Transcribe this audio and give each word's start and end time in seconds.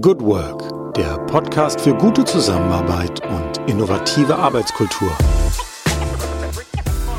Good 0.00 0.20
Work, 0.20 0.94
der 0.94 1.18
Podcast 1.26 1.80
für 1.80 1.92
gute 1.92 2.24
Zusammenarbeit 2.24 3.20
und 3.26 3.58
innovative 3.68 4.36
Arbeitskultur. 4.36 5.10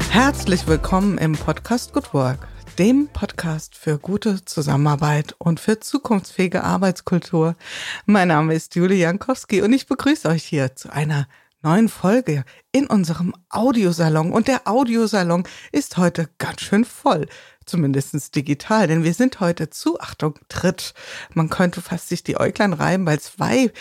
Herzlich 0.09 0.65
willkommen 0.65 1.17
im 1.17 1.33
Podcast 1.33 1.91
Good 1.91 2.13
Work, 2.13 2.47
dem 2.77 3.09
Podcast 3.11 3.75
für 3.75 3.97
gute 3.97 4.45
Zusammenarbeit 4.45 5.35
und 5.39 5.59
für 5.59 5.81
zukunftsfähige 5.81 6.63
Arbeitskultur. 6.63 7.57
Mein 8.05 8.29
Name 8.29 8.53
ist 8.53 8.75
Julie 8.75 8.99
Jankowski 8.99 9.61
und 9.61 9.73
ich 9.73 9.85
begrüße 9.85 10.29
euch 10.29 10.45
hier 10.45 10.77
zu 10.77 10.89
einer 10.93 11.27
neuen 11.61 11.89
Folge 11.89 12.45
in 12.71 12.87
unserem 12.87 13.33
Audiosalon. 13.49 14.31
Und 14.31 14.47
der 14.47 14.67
Audiosalon 14.69 15.43
ist 15.73 15.97
heute 15.97 16.29
ganz 16.37 16.61
schön 16.61 16.85
voll 16.85 17.27
zumindest 17.69 18.35
digital, 18.35 18.87
denn 18.87 19.03
wir 19.03 19.13
sind 19.13 19.39
heute 19.39 19.69
zu, 19.69 19.99
Achtung, 19.99 20.39
Tritt. 20.49 20.93
Man 21.33 21.49
könnte 21.49 21.81
fast 21.81 22.09
sich 22.09 22.23
die 22.23 22.39
Äuglein 22.39 22.73
reiben, 22.73 23.05
weil 23.05 23.19
zwei 23.19 23.71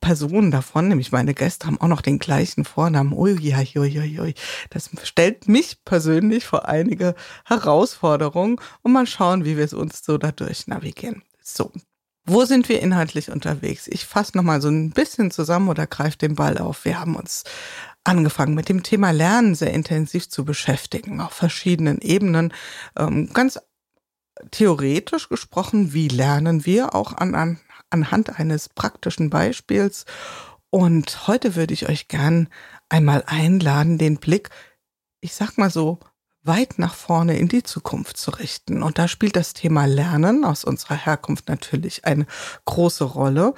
Personen 0.00 0.50
davon, 0.50 0.88
nämlich 0.88 1.12
meine 1.12 1.34
Gäste, 1.34 1.66
haben 1.66 1.80
auch 1.80 1.88
noch 1.88 2.00
den 2.00 2.18
gleichen 2.18 2.64
Vornamen. 2.64 3.12
Ui, 3.12 3.32
ui, 3.32 3.78
ui, 3.78 4.20
ui. 4.20 4.34
Das 4.70 4.90
stellt 5.02 5.48
mich 5.48 5.84
persönlich 5.84 6.46
vor 6.46 6.68
einige 6.68 7.14
Herausforderungen 7.44 8.60
und 8.82 8.92
mal 8.92 9.06
schauen, 9.06 9.44
wie 9.44 9.56
wir 9.56 9.64
es 9.64 9.74
uns 9.74 10.04
so 10.04 10.16
dadurch 10.18 10.66
navigieren. 10.66 11.22
So. 11.42 11.72
Wo 12.26 12.46
sind 12.46 12.70
wir 12.70 12.80
inhaltlich 12.80 13.30
unterwegs? 13.30 13.86
Ich 13.86 14.06
fasse 14.06 14.34
nochmal 14.34 14.62
so 14.62 14.68
ein 14.68 14.90
bisschen 14.90 15.30
zusammen 15.30 15.68
oder 15.68 15.86
greife 15.86 16.16
den 16.16 16.36
Ball 16.36 16.56
auf. 16.56 16.86
Wir 16.86 16.98
haben 16.98 17.16
uns 17.16 17.44
angefangen 18.04 18.54
mit 18.54 18.68
dem 18.68 18.82
Thema 18.82 19.10
Lernen 19.10 19.54
sehr 19.54 19.72
intensiv 19.72 20.28
zu 20.28 20.44
beschäftigen, 20.44 21.20
auf 21.20 21.32
verschiedenen 21.32 22.00
Ebenen. 22.00 22.52
Ähm, 22.96 23.30
ganz 23.32 23.58
theoretisch 24.50 25.28
gesprochen, 25.28 25.92
wie 25.92 26.08
lernen 26.08 26.66
wir 26.66 26.94
auch 26.94 27.14
an, 27.14 27.34
an, 27.34 27.60
anhand 27.90 28.38
eines 28.38 28.68
praktischen 28.68 29.30
Beispiels. 29.30 30.04
Und 30.70 31.28
heute 31.28 31.54
würde 31.54 31.74
ich 31.74 31.88
euch 31.88 32.08
gern 32.08 32.48
einmal 32.88 33.24
einladen, 33.26 33.98
den 33.98 34.18
Blick, 34.18 34.50
ich 35.20 35.34
sag 35.34 35.56
mal 35.56 35.70
so, 35.70 36.00
weit 36.42 36.78
nach 36.78 36.94
vorne 36.94 37.38
in 37.38 37.48
die 37.48 37.62
Zukunft 37.62 38.18
zu 38.18 38.30
richten. 38.30 38.82
Und 38.82 38.98
da 38.98 39.08
spielt 39.08 39.36
das 39.36 39.54
Thema 39.54 39.86
Lernen 39.86 40.44
aus 40.44 40.64
unserer 40.64 40.96
Herkunft 40.96 41.48
natürlich 41.48 42.04
eine 42.04 42.26
große 42.66 43.04
Rolle. 43.04 43.54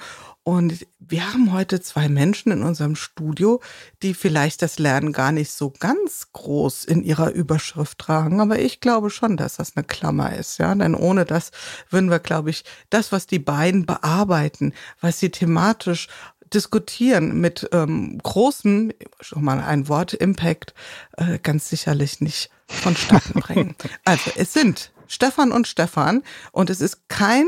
Und 0.47 0.87
wir 0.97 1.33
haben 1.33 1.51
heute 1.51 1.81
zwei 1.81 2.07
Menschen 2.07 2.53
in 2.53 2.63
unserem 2.63 2.95
Studio, 2.95 3.59
die 4.01 4.13
vielleicht 4.13 4.61
das 4.61 4.79
Lernen 4.79 5.11
gar 5.11 5.33
nicht 5.33 5.51
so 5.51 5.73
ganz 5.77 6.29
groß 6.31 6.85
in 6.85 7.03
ihrer 7.03 7.31
Überschrift 7.31 7.99
tragen, 7.99 8.39
aber 8.39 8.57
ich 8.57 8.79
glaube 8.79 9.09
schon, 9.09 9.35
dass 9.35 9.57
das 9.57 9.75
eine 9.75 9.83
Klammer 9.83 10.33
ist, 10.37 10.57
ja, 10.57 10.73
denn 10.73 10.95
ohne 10.95 11.25
das 11.25 11.51
würden 11.89 12.09
wir, 12.09 12.19
glaube 12.19 12.49
ich, 12.49 12.63
das, 12.89 13.11
was 13.11 13.27
die 13.27 13.39
beiden 13.39 13.85
bearbeiten, 13.85 14.71
was 15.01 15.19
sie 15.19 15.31
thematisch 15.31 16.07
diskutieren 16.53 17.41
mit 17.41 17.67
ähm, 17.73 18.17
großem, 18.23 18.93
schon 19.19 19.43
mal 19.43 19.59
ein 19.59 19.89
Wort, 19.89 20.13
Impact, 20.13 20.73
äh, 21.17 21.39
ganz 21.39 21.67
sicherlich 21.67 22.21
nicht 22.21 22.49
vonstatten 22.67 23.41
bringen. 23.41 23.75
Also 24.05 24.31
es 24.37 24.53
sind 24.53 24.93
Stefan 25.07 25.51
und 25.51 25.67
Stefan 25.67 26.23
und 26.53 26.69
es 26.69 26.79
ist 26.79 27.09
kein 27.09 27.47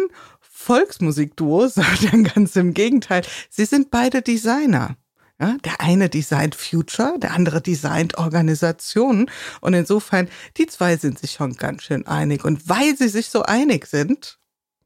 Volksmusikduo, 0.59 1.67
sondern 1.69 2.25
ganz 2.25 2.55
im 2.55 2.73
Gegenteil. 2.73 3.23
Sie 3.49 3.65
sind 3.65 3.91
beide 3.91 4.21
Designer. 4.21 4.97
Ja, 5.41 5.55
der 5.63 5.79
eine 5.79 6.09
designt 6.09 6.53
Future, 6.53 7.17
der 7.17 7.31
andere 7.31 7.61
designt 7.61 8.17
Organisationen. 8.17 9.31
Und 9.61 9.73
insofern, 9.73 10.27
die 10.57 10.67
zwei 10.67 10.97
sind 10.97 11.17
sich 11.17 11.31
schon 11.31 11.53
ganz 11.53 11.83
schön 11.83 12.05
einig. 12.05 12.43
Und 12.43 12.67
weil 12.67 12.97
sie 12.97 13.07
sich 13.07 13.29
so 13.29 13.43
einig 13.43 13.87
sind, 13.87 14.37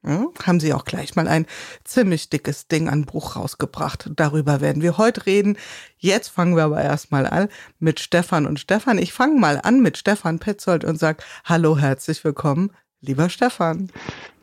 ja, 0.05 0.27
haben 0.45 0.59
sie 0.59 0.73
auch 0.73 0.85
gleich 0.85 1.15
mal 1.15 1.27
ein 1.27 1.47
ziemlich 1.85 2.29
dickes 2.29 2.67
Ding 2.67 2.87
an 2.87 3.05
Buch 3.05 3.35
rausgebracht. 3.35 4.11
Darüber 4.15 4.61
werden 4.61 4.83
wir 4.83 4.99
heute 4.99 5.25
reden. 5.25 5.57
Jetzt 5.97 6.27
fangen 6.27 6.55
wir 6.55 6.65
aber 6.65 6.83
erstmal 6.83 7.25
an 7.25 7.47
mit 7.79 7.99
Stefan 7.99 8.45
und 8.45 8.59
Stefan. 8.59 8.99
Ich 8.99 9.11
fange 9.11 9.39
mal 9.39 9.59
an 9.63 9.81
mit 9.81 9.97
Stefan 9.97 10.37
Petzold 10.37 10.83
und 10.83 10.99
sage 10.99 11.23
Hallo, 11.45 11.79
herzlich 11.79 12.23
willkommen, 12.23 12.69
lieber 13.03 13.29
Stefan. 13.29 13.89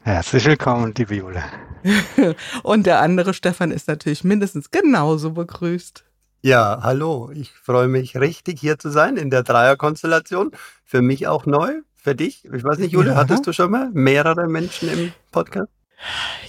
Herzlich 0.02 0.44
willkommen, 0.44 0.94
liebe 0.96 1.14
Jule. 1.14 1.42
Und 2.62 2.86
der 2.86 3.00
andere 3.00 3.34
Stefan 3.34 3.70
ist 3.70 3.88
natürlich 3.88 4.22
mindestens 4.22 4.70
genauso 4.70 5.32
begrüßt. 5.32 6.04
Ja, 6.42 6.80
hallo. 6.82 7.30
Ich 7.34 7.50
freue 7.52 7.88
mich 7.88 8.16
richtig 8.16 8.60
hier 8.60 8.78
zu 8.78 8.90
sein 8.90 9.16
in 9.16 9.30
der 9.30 9.42
Dreierkonstellation. 9.42 10.52
Für 10.84 11.02
mich 11.02 11.26
auch 11.26 11.46
neu, 11.46 11.72
für 11.96 12.14
dich. 12.14 12.44
Ich 12.44 12.64
weiß 12.64 12.78
nicht, 12.78 12.92
Jule, 12.92 13.10
ja. 13.10 13.16
hattest 13.16 13.46
du 13.46 13.52
schon 13.52 13.70
mal 13.70 13.90
mehrere 13.92 14.46
Menschen 14.46 14.90
im 14.90 15.12
Podcast? 15.32 15.68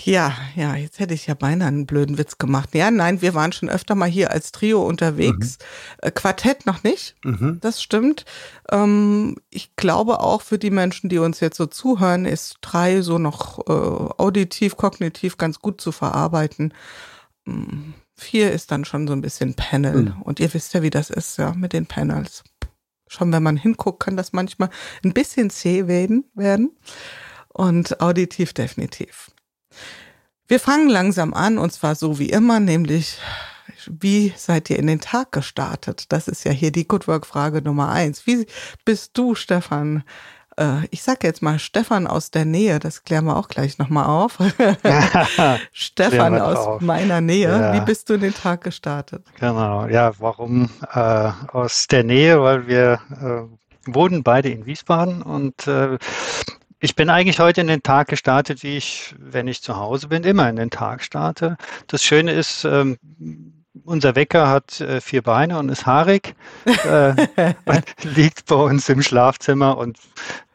Ja, 0.03 0.35
ja, 0.56 0.75
jetzt 0.75 1.00
hätte 1.00 1.13
ich 1.13 1.28
ja 1.28 1.34
beinahe 1.34 1.67
einen 1.67 1.85
blöden 1.85 2.17
Witz 2.17 2.38
gemacht. 2.38 2.73
Ja, 2.73 2.89
nein, 2.89 3.22
wir 3.22 3.34
waren 3.34 3.51
schon 3.51 3.69
öfter 3.69 3.95
mal 3.95 4.09
hier 4.09 4.31
als 4.31 4.51
Trio 4.51 4.81
unterwegs. 4.81 5.57
Mhm. 5.59 6.07
Äh, 6.07 6.12
Quartett 6.12 6.66
noch 6.66 6.84
nicht, 6.84 7.16
mhm. 7.23 7.59
das 7.61 7.81
stimmt. 7.84 8.25
Ähm, 8.72 9.38
ich 9.50 9.75
glaube 9.75 10.22
auch 10.22 10.41
für 10.41 10.57
die 10.57 10.72
Menschen, 10.72 11.09
die 11.09 11.19
uns 11.19 11.40
jetzt 11.40 11.57
so 11.57 11.66
zuhören, 11.66 12.25
ist 12.25 12.57
drei 12.61 13.01
so 13.01 13.17
noch 13.17 13.59
äh, 13.67 14.13
auditiv, 14.22 14.78
kognitiv 14.78 15.38
ganz 15.38 15.59
gut 15.59 15.81
zu 15.81 15.91
verarbeiten. 15.91 16.73
Ähm, 17.45 17.94
vier 18.16 18.51
ist 18.51 18.72
dann 18.72 18.85
schon 18.85 19.07
so 19.07 19.13
ein 19.13 19.22
bisschen 19.22 19.56
Panel. 19.56 20.03
Mhm. 20.03 20.22
Und 20.22 20.40
ihr 20.40 20.53
wisst 20.53 20.73
ja, 20.73 20.81
wie 20.81 20.90
das 20.90 21.09
ist, 21.09 21.38
ja, 21.38 21.53
mit 21.53 21.73
den 21.73 21.85
Panels. 21.85 22.44
Schon 23.07 23.31
wenn 23.34 23.44
man 23.44 23.57
hinguckt, 23.57 24.01
kann 24.01 24.16
das 24.16 24.31
manchmal 24.31 24.69
ein 25.03 25.13
bisschen 25.13 25.50
zäh 25.50 25.88
werden. 25.88 26.25
werden. 26.34 26.72
Und 27.50 28.00
auditiv 28.00 28.53
definitiv. 28.53 29.29
Wir 30.48 30.59
fangen 30.59 30.90
langsam 30.90 31.34
an 31.34 31.58
und 31.58 31.72
zwar 31.72 31.96
so 31.96 32.20
wie 32.20 32.30
immer, 32.30 32.59
nämlich 32.59 33.18
wie 33.88 34.34
seid 34.36 34.70
ihr 34.70 34.78
in 34.78 34.88
den 34.88 35.00
Tag 35.00 35.32
gestartet? 35.32 36.06
Das 36.12 36.28
ist 36.28 36.44
ja 36.44 36.52
hier 36.52 36.72
die 36.72 36.88
Good 36.88 37.08
Work 37.08 37.26
Frage 37.26 37.62
Nummer 37.62 37.90
eins. 37.90 38.28
Wie 38.28 38.46
bist 38.86 39.18
du, 39.18 39.34
Stefan? 39.36 40.04
Äh, 40.58 40.86
ich 40.92 41.04
sage 41.04 41.28
jetzt 41.28 41.42
mal 41.42 41.59
Stefan 41.59 42.08
aus 42.08 42.32
der 42.32 42.46
Nähe, 42.46 42.80
das 42.80 43.04
klären 43.04 43.26
wir 43.26 43.38
auch 43.38 43.48
gleich 43.48 43.78
nochmal 43.78 44.06
auf. 44.06 44.38
Stefan 45.72 46.40
aus 46.40 46.58
auf. 46.58 46.82
meiner 46.82 47.22
Nähe, 47.22 47.50
ja. 47.50 47.74
wie 47.74 47.82
bist 47.82 48.09
du 48.09 48.16
in 48.16 48.22
den 48.22 48.34
Tag 48.34 48.64
gestartet? 48.64 49.26
Genau, 49.40 49.88
ja, 49.88 50.12
warum 50.20 50.70
äh, 50.94 51.32
aus 51.52 51.88
der 51.88 52.03
Nähe? 52.03 52.42
Weil 52.42 52.68
wir 52.68 53.00
äh, 53.09 53.92
wohnen 53.92 54.24
beide 54.24 54.50
in 54.50 54.66
Wiesbaden 54.66 55.22
und 55.22 55.68
äh, 55.68 55.98
ich 56.81 56.96
bin 56.96 57.09
eigentlich 57.09 57.40
heute 57.40 57.62
in 57.62 57.68
den 57.68 57.84
Tag 57.84 58.08
gestartet, 58.08 58.64
wie 58.64 58.75
ich, 58.75 59.14
wenn 59.19 59.47
ich 59.47 59.62
zu 59.62 59.78
Hause 59.78 60.08
bin, 60.08 60.24
immer 60.24 60.50
in 60.50 60.56
den 60.56 60.72
Tag 60.72 61.03
starte. 61.03 61.56
Das 61.86 62.03
Schöne 62.03 62.31
ist, 62.31 62.66
ähm, 62.66 62.97
unser 63.86 64.16
Wecker 64.16 64.50
hat 64.50 64.81
äh, 64.81 65.00
vier 65.00 65.22
Beine 65.22 65.59
und 65.59 65.70
ist 65.70 65.86
haarig 65.86 66.34
äh, 66.66 67.53
und 67.66 67.86
liegt 68.16 68.47
bei 68.47 68.56
uns 68.56 68.90
im 68.90 69.03
Schlafzimmer 69.03 69.78
und 69.78 70.00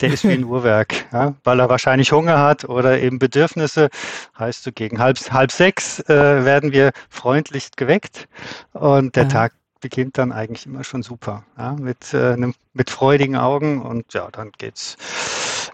der 0.00 0.12
ist 0.12 0.25
wie 0.25 0.32
ein 0.32 0.44
Uhrwerk, 0.44 1.06
ja, 1.12 1.34
weil 1.44 1.60
er 1.60 1.69
wahrscheinlich 1.69 2.10
Hunger 2.10 2.41
hat 2.41 2.65
oder 2.65 3.00
eben 3.00 3.20
Bedürfnisse. 3.20 3.88
Heißt 4.36 4.65
so 4.65 4.72
gegen 4.72 4.98
halb, 4.98 5.19
halb 5.31 5.53
sechs 5.53 6.00
äh, 6.09 6.44
werden 6.44 6.72
wir 6.72 6.91
freundlich 7.09 7.70
geweckt 7.76 8.28
und 8.72 9.15
der 9.15 9.25
ja. 9.25 9.28
Tag 9.28 9.53
beginnt 9.81 10.19
dann 10.19 10.32
eigentlich 10.32 10.66
immer 10.66 10.82
schon 10.82 11.04
super, 11.04 11.44
ja, 11.56 11.72
mit, 11.75 12.12
äh, 12.12 12.36
mit 12.72 12.91
freudigen 12.91 13.36
Augen 13.36 13.81
und 13.81 14.12
ja, 14.12 14.28
dann 14.32 14.50
geht's 14.59 14.97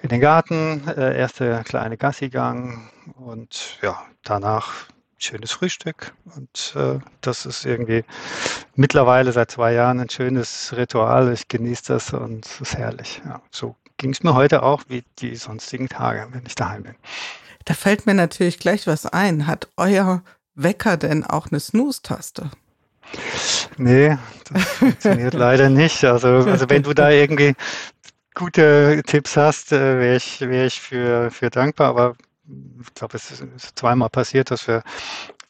in 0.03 0.09
den 0.09 0.21
Garten, 0.21 0.87
äh, 0.89 1.17
erste 1.19 1.63
kleine 1.65 1.97
Gassigang 1.97 2.91
und 3.17 3.79
ja, 3.83 4.03
danach 4.25 4.87
schönes 5.19 5.53
Frühstück. 5.53 6.13
Und 6.35 6.75
äh, 6.77 6.99
das 7.21 7.47
ist 7.47 7.65
irgendwie 7.65 8.05
mittlerweile 8.75 9.33
seit 9.33 9.51
zwei 9.51 9.73
Jahren 9.73 10.01
ein 10.01 10.11
schönes 10.11 10.75
Ritual. 10.77 11.33
Ich 11.33 11.49
genieße 11.49 11.93
das 11.93 12.13
und 12.13 12.45
es 12.45 12.61
ist 12.61 12.77
herrlich. 12.77 13.23
Ja, 13.25 13.41
so 13.51 13.77
ging 13.97 14.11
es 14.11 14.23
mir 14.23 14.35
heute 14.35 14.65
auch 14.65 14.83
wie 14.89 15.05
die 15.21 15.37
sonstigen 15.37 15.89
Tage, 15.89 16.27
wenn 16.33 16.45
ich 16.47 16.57
daheim 16.57 16.83
bin. 16.83 16.95
Da 17.65 17.75
fällt 17.75 18.07
mir 18.07 18.15
natürlich 18.15 18.59
gleich 18.59 18.89
was 18.89 19.07
ein. 19.07 19.47
Hat 19.47 19.69
euer 19.77 20.23
Wecker 20.57 20.97
denn 20.97 21.25
auch 21.25 21.47
eine 21.51 21.61
Snooze-Taste? 21.61 22.51
Nee, 23.77 24.19
das 24.53 24.65
funktioniert 24.65 25.35
leider 25.35 25.69
nicht. 25.69 26.05
Also, 26.05 26.29
also 26.29 26.69
wenn 26.69 26.83
du 26.83 26.93
da 26.93 27.11
irgendwie 27.11 27.55
gute 28.35 29.03
Tipps 29.07 29.37
hast, 29.37 29.73
äh, 29.73 29.99
wäre 29.99 30.17
ich, 30.17 30.41
wär 30.41 30.67
ich 30.67 30.81
für, 30.81 31.31
für 31.31 31.51
dankbar. 31.51 31.89
Aber 31.89 32.17
ich 32.81 32.95
glaube, 32.95 33.17
es 33.17 33.31
ist 33.31 33.79
zweimal 33.79 34.11
passiert, 34.11 34.51
dass 34.51 34.67
wir 34.67 34.83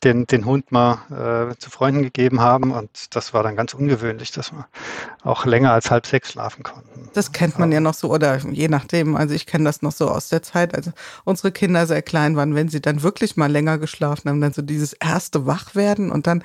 den, 0.04 0.26
den 0.26 0.44
Hund 0.44 0.72
mal 0.72 1.50
äh, 1.52 1.56
zu 1.58 1.70
Freunden 1.70 2.02
gegeben 2.02 2.40
haben 2.40 2.72
und 2.72 3.14
das 3.14 3.32
war 3.34 3.42
dann 3.42 3.54
ganz 3.54 3.72
ungewöhnlich, 3.72 4.32
dass 4.32 4.52
wir 4.52 4.66
auch 5.22 5.46
länger 5.46 5.72
als 5.72 5.90
halb 5.90 6.06
sechs 6.06 6.32
schlafen 6.32 6.64
konnten. 6.64 7.08
Das 7.14 7.32
kennt 7.32 7.58
man 7.58 7.70
ja 7.70 7.80
noch 7.80 7.94
so 7.94 8.10
oder 8.10 8.38
je 8.38 8.68
nachdem. 8.68 9.16
Also 9.16 9.34
ich 9.34 9.46
kenne 9.46 9.64
das 9.64 9.82
noch 9.82 9.92
so 9.92 10.08
aus 10.08 10.28
der 10.28 10.42
Zeit, 10.42 10.74
als 10.74 10.90
unsere 11.24 11.52
Kinder 11.52 11.86
sehr 11.86 12.02
klein 12.02 12.36
waren, 12.36 12.54
wenn 12.54 12.68
sie 12.68 12.80
dann 12.80 13.02
wirklich 13.02 13.36
mal 13.36 13.50
länger 13.50 13.78
geschlafen 13.78 14.28
haben, 14.28 14.40
dann 14.40 14.52
so 14.52 14.62
dieses 14.62 14.92
erste 14.92 15.46
Wachwerden 15.46 16.10
und 16.10 16.26
dann 16.26 16.42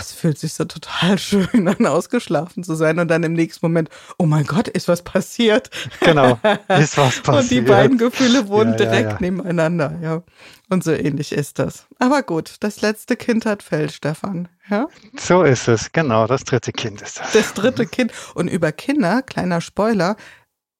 es 0.00 0.12
fühlt 0.12 0.38
sich 0.38 0.54
so 0.54 0.64
total 0.64 1.18
schön 1.18 1.68
an, 1.68 1.86
ausgeschlafen 1.86 2.62
zu 2.64 2.74
sein 2.74 2.98
und 2.98 3.08
dann 3.08 3.22
im 3.22 3.32
nächsten 3.32 3.64
Moment, 3.66 3.88
oh 4.18 4.26
mein 4.26 4.44
Gott, 4.44 4.68
ist 4.68 4.88
was 4.88 5.02
passiert. 5.02 5.70
Genau, 6.00 6.38
ist 6.68 6.96
was 6.96 7.20
passiert. 7.20 7.26
und 7.28 7.50
die 7.50 7.60
beiden 7.60 7.98
Gefühle 7.98 8.48
wohnen 8.48 8.72
ja, 8.72 8.76
direkt 8.76 9.04
ja, 9.04 9.10
ja. 9.10 9.18
nebeneinander, 9.20 9.98
ja. 10.02 10.22
Und 10.70 10.82
so 10.82 10.92
ähnlich 10.92 11.32
ist 11.32 11.58
das. 11.58 11.86
Aber 11.98 12.22
gut, 12.22 12.56
das 12.60 12.80
letzte 12.80 13.16
Kind 13.16 13.46
hat 13.46 13.62
Fell, 13.62 13.90
Stefan. 13.90 14.48
Ja? 14.70 14.88
So 15.16 15.42
ist 15.42 15.68
es, 15.68 15.92
genau, 15.92 16.26
das 16.26 16.44
dritte 16.44 16.72
Kind 16.72 17.02
ist 17.02 17.20
das. 17.20 17.32
Das 17.32 17.54
dritte 17.54 17.86
Kind. 17.86 18.12
Und 18.34 18.48
über 18.48 18.72
Kinder, 18.72 19.22
kleiner 19.22 19.60
Spoiler, 19.60 20.16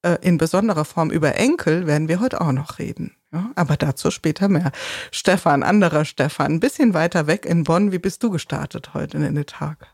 äh, 0.03 0.17
in 0.23 0.39
besonderer 0.39 0.85
Form 0.85 1.11
über 1.11 1.35
Enkel 1.35 1.87
werden 1.87 2.09
wir 2.09 2.21
heute 2.21 2.41
auch 2.41 2.53
noch 2.53 2.79
reden. 2.79 3.15
Ja, 3.35 3.51
aber 3.57 3.77
dazu 3.77 4.13
später 4.13 4.49
mehr. 4.49 4.71
Stefan, 5.11 5.65
anderer 5.65 6.05
Stefan, 6.05 6.53
ein 6.53 6.61
bisschen 6.61 6.95
weiter 6.95 7.27
weg 7.27 7.45
in 7.45 7.65
Bonn. 7.65 7.91
Wie 7.91 7.99
bist 7.99 8.23
du 8.23 8.31
gestartet 8.31 8.95
heute 8.95 9.17
in 9.17 9.35
den 9.35 9.45
Tag? 9.47 9.89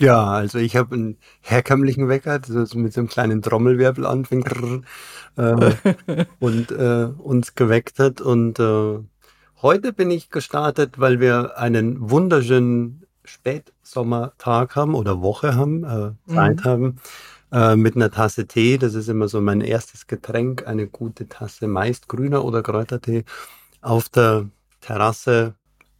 Ja, 0.00 0.24
also 0.24 0.56
ich 0.56 0.74
habe 0.74 0.94
einen 0.94 1.18
herkömmlichen 1.42 2.08
Wecker, 2.08 2.38
das 2.38 2.72
mit 2.74 2.94
so 2.94 3.00
einem 3.00 3.08
kleinen 3.08 3.42
Trommelwirbel 3.42 4.06
anfängt 4.06 4.50
äh, 5.36 5.74
und 6.38 6.70
äh, 6.70 7.08
uns 7.18 7.54
geweckt 7.54 7.98
hat. 7.98 8.22
Und 8.22 8.58
äh, 8.58 9.00
heute 9.60 9.92
bin 9.92 10.10
ich 10.10 10.30
gestartet, 10.30 10.98
weil 10.98 11.20
wir 11.20 11.58
einen 11.58 12.10
wunderschönen 12.10 13.04
Spätsommertag 13.22 14.76
haben 14.76 14.94
oder 14.94 15.20
Woche 15.20 15.56
haben, 15.56 15.84
äh, 15.84 16.32
Zeit 16.32 16.60
mhm. 16.60 16.64
haben 16.64 17.00
äh, 17.52 17.76
mit 17.76 17.96
einer 17.96 18.10
Tasse 18.10 18.46
Tee. 18.46 18.78
Das 18.78 18.94
ist 18.94 19.08
immer 19.08 19.28
so 19.28 19.40
mein 19.40 19.60
erstes 19.60 20.06
Getränk, 20.06 20.66
eine 20.66 20.86
gute 20.86 21.28
Tasse 21.28 21.68
meist 21.68 22.08
grüner 22.08 22.44
oder 22.44 22.62
Kräutertee 22.62 23.24
auf 23.80 24.08
der 24.08 24.48
Terrasse 24.80 25.54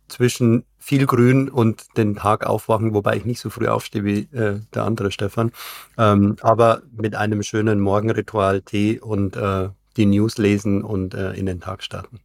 zwischen 0.09 0.65
viel 0.79 1.07
Grün 1.07 1.51
und 1.51 1.97
den 1.97 2.17
Tag 2.17 2.47
aufwachen, 2.47 2.95
wobei 2.95 3.17
ich 3.17 3.25
nicht 3.25 3.41
so 3.41 3.51
früh 3.51 3.67
aufstehe 3.69 4.05
wie 4.05 4.21
äh, 4.35 4.61
der 4.73 4.85
andere 4.85 5.11
Stefan, 5.11 5.53
ähm, 5.99 6.37
aber 6.41 6.83
mit 6.91 7.15
einem 7.15 7.43
schönen 7.43 7.81
Morgenritual 7.81 8.63
Tee 8.63 8.99
und 8.99 9.37
äh, 9.37 9.69
die 9.97 10.07
News 10.07 10.39
lesen 10.39 10.83
und 10.83 11.15
äh, 11.15 11.33
in 11.33 11.47
den 11.47 11.61
Tag 11.61 11.83
starten. 11.83 12.21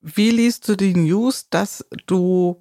Wie 0.00 0.30
liest 0.30 0.68
du 0.68 0.76
die 0.76 0.94
News, 0.94 1.48
dass 1.48 1.84
du 2.06 2.58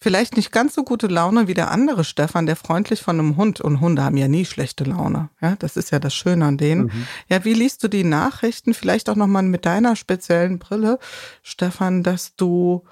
vielleicht 0.00 0.36
nicht 0.36 0.50
ganz 0.52 0.74
so 0.74 0.82
gute 0.82 1.06
Laune 1.06 1.46
wie 1.48 1.54
der 1.54 1.70
andere 1.70 2.04
Stefan, 2.04 2.46
der 2.46 2.56
freundlich 2.56 3.02
von 3.02 3.18
einem 3.18 3.36
Hund, 3.36 3.60
und 3.60 3.80
Hunde 3.80 4.02
haben 4.02 4.16
ja 4.16 4.28
nie 4.28 4.44
schlechte 4.44 4.84
Laune. 4.84 5.28
Ja, 5.40 5.56
das 5.58 5.76
ist 5.76 5.90
ja 5.90 5.98
das 5.98 6.14
Schöne 6.14 6.46
an 6.46 6.56
denen. 6.56 6.84
Mhm. 6.84 7.06
Ja, 7.28 7.44
wie 7.44 7.54
liest 7.54 7.84
du 7.84 7.88
die 7.88 8.04
Nachrichten? 8.04 8.74
Vielleicht 8.74 9.10
auch 9.10 9.16
nochmal 9.16 9.42
mit 9.42 9.66
deiner 9.66 9.96
speziellen 9.96 10.58
Brille, 10.58 10.98
Stefan, 11.42 12.02
dass 12.02 12.34
du 12.36 12.84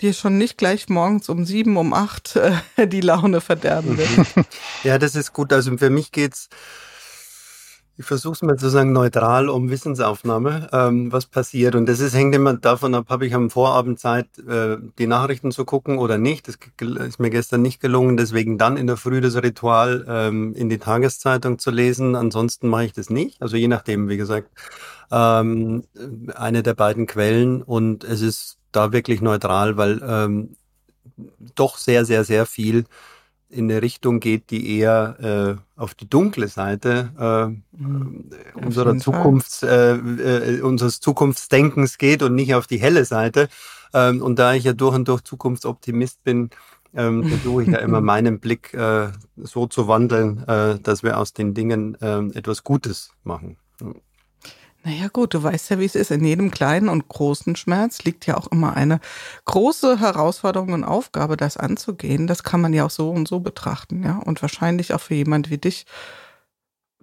dir 0.00 0.12
schon 0.12 0.36
nicht 0.36 0.58
gleich 0.58 0.88
morgens 0.88 1.28
um 1.28 1.44
sieben, 1.44 1.76
um 1.76 1.94
acht 1.94 2.36
äh, 2.36 2.52
die 2.86 3.00
Laune 3.00 3.40
verderben 3.40 3.96
willst. 3.98 4.34
Ja, 4.84 4.98
das 4.98 5.14
ist 5.14 5.32
gut. 5.32 5.52
Also 5.52 5.76
für 5.78 5.90
mich 5.90 6.10
geht's 6.10 6.48
ich 7.96 8.06
versuche 8.06 8.32
es 8.32 8.42
mal 8.42 8.56
zu 8.56 8.68
sagen, 8.68 8.92
neutral 8.92 9.48
um 9.48 9.68
Wissensaufnahme, 9.70 10.68
ähm, 10.72 11.12
was 11.12 11.26
passiert. 11.26 11.74
Und 11.74 11.86
das 11.86 12.00
ist, 12.00 12.14
hängt 12.14 12.34
immer 12.34 12.54
davon 12.54 12.94
ab, 12.94 13.06
habe 13.10 13.26
ich 13.26 13.34
am 13.34 13.50
Vorabend 13.50 14.00
Zeit, 14.00 14.26
äh, 14.38 14.78
die 14.98 15.06
Nachrichten 15.06 15.52
zu 15.52 15.64
gucken 15.64 15.98
oder 15.98 16.16
nicht. 16.16 16.48
Das 16.48 16.58
ist 16.80 17.20
mir 17.20 17.30
gestern 17.30 17.60
nicht 17.60 17.80
gelungen, 17.80 18.16
deswegen 18.16 18.56
dann 18.56 18.76
in 18.76 18.86
der 18.86 18.96
Früh 18.96 19.20
das 19.20 19.36
Ritual 19.36 20.06
ähm, 20.08 20.54
in 20.54 20.70
die 20.70 20.78
Tageszeitung 20.78 21.58
zu 21.58 21.70
lesen. 21.70 22.16
Ansonsten 22.16 22.68
mache 22.68 22.86
ich 22.86 22.92
das 22.92 23.10
nicht. 23.10 23.42
Also 23.42 23.56
je 23.56 23.68
nachdem, 23.68 24.08
wie 24.08 24.16
gesagt, 24.16 24.48
ähm, 25.10 25.84
eine 26.34 26.62
der 26.62 26.74
beiden 26.74 27.06
Quellen. 27.06 27.62
Und 27.62 28.04
es 28.04 28.22
ist 28.22 28.58
da 28.72 28.92
wirklich 28.92 29.20
neutral, 29.20 29.76
weil 29.76 30.00
ähm, 30.02 30.56
doch 31.54 31.76
sehr, 31.76 32.06
sehr, 32.06 32.24
sehr 32.24 32.46
viel 32.46 32.84
in 33.52 33.70
eine 33.70 33.82
Richtung 33.82 34.20
geht, 34.20 34.50
die 34.50 34.78
eher 34.78 35.58
äh, 35.76 35.80
auf 35.80 35.94
die 35.94 36.08
dunkle 36.08 36.48
Seite 36.48 37.10
äh, 37.18 37.76
mhm. 37.76 38.30
unserer 38.54 38.96
Zukunfts, 38.96 39.62
äh, 39.62 39.94
äh, 39.94 40.60
unseres 40.62 41.00
Zukunftsdenkens 41.00 41.98
geht 41.98 42.22
und 42.22 42.34
nicht 42.34 42.54
auf 42.54 42.66
die 42.66 42.78
helle 42.78 43.04
Seite. 43.04 43.48
Ähm, 43.94 44.22
und 44.22 44.38
da 44.38 44.54
ich 44.54 44.64
ja 44.64 44.72
durch 44.72 44.94
und 44.94 45.06
durch 45.06 45.22
Zukunftsoptimist 45.22 46.24
bin, 46.24 46.50
ähm, 46.94 47.24
versuche 47.28 47.62
ich 47.62 47.68
ja 47.68 47.78
immer 47.78 48.00
meinen 48.00 48.40
Blick 48.40 48.72
äh, 48.74 49.08
so 49.36 49.66
zu 49.66 49.86
wandeln, 49.86 50.46
äh, 50.46 50.78
dass 50.80 51.02
wir 51.02 51.18
aus 51.18 51.32
den 51.32 51.54
Dingen 51.54 51.96
äh, 52.00 52.20
etwas 52.36 52.64
Gutes 52.64 53.10
machen. 53.22 53.56
Naja 54.84 55.08
gut, 55.12 55.34
du 55.34 55.42
weißt 55.42 55.70
ja, 55.70 55.78
wie 55.78 55.84
es 55.84 55.94
ist. 55.94 56.10
In 56.10 56.24
jedem 56.24 56.50
kleinen 56.50 56.88
und 56.88 57.06
großen 57.06 57.54
Schmerz 57.54 58.02
liegt 58.02 58.26
ja 58.26 58.36
auch 58.36 58.48
immer 58.48 58.76
eine 58.76 58.98
große 59.44 60.00
Herausforderung 60.00 60.72
und 60.72 60.84
Aufgabe, 60.84 61.36
das 61.36 61.56
anzugehen. 61.56 62.26
Das 62.26 62.42
kann 62.42 62.60
man 62.60 62.72
ja 62.72 62.86
auch 62.86 62.90
so 62.90 63.10
und 63.10 63.28
so 63.28 63.38
betrachten, 63.38 64.02
ja. 64.02 64.18
Und 64.18 64.42
wahrscheinlich 64.42 64.92
auch 64.92 65.00
für 65.00 65.14
jemand 65.14 65.50
wie 65.50 65.58
dich 65.58 65.86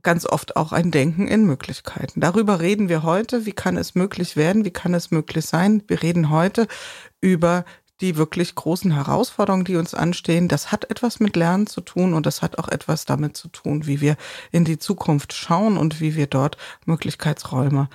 ganz 0.01 0.25
oft 0.25 0.55
auch 0.57 0.73
ein 0.73 0.91
Denken 0.91 1.27
in 1.27 1.45
Möglichkeiten. 1.45 2.19
Darüber 2.19 2.59
reden 2.59 2.89
wir 2.89 3.03
heute. 3.03 3.45
Wie 3.45 3.53
kann 3.53 3.77
es 3.77 3.95
möglich 3.95 4.35
werden? 4.35 4.65
Wie 4.65 4.71
kann 4.71 4.93
es 4.93 5.11
möglich 5.11 5.45
sein? 5.45 5.83
Wir 5.87 6.01
reden 6.01 6.29
heute 6.29 6.67
über 7.21 7.63
die 8.01 8.15
wirklich 8.15 8.55
großen 8.55 8.91
Herausforderungen, 8.91 9.65
die 9.65 9.75
uns 9.75 9.93
anstehen, 9.93 10.47
das 10.47 10.71
hat 10.71 10.89
etwas 10.89 11.19
mit 11.19 11.35
Lernen 11.35 11.67
zu 11.67 11.81
tun 11.81 12.13
und 12.13 12.25
das 12.25 12.41
hat 12.41 12.57
auch 12.57 12.69
etwas 12.69 13.05
damit 13.05 13.35
zu 13.35 13.49
tun, 13.49 13.85
wie 13.85 14.01
wir 14.01 14.15
in 14.51 14.65
die 14.65 14.79
Zukunft 14.79 15.33
schauen 15.33 15.77
und 15.77 15.99
wie 15.99 16.15
wir 16.15 16.27
dort 16.27 16.57
Möglichkeitsräume 16.85 17.89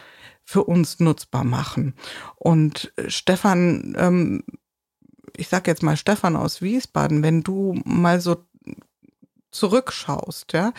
für 0.45 0.65
uns 0.65 1.01
nutzbar 1.01 1.45
machen. 1.45 1.95
Und 2.37 2.93
äh, 2.97 3.11
Stefan, 3.11 3.95
ähm, 3.99 4.45
ich 5.37 5.49
sage 5.49 5.71
jetzt 5.71 5.83
mal 5.83 5.97
Stefan 5.97 6.37
aus 6.37 6.62
Wiesbaden, 6.62 7.23
wenn 7.23 7.43
du 7.43 7.81
mal 7.85 8.21
so 8.21 8.45
zurückschaust, 9.51 10.53
ja, 10.53 10.73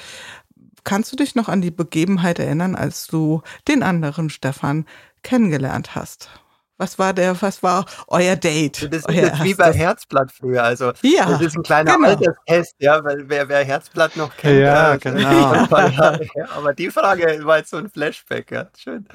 kannst 0.83 1.11
du 1.11 1.15
dich 1.15 1.35
noch 1.35 1.49
an 1.49 1.61
die 1.61 1.71
Begebenheit 1.71 2.39
erinnern, 2.39 2.75
als 2.75 3.07
du 3.07 3.41
den 3.67 3.83
anderen 3.83 4.29
Stefan 4.29 4.85
kennengelernt 5.23 5.95
hast? 5.95 6.29
Was 6.77 6.99
war 6.99 7.13
der, 7.13 7.41
was 7.41 7.63
war 7.63 7.85
euer 8.07 8.35
Date? 8.35 8.83
Das 8.91 9.05
ist 9.05 9.09
jetzt 9.09 9.43
wie 9.43 9.53
bei 9.53 9.71
Herzblatt 9.71 10.29
früher. 10.29 10.61
Also 10.61 10.91
ja, 11.03 11.25
das 11.25 11.41
ist 11.41 11.55
ein 11.55 11.63
kleiner 11.63 11.95
genau. 11.95 12.09
Alterstest, 12.09 12.75
ja, 12.79 13.01
weil 13.01 13.29
wer, 13.29 13.47
wer 13.47 13.63
Herzblatt 13.63 14.17
noch 14.17 14.35
kennt. 14.35 14.59
Ja, 14.59 14.95
äh, 14.95 14.97
genau. 14.97 15.53
ja, 15.53 16.19
aber 16.53 16.73
die 16.73 16.91
Frage 16.91 17.39
war 17.45 17.59
jetzt 17.59 17.69
so 17.69 17.77
ein 17.77 17.89
Flashback, 17.89 18.51
ja. 18.51 18.67
Schön. 18.77 19.07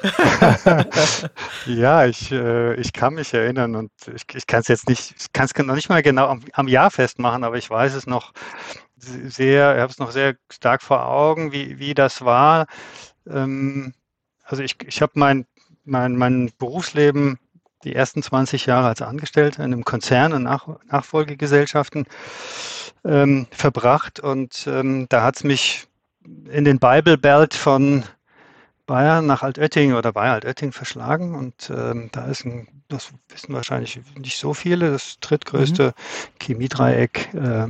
ja, 1.67 2.07
ich, 2.07 2.33
äh, 2.33 2.75
ich 2.77 2.95
kann 2.95 3.15
mich 3.15 3.35
erinnern 3.35 3.77
und 3.77 3.91
ich, 4.15 4.23
ich 4.33 4.47
kann 4.47 4.61
es 4.61 4.69
jetzt 4.69 4.89
nicht, 4.89 5.15
ich 5.19 5.33
kann 5.35 5.45
es 5.45 5.55
noch 5.55 5.75
nicht 5.75 5.91
mal 5.91 6.03
genau 6.03 6.29
am, 6.29 6.43
am 6.55 6.67
Jahr 6.67 6.91
festmachen, 6.91 7.45
aber 7.45 7.59
ich 7.59 7.69
weiß 7.69 7.93
es 7.95 8.07
noch 8.07 8.33
sehr, 8.97 9.75
ich 9.75 9.81
habe 9.83 9.93
es 9.93 9.99
noch 9.99 10.13
sehr 10.13 10.35
stark 10.51 10.83
vor 10.83 11.05
Augen, 11.05 11.53
wie, 11.53 11.79
wie 11.79 11.93
das 11.93 12.25
war. 12.25 12.67
Ähm, 13.27 13.93
also 14.45 14.63
ich, 14.63 14.77
ich 14.87 15.03
habe 15.03 15.13
mein, 15.17 15.47
mein, 15.85 16.17
mein 16.17 16.51
Berufsleben 16.59 17.39
die 17.85 17.95
ersten 17.95 18.23
20 18.23 18.67
Jahre 18.67 18.89
als 18.89 19.03
Angestellter 19.03 19.65
in 19.65 19.73
einem 19.73 19.85
Konzern 19.85 20.33
und 20.33 20.43
Nach 20.43 20.69
Nachfolgegesellschaften 20.91 22.07
ähm, 23.05 23.47
verbracht. 23.51 24.21
Und 24.21 24.67
ähm, 24.67 25.07
da 25.09 25.23
hat 25.23 25.37
es 25.37 25.45
mich 25.45 25.87
in 26.51 26.65
den 26.65 26.79
Bible 26.79 27.19
Belt 27.19 27.55
von 27.55 28.05
Bayern 28.87 29.27
nach 29.27 29.43
Altötting 29.43 29.95
oder 29.95 30.13
bei 30.13 30.31
Altötting 30.31 30.73
verschlagen. 30.73 31.35
Und 31.35 31.71
ähm, 31.71 32.09
da 32.13 32.27
ist 32.27 32.45
ein, 32.45 32.69
das 32.89 33.13
wissen 33.29 33.55
wahrscheinlich 33.55 34.01
nicht 34.19 34.39
so 34.39 34.53
viele, 34.53 34.91
das 34.91 35.19
drittgrößte 35.21 35.87
mhm. 35.89 36.43
Chemiedreieck 36.43 37.33
äh, 37.35 37.69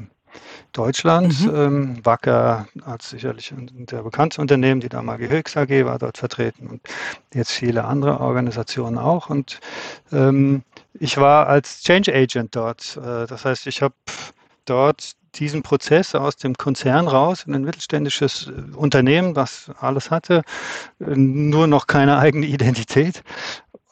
Deutschland. 0.72 1.40
Mhm. 1.44 1.54
Ähm, 1.54 2.00
Wacker 2.04 2.66
hat 2.84 3.02
sicherlich 3.02 3.52
ein 3.52 3.86
sehr 3.88 4.02
bekanntes 4.02 4.38
Unternehmen, 4.38 4.80
die 4.80 4.88
damalige 4.88 5.32
Höchst 5.32 5.56
AG 5.56 5.84
war 5.84 5.98
dort 5.98 6.18
vertreten 6.18 6.68
und 6.68 6.80
jetzt 7.34 7.52
viele 7.52 7.84
andere 7.84 8.20
Organisationen 8.20 8.98
auch. 8.98 9.30
Und 9.30 9.60
ähm, 10.12 10.62
ich 10.94 11.16
war 11.16 11.46
als 11.46 11.82
Change 11.82 12.14
Agent 12.14 12.54
dort. 12.56 12.96
Äh, 12.96 13.26
das 13.26 13.44
heißt, 13.44 13.66
ich 13.66 13.82
habe 13.82 13.94
dort 14.64 15.12
diesen 15.34 15.62
Prozess 15.62 16.14
aus 16.14 16.36
dem 16.36 16.54
Konzern 16.54 17.06
raus 17.06 17.44
in 17.46 17.54
ein 17.54 17.64
mittelständisches 17.64 18.48
äh, 18.48 18.76
Unternehmen, 18.76 19.36
was 19.36 19.70
alles 19.78 20.10
hatte, 20.10 20.42
äh, 21.00 21.14
nur 21.16 21.66
noch 21.66 21.86
keine 21.86 22.18
eigene 22.18 22.46
Identität, 22.46 23.22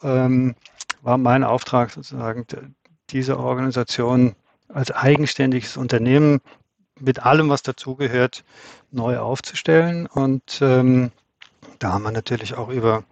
ähm, 0.03 0.55
war 1.01 1.17
mein 1.17 1.43
Auftrag 1.43 1.91
sozusagen, 1.91 2.45
diese 3.09 3.39
Organisation 3.39 4.35
als 4.67 4.91
eigenständiges 4.91 5.77
Unternehmen 5.77 6.41
mit 6.99 7.25
allem, 7.25 7.49
was 7.49 7.63
dazugehört, 7.63 8.43
neu 8.91 9.17
aufzustellen. 9.17 10.07
Und 10.07 10.59
ähm, 10.61 11.11
da 11.79 11.93
haben 11.93 12.03
wir 12.03 12.11
natürlich 12.11 12.55
auch 12.55 12.69
über 12.69 13.03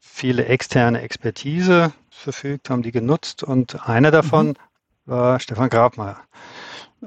viele 0.00 0.46
externe 0.46 1.00
Expertise 1.02 1.92
verfügt, 2.10 2.70
haben 2.70 2.82
die 2.82 2.92
genutzt 2.92 3.42
und 3.42 3.88
einer 3.88 4.10
davon 4.10 4.48
mhm. 4.48 4.54
war 5.06 5.40
Stefan 5.40 5.68
Grabmeier. 5.68 6.18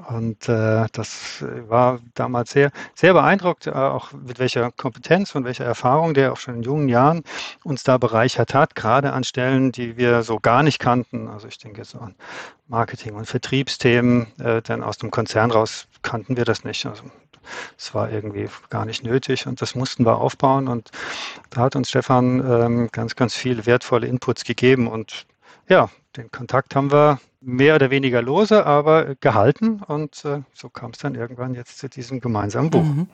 Und 0.06 0.48
äh, 0.48 0.86
das 0.92 1.44
war 1.66 1.98
damals 2.14 2.52
sehr, 2.52 2.70
sehr 2.94 3.12
beeindruckt, 3.14 3.66
äh, 3.66 3.70
auch 3.70 4.12
mit 4.12 4.38
welcher 4.38 4.70
Kompetenz 4.70 5.34
und 5.34 5.44
welcher 5.44 5.64
Erfahrung 5.64 6.14
der 6.14 6.32
auch 6.32 6.36
schon 6.36 6.56
in 6.56 6.62
jungen 6.62 6.88
Jahren 6.88 7.24
uns 7.64 7.82
da 7.82 7.98
bereichert 7.98 8.54
hat, 8.54 8.76
gerade 8.76 9.12
an 9.12 9.24
Stellen, 9.24 9.72
die 9.72 9.96
wir 9.96 10.22
so 10.22 10.38
gar 10.38 10.62
nicht 10.62 10.78
kannten. 10.78 11.26
Also 11.26 11.48
ich 11.48 11.58
denke 11.58 11.84
so 11.84 11.98
an 11.98 12.14
Marketing- 12.68 13.16
und 13.16 13.26
Vertriebsthemen, 13.26 14.28
äh, 14.38 14.62
denn 14.62 14.84
aus 14.84 14.98
dem 14.98 15.10
Konzern 15.10 15.50
raus 15.50 15.88
kannten 16.08 16.38
wir 16.38 16.46
das 16.46 16.64
nicht. 16.64 16.86
Also 16.86 17.02
es 17.76 17.94
war 17.94 18.10
irgendwie 18.10 18.48
gar 18.70 18.86
nicht 18.86 19.04
nötig 19.04 19.46
und 19.46 19.60
das 19.60 19.74
mussten 19.74 20.06
wir 20.06 20.16
aufbauen. 20.16 20.66
Und 20.66 20.90
da 21.50 21.60
hat 21.60 21.76
uns 21.76 21.90
Stefan 21.90 22.40
ähm, 22.40 22.88
ganz, 22.92 23.14
ganz 23.14 23.34
viele 23.34 23.66
wertvolle 23.66 24.06
Inputs 24.06 24.44
gegeben. 24.44 24.88
Und 24.88 25.26
ja, 25.68 25.90
den 26.16 26.30
Kontakt 26.30 26.74
haben 26.74 26.90
wir 26.90 27.20
mehr 27.40 27.76
oder 27.76 27.90
weniger 27.90 28.20
lose, 28.20 28.66
aber 28.66 29.14
gehalten. 29.16 29.80
Und 29.86 30.24
äh, 30.24 30.42
so 30.52 30.68
kam 30.68 30.90
es 30.90 30.98
dann 30.98 31.14
irgendwann 31.14 31.54
jetzt 31.54 31.78
zu 31.78 31.88
diesem 31.88 32.20
gemeinsamen 32.20 32.70
Buch. 32.70 32.82
Mhm. 32.82 33.08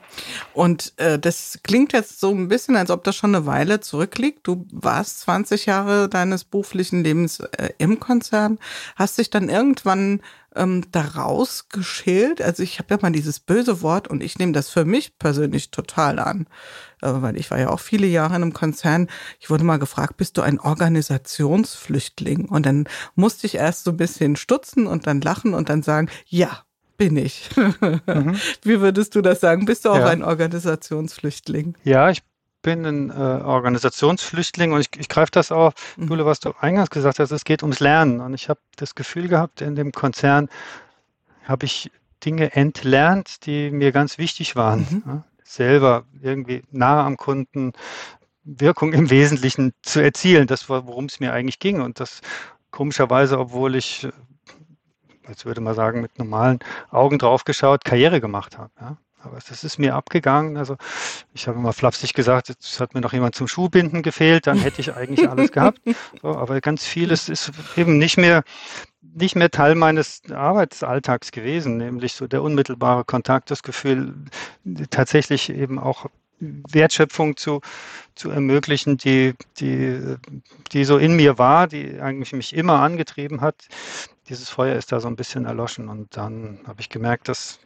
Und 0.53 0.93
äh, 0.97 1.19
das 1.19 1.59
klingt 1.63 1.93
jetzt 1.93 2.19
so 2.19 2.31
ein 2.31 2.47
bisschen, 2.47 2.75
als 2.75 2.89
ob 2.89 3.03
das 3.03 3.15
schon 3.15 3.35
eine 3.35 3.45
Weile 3.45 3.81
zurückliegt. 3.81 4.47
Du 4.47 4.65
warst 4.71 5.21
20 5.21 5.67
Jahre 5.67 6.09
deines 6.09 6.43
beruflichen 6.43 7.03
Lebens 7.03 7.39
äh, 7.39 7.69
im 7.77 7.99
Konzern, 7.99 8.57
hast 8.95 9.19
dich 9.19 9.29
dann 9.29 9.49
irgendwann 9.49 10.21
ähm, 10.55 10.83
daraus 10.91 11.69
geschält. 11.69 12.41
Also 12.41 12.63
ich 12.63 12.79
habe 12.79 12.95
ja 12.95 12.99
mal 13.01 13.11
dieses 13.11 13.39
böse 13.39 13.81
Wort 13.81 14.07
und 14.07 14.23
ich 14.23 14.39
nehme 14.39 14.53
das 14.53 14.69
für 14.69 14.85
mich 14.85 15.17
persönlich 15.19 15.69
total 15.69 16.19
an, 16.19 16.47
weil 17.21 17.37
ich 17.37 17.51
war 17.51 17.59
ja 17.59 17.69
auch 17.69 17.79
viele 17.79 18.07
Jahre 18.07 18.35
in 18.35 18.41
einem 18.41 18.53
Konzern. 18.53 19.07
Ich 19.39 19.49
wurde 19.49 19.63
mal 19.63 19.79
gefragt, 19.79 20.17
bist 20.17 20.37
du 20.37 20.41
ein 20.41 20.59
Organisationsflüchtling? 20.59 22.45
Und 22.45 22.65
dann 22.65 22.87
musste 23.15 23.47
ich 23.47 23.55
erst 23.55 23.83
so 23.83 23.91
ein 23.91 23.97
bisschen 23.97 24.35
stutzen 24.35 24.87
und 24.87 25.07
dann 25.07 25.21
lachen 25.21 25.53
und 25.53 25.69
dann 25.69 25.83
sagen, 25.83 26.09
ja, 26.27 26.63
bin 26.97 27.17
ich. 27.17 27.49
Mhm. 27.55 28.35
Wie 28.63 28.79
würdest 28.79 29.15
du 29.15 29.21
das 29.21 29.41
sagen? 29.41 29.65
Bist 29.65 29.85
du 29.85 29.89
auch 29.89 29.99
ja. 29.99 30.07
ein 30.07 30.23
Organisationsflüchtling? 30.23 31.75
Ja, 31.83 32.09
ich 32.09 32.23
bin 32.61 32.85
ein 32.85 33.09
äh, 33.11 33.13
Organisationsflüchtling 33.13 34.71
und 34.71 34.81
ich, 34.81 34.89
ich 34.99 35.07
greife 35.07 35.31
das 35.31 35.51
auf, 35.51 35.73
mhm. 35.97 36.07
Jule, 36.07 36.25
was 36.25 36.39
du 36.39 36.53
eingangs 36.59 36.89
gesagt 36.89 37.19
hast, 37.19 37.31
es 37.31 37.43
geht 37.43 37.61
ums 37.61 37.79
Lernen. 37.79 38.21
Und 38.21 38.33
ich 38.33 38.49
habe 38.49 38.59
das 38.75 38.95
Gefühl 38.95 39.27
gehabt, 39.27 39.61
in 39.61 39.75
dem 39.75 39.91
Konzern 39.91 40.49
habe 41.43 41.65
ich 41.65 41.91
Dinge 42.25 42.55
entlernt, 42.55 43.45
die 43.45 43.69
mir 43.69 43.91
ganz 43.91 44.17
wichtig 44.17 44.55
waren. 44.55 45.03
Mhm. 45.05 45.23
Selber 45.45 46.05
irgendwie 46.21 46.63
nah 46.71 47.05
am 47.05 47.17
Kunden 47.17 47.73
Wirkung 48.43 48.93
im 48.93 49.09
Wesentlichen 49.09 49.73
zu 49.81 50.01
erzielen. 50.01 50.47
Das 50.47 50.69
war, 50.69 50.87
worum 50.87 51.05
es 51.05 51.19
mir 51.19 51.33
eigentlich 51.33 51.59
ging. 51.59 51.81
Und 51.81 51.99
das 51.99 52.21
komischerweise, 52.71 53.39
obwohl 53.39 53.75
ich, 53.75 54.07
jetzt 55.27 55.45
würde 55.45 55.61
man 55.61 55.75
sagen, 55.75 56.01
mit 56.01 56.19
normalen 56.19 56.59
Augen 56.91 57.17
drauf 57.17 57.43
geschaut, 57.45 57.85
Karriere 57.85 58.21
gemacht 58.21 58.57
habe. 58.57 58.71
Ja. 58.79 58.97
Aber 59.25 59.39
das 59.47 59.63
ist 59.63 59.79
mir 59.79 59.95
abgegangen. 59.95 60.57
Also 60.57 60.77
ich 61.33 61.47
habe 61.47 61.57
immer 61.57 61.73
flapsig 61.73 62.13
gesagt, 62.13 62.49
jetzt 62.49 62.79
hat 62.79 62.93
mir 62.93 63.01
noch 63.01 63.13
jemand 63.13 63.35
zum 63.35 63.47
Schuhbinden 63.47 64.03
gefehlt, 64.03 64.47
dann 64.47 64.59
hätte 64.59 64.81
ich 64.81 64.93
eigentlich 64.93 65.29
alles 65.29 65.51
gehabt. 65.51 65.81
So, 66.21 66.35
aber 66.35 66.59
ganz 66.61 66.85
vieles 66.85 67.29
ist 67.29 67.51
eben 67.75 67.97
nicht 67.97 68.17
mehr, 68.17 68.43
nicht 69.01 69.35
mehr 69.35 69.51
Teil 69.51 69.75
meines 69.75 70.21
Arbeitsalltags 70.31 71.31
gewesen, 71.31 71.77
nämlich 71.77 72.13
so 72.13 72.27
der 72.27 72.41
unmittelbare 72.41 73.03
Kontakt, 73.03 73.51
das 73.51 73.63
Gefühl, 73.63 74.15
tatsächlich 74.89 75.49
eben 75.49 75.79
auch 75.79 76.07
Wertschöpfung 76.39 77.37
zu, 77.37 77.61
zu 78.15 78.29
ermöglichen, 78.29 78.97
die, 78.97 79.33
die, 79.57 80.17
die 80.71 80.83
so 80.83 80.97
in 80.97 81.15
mir 81.15 81.37
war, 81.37 81.67
die 81.67 81.99
eigentlich 81.99 82.33
mich 82.33 82.53
immer 82.55 82.81
angetrieben 82.81 83.41
hat. 83.41 83.67
Dieses 84.29 84.49
Feuer 84.49 84.75
ist 84.75 84.91
da 84.91 84.99
so 84.99 85.07
ein 85.07 85.15
bisschen 85.15 85.45
erloschen 85.45 85.87
und 85.89 86.17
dann 86.17 86.59
habe 86.65 86.81
ich 86.81 86.89
gemerkt, 86.89 87.29
dass 87.29 87.59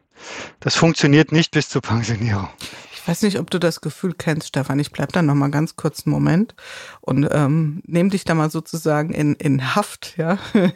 das 0.59 0.75
funktioniert 0.75 1.31
nicht 1.31 1.51
bis 1.51 1.69
zur 1.69 1.81
Pensionierung. 1.81 2.49
Ich 2.93 3.07
weiß 3.07 3.23
nicht, 3.23 3.39
ob 3.39 3.49
du 3.49 3.59
das 3.59 3.81
Gefühl 3.81 4.13
kennst, 4.13 4.49
Stefan. 4.49 4.77
Ich 4.79 4.91
bleib 4.91 5.11
da 5.13 5.21
noch 5.21 5.33
mal 5.33 5.49
ganz 5.49 5.75
kurz 5.75 6.05
einen 6.05 6.13
Moment 6.13 6.53
und 7.01 7.27
ähm, 7.31 7.81
nehme 7.85 8.09
dich 8.09 8.23
da 8.23 8.35
mal 8.35 8.51
sozusagen 8.51 9.13
in, 9.13 9.35
in 9.35 9.73
Haft, 9.73 10.15
ja. 10.17 10.37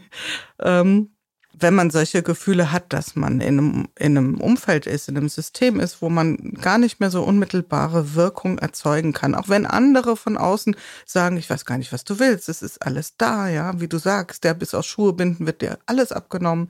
ähm, 0.59 1.12
wenn 1.57 1.75
man 1.75 1.91
solche 1.91 2.23
Gefühle 2.23 2.71
hat, 2.71 2.91
dass 2.93 3.15
man 3.15 3.39
in 3.39 3.59
einem, 3.59 3.87
in 3.97 4.17
einem 4.17 4.41
Umfeld 4.41 4.87
ist, 4.87 5.07
in 5.07 5.17
einem 5.17 5.29
System 5.29 5.79
ist, 5.79 6.01
wo 6.01 6.09
man 6.09 6.53
gar 6.61 6.77
nicht 6.77 6.99
mehr 6.99 7.11
so 7.11 7.23
unmittelbare 7.23 8.15
Wirkung 8.15 8.57
erzeugen 8.57 9.13
kann. 9.13 9.35
Auch 9.35 9.49
wenn 9.49 9.65
andere 9.65 10.17
von 10.17 10.37
außen 10.37 10.75
sagen, 11.05 11.37
ich 11.37 11.49
weiß 11.49 11.65
gar 11.65 11.77
nicht, 11.77 11.93
was 11.93 12.03
du 12.03 12.19
willst, 12.19 12.49
es 12.49 12.63
ist 12.63 12.85
alles 12.85 13.17
da, 13.17 13.47
ja, 13.47 13.79
wie 13.79 13.87
du 13.87 13.99
sagst, 13.99 14.43
der 14.43 14.55
bis 14.55 14.73
aus 14.73 14.87
Schuhe 14.87 15.13
binden 15.13 15.45
wird 15.45 15.61
dir 15.61 15.77
alles 15.85 16.11
abgenommen. 16.11 16.67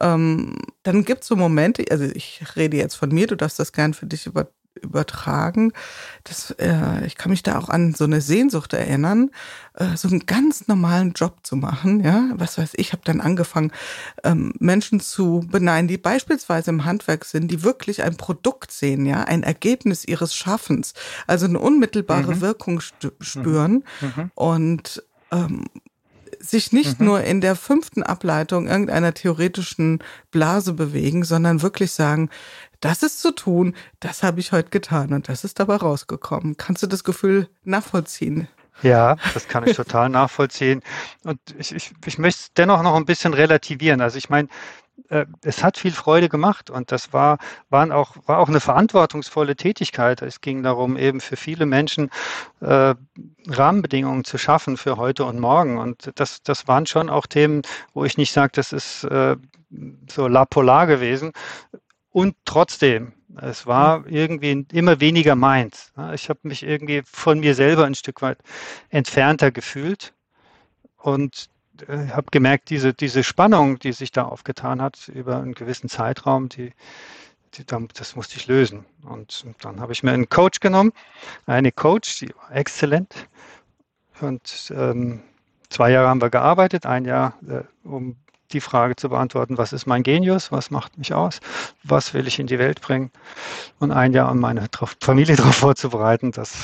Ähm, 0.00 0.56
dann 0.82 1.04
gibt 1.04 1.22
es 1.22 1.28
so 1.28 1.36
Momente, 1.36 1.84
also 1.90 2.04
ich 2.04 2.44
rede 2.56 2.76
jetzt 2.76 2.96
von 2.96 3.10
mir, 3.10 3.28
du 3.28 3.36
darfst 3.36 3.58
das 3.58 3.72
gern 3.72 3.94
für 3.94 4.06
dich 4.06 4.26
über, 4.26 4.48
übertragen. 4.82 5.72
Das, 6.24 6.50
äh, 6.52 7.06
ich 7.06 7.16
kann 7.16 7.30
mich 7.30 7.42
da 7.42 7.58
auch 7.58 7.68
an 7.68 7.94
so 7.94 8.04
eine 8.04 8.20
Sehnsucht 8.20 8.72
erinnern, 8.72 9.30
äh, 9.74 9.96
so 9.96 10.08
einen 10.08 10.26
ganz 10.26 10.68
normalen 10.68 11.12
Job 11.12 11.38
zu 11.42 11.56
machen. 11.56 12.02
Ja, 12.02 12.30
was 12.34 12.58
weiß 12.58 12.72
ich, 12.76 12.92
habe 12.92 13.02
dann 13.04 13.20
angefangen, 13.20 13.72
ähm, 14.24 14.52
Menschen 14.58 15.00
zu 15.00 15.46
beneiden, 15.50 15.88
die 15.88 15.98
beispielsweise 15.98 16.70
im 16.70 16.84
Handwerk 16.84 17.24
sind, 17.24 17.50
die 17.50 17.62
wirklich 17.62 18.02
ein 18.02 18.16
Produkt 18.16 18.72
sehen, 18.72 19.06
ja, 19.06 19.24
ein 19.24 19.42
Ergebnis 19.42 20.04
ihres 20.04 20.34
Schaffens, 20.34 20.94
also 21.26 21.46
eine 21.46 21.58
unmittelbare 21.58 22.36
mhm. 22.36 22.40
Wirkung 22.40 22.80
spüren 23.20 23.84
mhm. 24.00 24.12
mhm. 24.16 24.30
und 24.34 25.02
ähm, 25.30 25.64
sich 26.40 26.72
nicht 26.72 27.00
mhm. 27.00 27.06
nur 27.06 27.20
in 27.22 27.40
der 27.40 27.56
fünften 27.56 28.02
Ableitung 28.02 28.66
irgendeiner 28.66 29.14
theoretischen 29.14 30.02
Blase 30.30 30.72
bewegen, 30.72 31.24
sondern 31.24 31.62
wirklich 31.62 31.92
sagen, 31.92 32.30
das 32.80 33.02
ist 33.02 33.20
zu 33.20 33.32
tun, 33.32 33.74
das 34.00 34.22
habe 34.22 34.40
ich 34.40 34.52
heute 34.52 34.70
getan 34.70 35.12
und 35.12 35.28
das 35.28 35.44
ist 35.44 35.60
dabei 35.60 35.76
rausgekommen. 35.76 36.56
Kannst 36.56 36.82
du 36.82 36.86
das 36.86 37.04
Gefühl 37.04 37.48
nachvollziehen? 37.64 38.48
Ja, 38.82 39.16
das 39.32 39.48
kann 39.48 39.66
ich 39.66 39.76
total 39.76 40.08
nachvollziehen. 40.10 40.82
Und 41.24 41.40
ich, 41.58 41.74
ich, 41.74 41.92
ich 42.04 42.18
möchte 42.18 42.40
es 42.40 42.52
dennoch 42.52 42.82
noch 42.82 42.94
ein 42.94 43.06
bisschen 43.06 43.32
relativieren. 43.32 44.02
Also 44.02 44.18
ich 44.18 44.28
meine, 44.28 44.48
äh, 45.08 45.26
es 45.42 45.62
hat 45.62 45.78
viel 45.78 45.92
Freude 45.92 46.28
gemacht 46.28 46.70
und 46.70 46.92
das 46.92 47.12
war, 47.12 47.38
waren 47.70 47.92
auch, 47.92 48.16
war 48.26 48.38
auch 48.38 48.48
eine 48.48 48.60
verantwortungsvolle 48.60 49.56
Tätigkeit. 49.56 50.22
Es 50.22 50.40
ging 50.40 50.62
darum, 50.62 50.96
eben 50.96 51.20
für 51.20 51.36
viele 51.36 51.66
Menschen 51.66 52.10
äh, 52.60 52.94
Rahmenbedingungen 53.48 54.24
zu 54.24 54.38
schaffen 54.38 54.76
für 54.76 54.96
heute 54.96 55.24
und 55.24 55.38
morgen. 55.40 55.78
Und 55.78 56.12
das, 56.16 56.42
das 56.42 56.68
waren 56.68 56.86
schon 56.86 57.08
auch 57.08 57.26
Themen, 57.26 57.62
wo 57.94 58.04
ich 58.04 58.16
nicht 58.16 58.32
sage, 58.32 58.52
das 58.54 58.72
ist 58.72 59.04
äh, 59.04 59.36
so 60.10 60.28
la 60.28 60.44
polar 60.44 60.86
gewesen. 60.86 61.32
Und 62.16 62.34
trotzdem, 62.46 63.12
es 63.42 63.66
war 63.66 63.98
mhm. 63.98 64.06
irgendwie 64.08 64.66
immer 64.72 65.00
weniger 65.00 65.34
meins. 65.34 65.92
Ich 66.14 66.30
habe 66.30 66.40
mich 66.44 66.62
irgendwie 66.62 67.02
von 67.04 67.40
mir 67.40 67.54
selber 67.54 67.84
ein 67.84 67.94
Stück 67.94 68.22
weit 68.22 68.38
entfernter 68.88 69.50
gefühlt 69.50 70.14
und 70.96 71.50
äh, 71.86 72.08
habe 72.08 72.28
gemerkt, 72.30 72.70
diese, 72.70 72.94
diese 72.94 73.22
Spannung, 73.22 73.78
die 73.80 73.92
sich 73.92 74.12
da 74.12 74.22
aufgetan 74.22 74.80
hat 74.80 75.08
über 75.08 75.36
einen 75.36 75.52
gewissen 75.52 75.90
Zeitraum, 75.90 76.48
die, 76.48 76.72
die, 77.52 77.66
das 77.66 78.16
musste 78.16 78.38
ich 78.38 78.46
lösen. 78.46 78.86
Und 79.02 79.44
dann 79.60 79.78
habe 79.80 79.92
ich 79.92 80.02
mir 80.02 80.12
einen 80.12 80.30
Coach 80.30 80.60
genommen, 80.60 80.94
eine 81.44 81.70
Coach, 81.70 82.20
die 82.20 82.30
war 82.34 82.50
exzellent. 82.56 83.28
Und 84.22 84.72
ähm, 84.74 85.20
zwei 85.68 85.90
Jahre 85.90 86.08
haben 86.08 86.22
wir 86.22 86.30
gearbeitet, 86.30 86.86
ein 86.86 87.04
Jahr, 87.04 87.34
äh, 87.46 87.60
um 87.86 88.16
die 88.52 88.60
Frage 88.60 88.96
zu 88.96 89.08
beantworten, 89.08 89.58
was 89.58 89.72
ist 89.72 89.86
mein 89.86 90.02
Genius, 90.02 90.52
was 90.52 90.70
macht 90.70 90.98
mich 90.98 91.14
aus, 91.14 91.40
was 91.82 92.14
will 92.14 92.26
ich 92.26 92.38
in 92.38 92.46
die 92.46 92.58
Welt 92.58 92.80
bringen 92.80 93.10
und 93.78 93.90
ein 93.90 94.12
Jahr 94.12 94.30
um 94.30 94.38
meine 94.38 94.66
Familie 95.00 95.36
darauf 95.36 95.56
vorzubereiten, 95.56 96.32
dass 96.32 96.54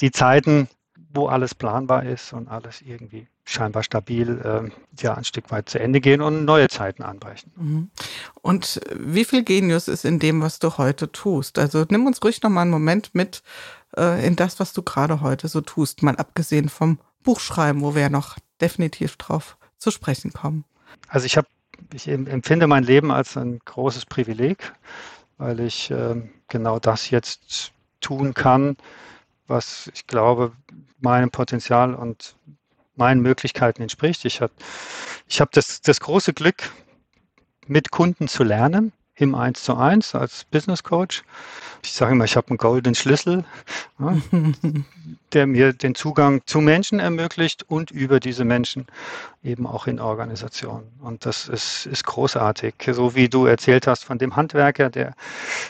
die 0.00 0.10
Zeiten, 0.10 0.68
wo 1.12 1.26
alles 1.26 1.54
planbar 1.54 2.04
ist 2.04 2.32
und 2.32 2.48
alles 2.48 2.82
irgendwie 2.82 3.26
scheinbar 3.44 3.82
stabil, 3.82 4.40
äh, 4.44 4.70
ja, 5.02 5.14
ein 5.14 5.24
Stück 5.24 5.50
weit 5.50 5.68
zu 5.68 5.80
Ende 5.80 6.00
gehen 6.00 6.22
und 6.22 6.44
neue 6.44 6.68
Zeiten 6.68 7.02
anbrechen. 7.02 7.52
Mhm. 7.56 7.90
Und 8.42 8.80
wie 8.94 9.24
viel 9.24 9.42
Genius 9.42 9.88
ist 9.88 10.04
in 10.04 10.20
dem, 10.20 10.40
was 10.40 10.60
du 10.60 10.78
heute 10.78 11.10
tust? 11.10 11.58
Also 11.58 11.84
nimm 11.88 12.06
uns 12.06 12.22
ruhig 12.22 12.42
noch 12.42 12.50
mal 12.50 12.62
einen 12.62 12.70
Moment 12.70 13.12
mit 13.12 13.42
äh, 13.96 14.24
in 14.24 14.36
das, 14.36 14.60
was 14.60 14.72
du 14.72 14.82
gerade 14.82 15.20
heute 15.20 15.48
so 15.48 15.60
tust, 15.60 16.02
mal 16.02 16.16
abgesehen 16.16 16.68
vom 16.68 16.98
Buchschreiben, 17.22 17.82
wo 17.82 17.94
wir 17.94 18.02
ja 18.02 18.08
noch 18.08 18.36
definitiv 18.60 19.16
drauf 19.16 19.56
zu 19.78 19.90
sprechen 19.90 20.32
kommen. 20.32 20.64
Also 21.08 21.26
ich 21.26 21.36
habe, 21.36 21.48
ich 21.92 22.08
empfinde 22.08 22.66
mein 22.66 22.84
Leben 22.84 23.10
als 23.10 23.36
ein 23.36 23.60
großes 23.64 24.06
Privileg, 24.06 24.72
weil 25.38 25.60
ich 25.60 25.90
äh, 25.90 26.16
genau 26.48 26.78
das 26.78 27.10
jetzt 27.10 27.72
tun 28.00 28.34
kann, 28.34 28.76
was 29.46 29.90
ich 29.94 30.06
glaube 30.06 30.52
meinem 31.00 31.30
Potenzial 31.30 31.94
und 31.94 32.36
meinen 32.96 33.22
Möglichkeiten 33.22 33.82
entspricht. 33.82 34.24
Ich 34.24 34.40
habe 34.40 34.52
ich 35.26 35.40
hab 35.40 35.52
das, 35.52 35.80
das 35.80 36.00
große 36.00 36.34
Glück, 36.34 36.70
mit 37.66 37.90
Kunden 37.90 38.28
zu 38.28 38.42
lernen, 38.42 38.92
im 39.20 39.34
1 39.34 39.62
zu 39.62 39.76
1 39.76 40.14
als 40.14 40.44
Business 40.44 40.82
Coach. 40.82 41.22
Ich 41.82 41.92
sage 41.92 42.12
immer, 42.12 42.24
ich 42.24 42.36
habe 42.36 42.48
einen 42.48 42.58
goldenen 42.58 42.94
Schlüssel, 42.94 43.44
ja, 43.98 44.16
der 45.32 45.46
mir 45.46 45.72
den 45.72 45.94
Zugang 45.94 46.42
zu 46.46 46.60
Menschen 46.60 47.00
ermöglicht 47.00 47.62
und 47.68 47.90
über 47.90 48.20
diese 48.20 48.44
Menschen 48.44 48.86
eben 49.42 49.66
auch 49.66 49.86
in 49.86 50.00
Organisationen. 50.00 50.88
Und 51.00 51.24
das 51.24 51.48
ist, 51.48 51.86
ist 51.86 52.04
großartig. 52.04 52.74
So 52.92 53.14
wie 53.14 53.28
du 53.28 53.46
erzählt 53.46 53.86
hast 53.86 54.04
von 54.04 54.18
dem 54.18 54.36
Handwerker, 54.36 54.90
der 54.90 55.14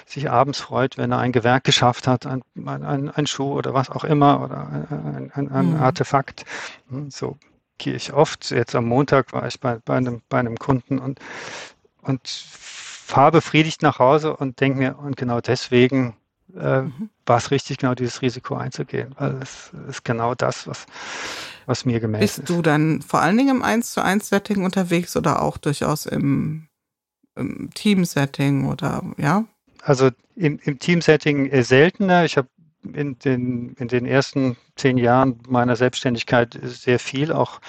sich 0.07 0.31
abends 0.31 0.61
freut, 0.61 0.97
wenn 0.97 1.13
er 1.13 1.19
ein 1.19 1.33
Gewerk 1.33 1.65
geschafft 1.65 2.07
hat, 2.07 2.27
ein, 2.27 2.43
ein, 2.57 3.11
ein 3.11 3.27
Schuh 3.27 3.53
oder 3.53 3.75
was 3.75 3.91
auch 3.91 4.05
immer 4.05 4.43
oder 4.43 4.69
ein, 4.69 5.31
ein, 5.35 5.49
ein 5.51 5.71
mhm. 5.75 5.83
Artefakt. 5.83 6.45
Hm, 6.89 7.11
so 7.11 7.37
gehe 7.79 7.95
ich 7.95 8.13
oft. 8.13 8.51
Jetzt 8.51 8.75
am 8.75 8.87
Montag 8.87 9.33
war 9.33 9.47
ich 9.47 9.59
bei, 9.61 9.79
bei, 9.85 9.97
einem, 9.97 10.23
bei 10.29 10.39
einem 10.39 10.57
Kunden 10.57 10.99
und, 10.99 11.19
und 12.03 12.21
fahre 13.11 13.33
befriedigt 13.33 13.83
nach 13.83 13.99
Hause 13.99 14.37
und 14.37 14.61
denke 14.61 14.79
mir, 14.79 14.99
und 14.99 15.17
genau 15.17 15.41
deswegen 15.41 16.17
äh, 16.57 16.83
mhm. 16.83 17.11
war 17.27 17.39
es 17.39 17.51
richtig, 17.51 17.79
genau 17.79 17.95
dieses 17.95 18.23
Risiko 18.23 18.57
einzugehen, 18.57 19.15
weil 19.19 19.39
es 19.43 19.71
ist 19.89 20.05
genau 20.05 20.35
das, 20.35 20.67
was, 20.67 20.87
was 21.67 21.85
mir 21.85 22.01
Bist 22.01 22.39
ist. 22.39 22.47
Bist 22.47 22.49
du 22.51 22.63
dann 22.63 23.03
vor 23.03 23.21
allen 23.21 23.37
Dingen 23.37 23.57
im 23.57 23.63
1 23.63 23.93
zu 23.93 24.03
1 24.03 24.29
Setting 24.29 24.65
unterwegs 24.65 25.17
oder 25.17 25.43
auch 25.43 25.59
durchaus 25.59 26.07
im, 26.07 26.69
im 27.37 27.71
Team-Setting 27.75 28.67
oder 28.67 29.03
ja? 29.17 29.45
Also 29.83 30.11
im, 30.37 30.59
im 30.65 30.79
Team-Setting 30.79 31.63
seltener. 31.63 32.25
Ich 32.25 32.37
habe 32.37 32.49
in 32.93 33.19
den, 33.19 33.75
in 33.75 33.89
den 33.89 34.07
ersten 34.07 34.57
zehn 34.77 34.99
Jahren 34.99 35.41
meiner 35.49 35.77
Selbstständigkeit 35.77 36.59
sehr 36.63 36.99
viel 36.99 37.33
auch 37.33 37.61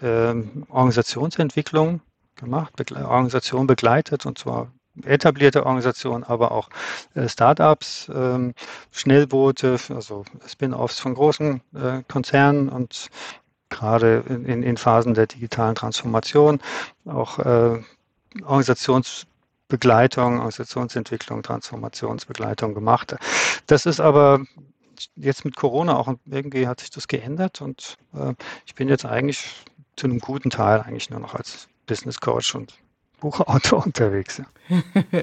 ähm, 0.00 0.64
Organisationsentwicklung 0.68 2.00
gemacht, 2.36 2.74
Begle 2.76 3.08
Organisation 3.08 3.66
begleitet 3.66 4.26
und 4.26 4.38
zwar 4.38 4.72
etablierte 5.04 5.64
Organisationen, 5.64 6.24
aber 6.24 6.52
auch 6.52 6.68
äh, 7.14 7.28
Startups, 7.28 8.10
ähm, 8.14 8.54
Schnellboote, 8.90 9.78
also 9.90 10.24
Spin-offs 10.46 11.00
von 11.00 11.14
großen 11.14 11.60
äh, 11.74 12.02
Konzernen 12.08 12.68
und 12.68 13.08
gerade 13.70 14.22
in, 14.28 14.62
in, 14.62 14.76
Phasen 14.76 15.14
der 15.14 15.26
digitalen 15.26 15.74
Transformation 15.74 16.60
auch 17.06 17.38
äh, 17.38 17.80
Organisationsbegleitung, 18.42 20.34
Organisationsentwicklung, 20.34 21.42
Transformationsbegleitung 21.42 22.74
gemacht. 22.74 23.16
Das 23.66 23.86
ist 23.86 24.00
aber 24.00 24.42
jetzt 25.16 25.46
mit 25.46 25.56
Corona 25.56 25.96
auch 25.96 26.14
irgendwie 26.26 26.68
hat 26.68 26.80
sich 26.80 26.90
das 26.90 27.08
geändert 27.08 27.60
und 27.60 27.96
ich 28.66 28.74
bin 28.74 28.88
jetzt 28.88 29.04
eigentlich 29.04 29.64
zu 29.96 30.06
einem 30.06 30.20
guten 30.20 30.50
Teil 30.50 30.80
eigentlich 30.80 31.10
nur 31.10 31.20
noch 31.20 31.34
als 31.34 31.68
Business 31.86 32.20
Coach 32.20 32.54
und 32.54 32.74
Buchautor 33.22 33.86
unterwegs. 33.86 34.42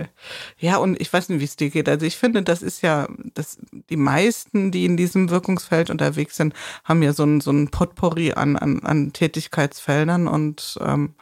Ja. 0.60 0.78
und 0.78 1.00
ich 1.02 1.12
weiß 1.12 1.30
nicht, 1.30 1.40
wie 1.40 1.46
es 1.46 1.56
dir 1.56 1.70
geht. 1.70 1.90
Also 1.90 2.06
ich 2.06 2.18
finde, 2.18 2.44
das 2.44 2.62
ist 2.62 2.82
ja, 2.82 3.08
das, 3.34 3.58
die 3.90 3.98
meisten, 3.98 4.72
die 4.72 4.86
in 4.86 4.96
diesem 4.98 5.30
Wirkungsfeld 5.30 5.90
unterwegs 5.90 6.36
sind, 6.36 6.54
haben 6.84 7.02
ja 7.02 7.14
so 7.14 7.24
ein, 7.24 7.42
so 7.42 7.52
ein 7.52 7.70
Potpourri 7.70 8.34
an, 8.34 8.56
an, 8.58 8.82
an 8.84 9.14
Tätigkeitsfeldern 9.14 10.28
und 10.28 10.78
ähm, 10.82 11.16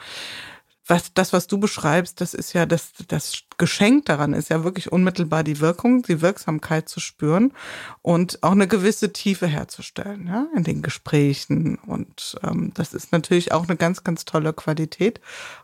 was, 0.87 1.13
das, 1.13 1.33
was 1.33 1.47
du 1.47 1.59
beschreibst, 1.59 2.21
das 2.21 2.33
ist 2.33 2.53
ja 2.53 2.65
das, 2.65 2.93
das 3.07 3.43
Geschenk 3.57 4.05
daran 4.05 4.33
ist 4.33 4.49
ja 4.49 4.63
wirklich 4.63 4.91
unmittelbar 4.91 5.43
die 5.43 5.59
Wirkung, 5.59 6.03
die 6.03 6.21
Wirksamkeit 6.21 6.87
zu 6.87 6.99
spüren 6.99 7.53
und 8.01 8.41
auch 8.43 8.51
eine 8.51 8.67
gewisse 8.67 9.11
Tiefe 9.11 9.47
herzustellen, 9.47 10.27
ja, 10.27 10.47
in 10.55 10.63
den 10.63 10.81
Gesprächen. 10.81 11.77
Und 11.85 12.37
ähm, 12.43 12.71
das 12.73 12.93
ist 12.93 13.11
natürlich 13.11 13.51
auch 13.51 13.67
eine 13.67 13.75
ganz, 13.75 14.03
ganz 14.03 14.25
tolle 14.25 14.53
Qualität 14.53 15.19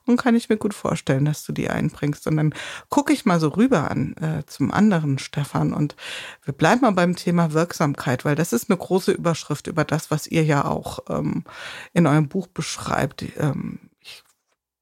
und 0.06 0.18
kann 0.18 0.36
ich 0.36 0.50
mir 0.50 0.58
gut 0.58 0.74
vorstellen, 0.74 1.26
dass 1.26 1.44
du 1.46 1.54
die 1.54 1.70
einbringst. 1.70 2.28
Und 2.28 2.38
dann 2.38 2.54
gucke 2.90 3.14
ich 3.14 3.26
mal 3.26 3.40
so 3.40 3.50
rüber 3.50 3.90
an 3.90 4.16
äh, 4.18 4.44
zum 4.46 4.72
anderen 4.72 5.20
Stefan 5.20 5.74
und 5.74 5.96
wir 6.44 6.54
bleiben 6.54 6.82
mal 6.82 6.92
beim 6.92 7.16
Thema 7.16 7.54
Wirksamkeit, 7.54 8.26
weil 8.26 8.36
das 8.36 8.54
ist 8.54 8.70
eine 8.70 8.78
große 8.78 9.12
Überschrift 9.12 9.68
über 9.68 9.86
das, 9.86 10.12
was 10.12 10.28
ihr 10.28 10.44
ja 10.44 10.66
auch 10.66 11.00
ähm, 11.10 11.44
in 11.94 12.08
eurem 12.08 12.28
Buch 12.28 12.48
beschreibt. 12.48 13.24
Ähm, 13.38 13.80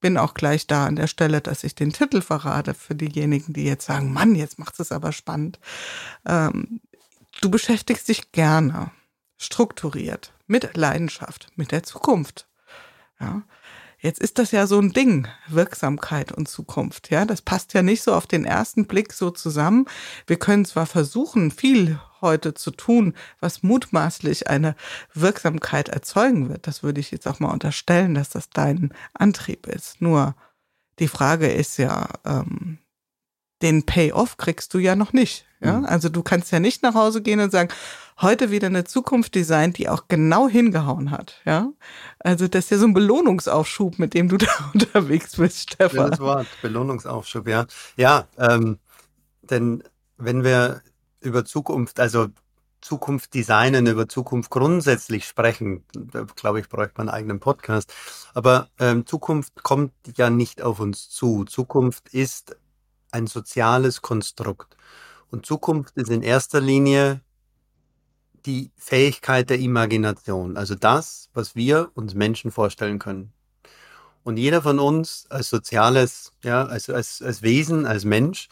bin 0.01 0.17
auch 0.17 0.33
gleich 0.33 0.67
da 0.67 0.85
an 0.85 0.95
der 0.95 1.07
Stelle, 1.07 1.39
dass 1.41 1.63
ich 1.63 1.75
den 1.75 1.93
Titel 1.93 2.21
verrate 2.21 2.73
für 2.73 2.95
diejenigen, 2.95 3.53
die 3.53 3.63
jetzt 3.63 3.85
sagen, 3.85 4.11
Mann, 4.11 4.35
jetzt 4.35 4.59
macht 4.59 4.79
es 4.79 4.91
aber 4.91 5.11
spannend. 5.11 5.59
Ähm, 6.25 6.81
du 7.39 7.49
beschäftigst 7.49 8.07
dich 8.07 8.31
gerne, 8.31 8.91
strukturiert, 9.37 10.33
mit 10.47 10.75
Leidenschaft, 10.75 11.47
mit 11.55 11.71
der 11.71 11.83
Zukunft. 11.83 12.47
Ja. 13.19 13.43
Jetzt 13.99 14.19
ist 14.19 14.39
das 14.39 14.51
ja 14.51 14.65
so 14.65 14.79
ein 14.79 14.93
Ding, 14.93 15.27
Wirksamkeit 15.47 16.31
und 16.31 16.49
Zukunft. 16.49 17.11
Ja, 17.11 17.23
das 17.23 17.43
passt 17.43 17.73
ja 17.73 17.83
nicht 17.83 18.01
so 18.01 18.15
auf 18.15 18.25
den 18.25 18.45
ersten 18.45 18.87
Blick 18.87 19.13
so 19.13 19.29
zusammen. 19.29 19.85
Wir 20.25 20.39
können 20.39 20.65
zwar 20.65 20.87
versuchen, 20.87 21.51
viel 21.51 21.99
heute 22.21 22.53
zu 22.53 22.71
tun, 22.71 23.13
was 23.39 23.63
mutmaßlich 23.63 24.49
eine 24.49 24.75
Wirksamkeit 25.13 25.89
erzeugen 25.89 26.49
wird. 26.49 26.67
Das 26.67 26.83
würde 26.83 26.99
ich 26.99 27.11
jetzt 27.11 27.27
auch 27.27 27.39
mal 27.39 27.51
unterstellen, 27.51 28.13
dass 28.13 28.29
das 28.29 28.49
dein 28.49 28.93
Antrieb 29.13 29.67
ist. 29.67 30.01
Nur 30.01 30.35
die 30.99 31.07
Frage 31.07 31.47
ist 31.47 31.77
ja, 31.77 32.07
ähm, 32.25 32.77
den 33.61 33.85
Payoff 33.85 34.37
kriegst 34.37 34.73
du 34.73 34.79
ja 34.79 34.95
noch 34.95 35.13
nicht. 35.13 35.45
Ja? 35.61 35.79
Mhm. 35.79 35.85
Also 35.85 36.09
du 36.09 36.23
kannst 36.23 36.51
ja 36.51 36.59
nicht 36.59 36.83
nach 36.83 36.95
Hause 36.95 37.21
gehen 37.21 37.39
und 37.39 37.51
sagen, 37.51 37.69
heute 38.21 38.51
wieder 38.51 38.67
eine 38.67 38.83
Zukunft 38.83 39.35
designt, 39.35 39.77
die 39.77 39.89
auch 39.89 40.07
genau 40.07 40.47
hingehauen 40.47 41.11
hat. 41.11 41.41
Ja, 41.45 41.71
also 42.19 42.47
das 42.47 42.65
ist 42.65 42.71
ja 42.71 42.77
so 42.77 42.87
ein 42.87 42.93
Belohnungsaufschub, 42.93 43.99
mit 43.99 44.13
dem 44.13 44.29
du 44.29 44.37
da 44.37 44.47
unterwegs 44.73 45.35
bist, 45.37 45.71
Stefan. 45.71 46.11
Das 46.11 46.19
Wort 46.19 46.47
Belohnungsaufschub, 46.61 47.47
ja, 47.47 47.65
ja, 47.95 48.27
ähm, 48.37 48.79
denn 49.41 49.83
wenn 50.17 50.43
wir 50.43 50.81
über 51.21 51.45
Zukunft, 51.45 51.99
also 51.99 52.27
Zukunft 52.81 53.33
designen, 53.35 53.85
über 53.85 54.09
Zukunft 54.09 54.49
grundsätzlich 54.49 55.25
sprechen, 55.25 55.83
glaube 56.35 56.59
ich, 56.59 56.67
bräuchte 56.67 56.95
man 56.97 57.09
einen 57.09 57.15
eigenen 57.15 57.39
Podcast. 57.39 57.93
Aber 58.33 58.69
ähm, 58.79 59.05
Zukunft 59.05 59.63
kommt 59.63 59.93
ja 60.17 60.29
nicht 60.29 60.61
auf 60.61 60.79
uns 60.79 61.09
zu. 61.09 61.45
Zukunft 61.45 62.09
ist 62.09 62.57
ein 63.11 63.27
soziales 63.27 64.01
Konstrukt. 64.01 64.75
Und 65.29 65.45
Zukunft 65.45 65.95
ist 65.97 66.09
in 66.09 66.23
erster 66.23 66.59
Linie 66.59 67.21
die 68.45 68.71
Fähigkeit 68.75 69.49
der 69.49 69.59
Imagination, 69.59 70.57
also 70.57 70.73
das, 70.73 71.29
was 71.33 71.55
wir 71.55 71.91
uns 71.93 72.15
Menschen 72.15 72.51
vorstellen 72.51 72.97
können. 72.97 73.31
Und 74.23 74.37
jeder 74.37 74.61
von 74.61 74.79
uns 74.79 75.27
als 75.29 75.49
soziales, 75.49 76.31
ja, 76.43 76.65
als, 76.65 76.89
als, 76.89 77.21
als 77.21 77.41
Wesen, 77.43 77.85
als 77.85 78.03
Mensch 78.03 78.49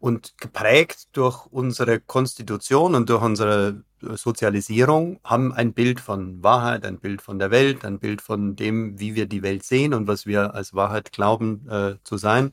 und 0.00 0.34
geprägt 0.38 1.08
durch 1.12 1.46
unsere 1.46 2.00
Konstitution 2.00 2.94
und 2.94 3.10
durch 3.10 3.22
unsere 3.22 3.84
Sozialisierung 4.00 5.20
haben 5.22 5.52
ein 5.52 5.74
Bild 5.74 6.00
von 6.00 6.42
Wahrheit, 6.42 6.86
ein 6.86 6.98
Bild 6.98 7.20
von 7.20 7.38
der 7.38 7.50
Welt, 7.50 7.84
ein 7.84 7.98
Bild 7.98 8.22
von 8.22 8.56
dem, 8.56 8.98
wie 8.98 9.14
wir 9.14 9.26
die 9.26 9.42
Welt 9.42 9.62
sehen 9.62 9.92
und 9.92 10.06
was 10.06 10.24
wir 10.24 10.54
als 10.54 10.74
Wahrheit 10.74 11.12
glauben 11.12 11.68
äh, 11.68 11.94
zu 12.02 12.16
sein. 12.16 12.52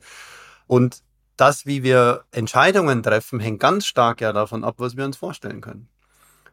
Und 0.66 1.02
das, 1.36 1.64
wie 1.64 1.82
wir 1.82 2.24
Entscheidungen 2.32 3.02
treffen, 3.02 3.40
hängt 3.40 3.60
ganz 3.60 3.86
stark 3.86 4.20
ja 4.20 4.34
davon 4.34 4.62
ab, 4.62 4.74
was 4.78 4.98
wir 4.98 5.06
uns 5.06 5.16
vorstellen 5.16 5.62
können. 5.62 5.88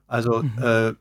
Also 0.07 0.43
mhm. 0.43 0.63
äh, 0.63 0.93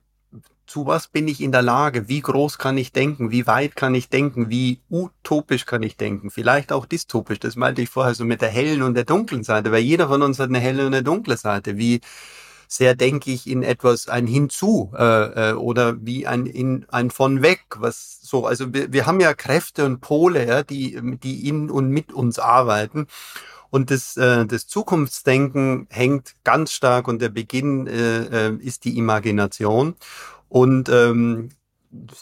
zu 0.67 0.87
was 0.87 1.09
bin 1.09 1.29
ich 1.29 1.41
in 1.41 1.53
der 1.53 1.63
Lage? 1.63 2.09
Wie 2.09 2.21
groß 2.21 2.59
kann 2.59 2.79
ich 2.79 2.93
denken? 2.93 3.31
Wie 3.31 3.47
weit 3.47 3.77
kann 3.77 3.95
ich 3.95 4.09
denken? 4.09 4.49
Wie 4.49 4.81
utopisch 4.91 5.67
kann 5.67 5.83
ich 5.83 5.97
denken? 5.97 6.31
Vielleicht 6.31 6.73
auch 6.73 6.87
dystopisch. 6.87 7.41
Das 7.41 7.57
meinte 7.57 7.83
ich 7.83 7.91
vorher 7.91 8.15
so 8.15 8.25
mit 8.25 8.41
der 8.41 8.49
hellen 8.49 8.83
und 8.83 8.95
der 8.95 9.05
dunklen 9.05 9.45
Seite, 9.45 9.73
weil 9.73 9.83
jeder 9.83 10.09
von 10.09 10.23
uns 10.23 10.39
hat 10.39 10.49
eine 10.49 10.61
helle 10.61 10.87
und 10.87 10.95
eine 10.95 11.03
dunkle 11.03 11.37
Seite. 11.37 11.77
Wie 11.77 12.01
sehr 12.67 12.95
denke 12.95 13.31
ich 13.31 13.47
in 13.47 13.63
etwas 13.63 14.09
ein 14.09 14.27
Hinzu 14.27 14.93
äh, 14.97 15.51
äh, 15.51 15.53
oder 15.53 15.97
wie 16.01 16.27
ein 16.27 16.47
in 16.47 16.87
ein 16.89 17.11
von 17.11 17.43
weg, 17.43 17.65
was 17.77 18.19
so. 18.23 18.47
Also 18.47 18.73
wir, 18.73 18.93
wir 18.93 19.07
haben 19.07 19.21
ja 19.21 19.35
Kräfte 19.35 19.85
und 19.85 20.01
Pole, 20.01 20.47
ja, 20.47 20.63
die 20.63 20.99
die 21.23 21.49
in 21.49 21.71
und 21.71 21.91
mit 21.91 22.13
uns 22.13 22.39
arbeiten. 22.39 23.07
Und 23.71 23.91
das, 23.91 24.17
äh, 24.17 24.47
das 24.47 24.69
Zukunftsdenken 24.69 25.89
hängt 25.91 26.37
ganz 26.45 26.71
stark 26.71 27.09
und 27.09 27.21
der 27.21 27.29
Beginn 27.29 27.89
äh, 27.89 28.49
äh, 28.49 28.57
ist 28.61 28.85
die 28.85 28.97
Imagination. 28.97 29.97
Und 30.55 30.89
ähm, 30.89 31.49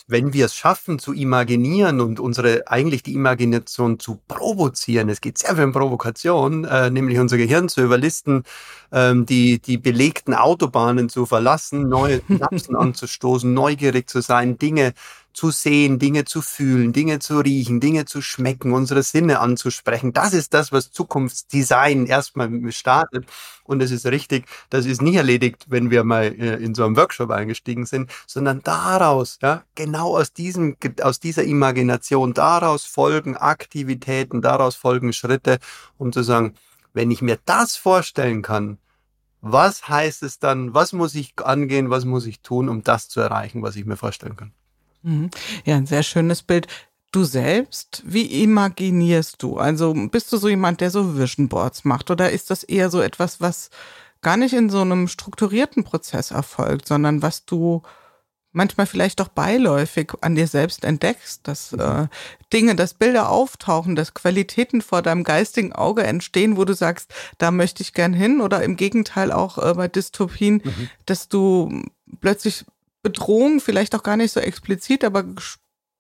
wenn 0.09 0.33
wir 0.33 0.47
es 0.47 0.55
schaffen 0.55 0.99
zu 0.99 1.13
imaginieren 1.13 2.01
und 2.01 2.19
unsere 2.19 2.67
eigentlich 2.67 3.03
die 3.03 3.13
Imagination 3.13 3.99
zu 3.99 4.23
provozieren, 4.27 5.11
es 5.11 5.21
geht 5.21 5.37
sehr 5.37 5.55
viel 5.55 5.65
um 5.65 5.73
Provokation, 5.73 6.65
äh, 6.65 6.89
nämlich 6.89 7.19
unser 7.19 7.37
Gehirn 7.37 7.69
zu 7.69 7.83
überlisten, 7.83 8.45
ähm, 8.91 9.27
die 9.27 9.59
die 9.59 9.77
belegten 9.77 10.33
Autobahnen 10.33 11.11
zu 11.11 11.27
verlassen, 11.27 11.91
neue 11.91 12.23
Synapsen 12.27 12.75
anzustoßen, 12.87 13.53
neugierig 13.53 14.09
zu 14.09 14.23
sein, 14.23 14.57
Dinge 14.57 14.95
zu 15.33 15.51
sehen, 15.51 15.99
Dinge 15.99 16.25
zu 16.25 16.43
fühlen, 16.43 16.93
Dinge 16.93 17.19
zu 17.19 17.39
riechen, 17.41 17.81
Dinge 17.81 18.05
zu 18.05 18.23
schmecken, 18.23 18.73
unsere 18.73 19.03
Sinne 19.03 19.41
anzusprechen. 19.41 20.13
Das 20.13 20.33
ist 20.35 20.55
das, 20.55 20.73
was 20.73 20.91
Zukunftsdesign 20.93 22.07
erstmal 22.07 22.51
startet. 22.73 23.27
Und 23.65 23.83
es 23.83 23.91
ist 23.91 24.07
richtig, 24.07 24.47
das 24.71 24.87
ist 24.87 25.03
nicht 25.03 25.17
erledigt, 25.17 25.67
wenn 25.69 25.91
wir 25.91 26.05
mal 26.05 26.25
äh, 26.25 26.57
in 26.57 26.75
so 26.75 26.85
einem 26.85 26.97
Workshop 26.97 27.31
eingestiegen 27.31 27.87
sind, 27.87 28.11
sondern 28.27 28.63
daraus, 28.63 29.39
ja, 29.43 29.65
genau 29.75 30.17
aus 30.17 30.33
diesem, 30.33 30.77
aus 31.03 31.21
dieser 31.21 31.45
Imagination, 31.45 32.35
daraus 32.35 32.85
folgen 32.85 33.37
Aktivitäten, 33.37 34.43
daraus 34.43 34.75
folgen 34.77 35.13
Schritte, 35.13 35.59
um 35.99 36.13
zu 36.13 36.23
sagen, 36.23 36.55
Wenn 36.95 37.11
ich 37.11 37.23
mir 37.23 37.39
das 37.45 37.77
vorstellen 37.77 38.43
kann, 38.43 38.79
was 39.41 39.89
heißt 39.89 40.23
es 40.23 40.39
dann, 40.39 40.75
was 40.75 40.93
muss 40.93 41.15
ich 41.15 41.35
angehen, 41.45 41.91
was 41.91 42.05
muss 42.05 42.27
ich 42.27 42.41
tun, 42.43 42.69
um 42.69 42.83
das 42.83 43.09
zu 43.09 43.21
erreichen, 43.21 43.63
was 43.63 43.77
ich 43.77 43.85
mir 43.87 43.97
vorstellen 43.97 44.37
kann? 44.37 44.53
Mhm. 45.03 45.31
Ja, 45.65 45.77
ein 45.77 45.87
sehr 45.87 46.03
schönes 46.03 46.43
Bild. 46.43 46.67
Du 47.13 47.25
selbst, 47.25 48.03
wie 48.07 48.43
imaginierst 48.43 49.43
du? 49.43 49.59
Also 49.59 49.93
bist 49.95 50.33
du 50.33 50.39
so 50.39 50.49
jemand, 50.49 50.81
der 50.81 50.91
so 50.91 51.19
Vision 51.19 51.49
Boards 51.49 51.85
macht 51.85 52.11
oder 52.11 52.31
ist 52.31 52.51
das 52.51 52.63
eher 52.63 52.89
so 52.89 53.03
etwas, 53.03 53.41
was 53.41 53.69
gar 54.23 54.37
nicht 54.37 54.55
in 54.55 54.71
so 54.71 54.81
einem 54.81 55.09
strukturierten 55.09 55.85
Prozess 55.85 56.31
erfolgt, 56.31 56.89
sondern 56.89 57.21
was 57.21 57.45
du 57.45 57.83
manchmal 58.53 58.87
vielleicht 58.87 59.21
doch 59.21 59.29
beiläufig 59.29 60.13
an 60.21 60.35
dir 60.35 60.47
selbst 60.47 60.85
entdeckst, 60.85 61.41
dass 61.49 61.73
mhm. 61.73 61.81
äh, 61.81 62.09
Dinge, 62.53 62.77
dass 62.77 62.95
Bilder 62.95 63.31
auftauchen, 63.31 63.97
dass 63.97 64.15
Qualitäten 64.15 64.83
vor 64.83 65.03
deinem 65.03 65.25
geistigen 65.25 65.73
Auge 65.73 66.05
entstehen, 66.05 66.57
wo 66.57 66.65
du 66.65 66.75
sagst, 66.75 67.13
da 67.39 67.51
möchte 67.51 67.83
ich 67.83 67.95
gern 67.95 68.13
hin 68.13 68.41
oder 68.41 68.63
im 68.63 68.77
Gegenteil 68.77 69.33
auch 69.33 69.59
äh, 69.59 69.75
bei 69.75 69.89
Dystopien, 69.89 70.63
mhm. 70.65 70.91
dass 71.07 71.29
du 71.29 71.83
plötzlich 72.21 72.65
Bedrohung 73.03 73.61
vielleicht 73.61 73.95
auch 73.95 74.03
gar 74.03 74.17
nicht 74.17 74.33
so 74.33 74.41
explizit, 74.41 75.05
aber 75.05 75.25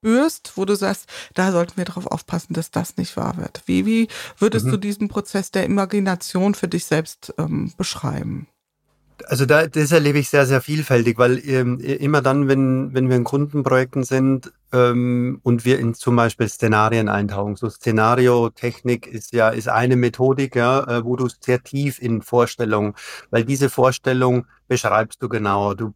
spürst, 0.02 0.52
wo 0.56 0.64
du 0.64 0.74
sagst, 0.74 1.08
da 1.34 1.52
sollten 1.52 1.76
wir 1.76 1.84
darauf 1.84 2.06
aufpassen, 2.06 2.54
dass 2.54 2.70
das 2.70 2.96
nicht 2.96 3.16
wahr 3.16 3.36
wird. 3.36 3.62
Wie, 3.66 3.86
wie 3.86 4.08
würdest 4.38 4.66
mhm. 4.66 4.70
du 4.72 4.76
diesen 4.78 5.08
Prozess 5.08 5.50
der 5.50 5.64
Imagination 5.64 6.54
für 6.54 6.68
dich 6.68 6.84
selbst 6.84 7.34
ähm, 7.38 7.72
beschreiben? 7.76 8.48
Also 9.26 9.46
da, 9.46 9.68
das 9.68 9.92
erlebe 9.92 10.18
ich 10.18 10.28
sehr, 10.30 10.46
sehr 10.46 10.60
vielfältig, 10.60 11.18
weil 11.18 11.40
ähm, 11.48 11.78
immer 11.78 12.22
dann, 12.22 12.48
wenn, 12.48 12.92
wenn 12.92 13.08
wir 13.08 13.16
in 13.16 13.24
Kundenprojekten 13.24 14.02
sind 14.02 14.52
ähm, 14.72 15.38
und 15.44 15.64
wir 15.64 15.78
in 15.78 15.94
zum 15.94 16.16
Beispiel 16.16 16.48
Szenarien 16.48 17.08
eintauchen, 17.08 17.54
so 17.54 17.68
Szenariotechnik 17.68 19.06
ist 19.06 19.32
ja 19.32 19.50
ist 19.50 19.68
eine 19.68 19.94
Methodik, 19.94 20.56
ja, 20.56 20.82
äh, 20.88 21.04
wo 21.04 21.14
du 21.14 21.28
sehr 21.40 21.62
tief 21.62 22.00
in 22.02 22.22
Vorstellung, 22.22 22.96
weil 23.30 23.44
diese 23.44 23.70
Vorstellung 23.70 24.46
beschreibst 24.66 25.22
du 25.22 25.28
genauer. 25.28 25.76
Du 25.76 25.94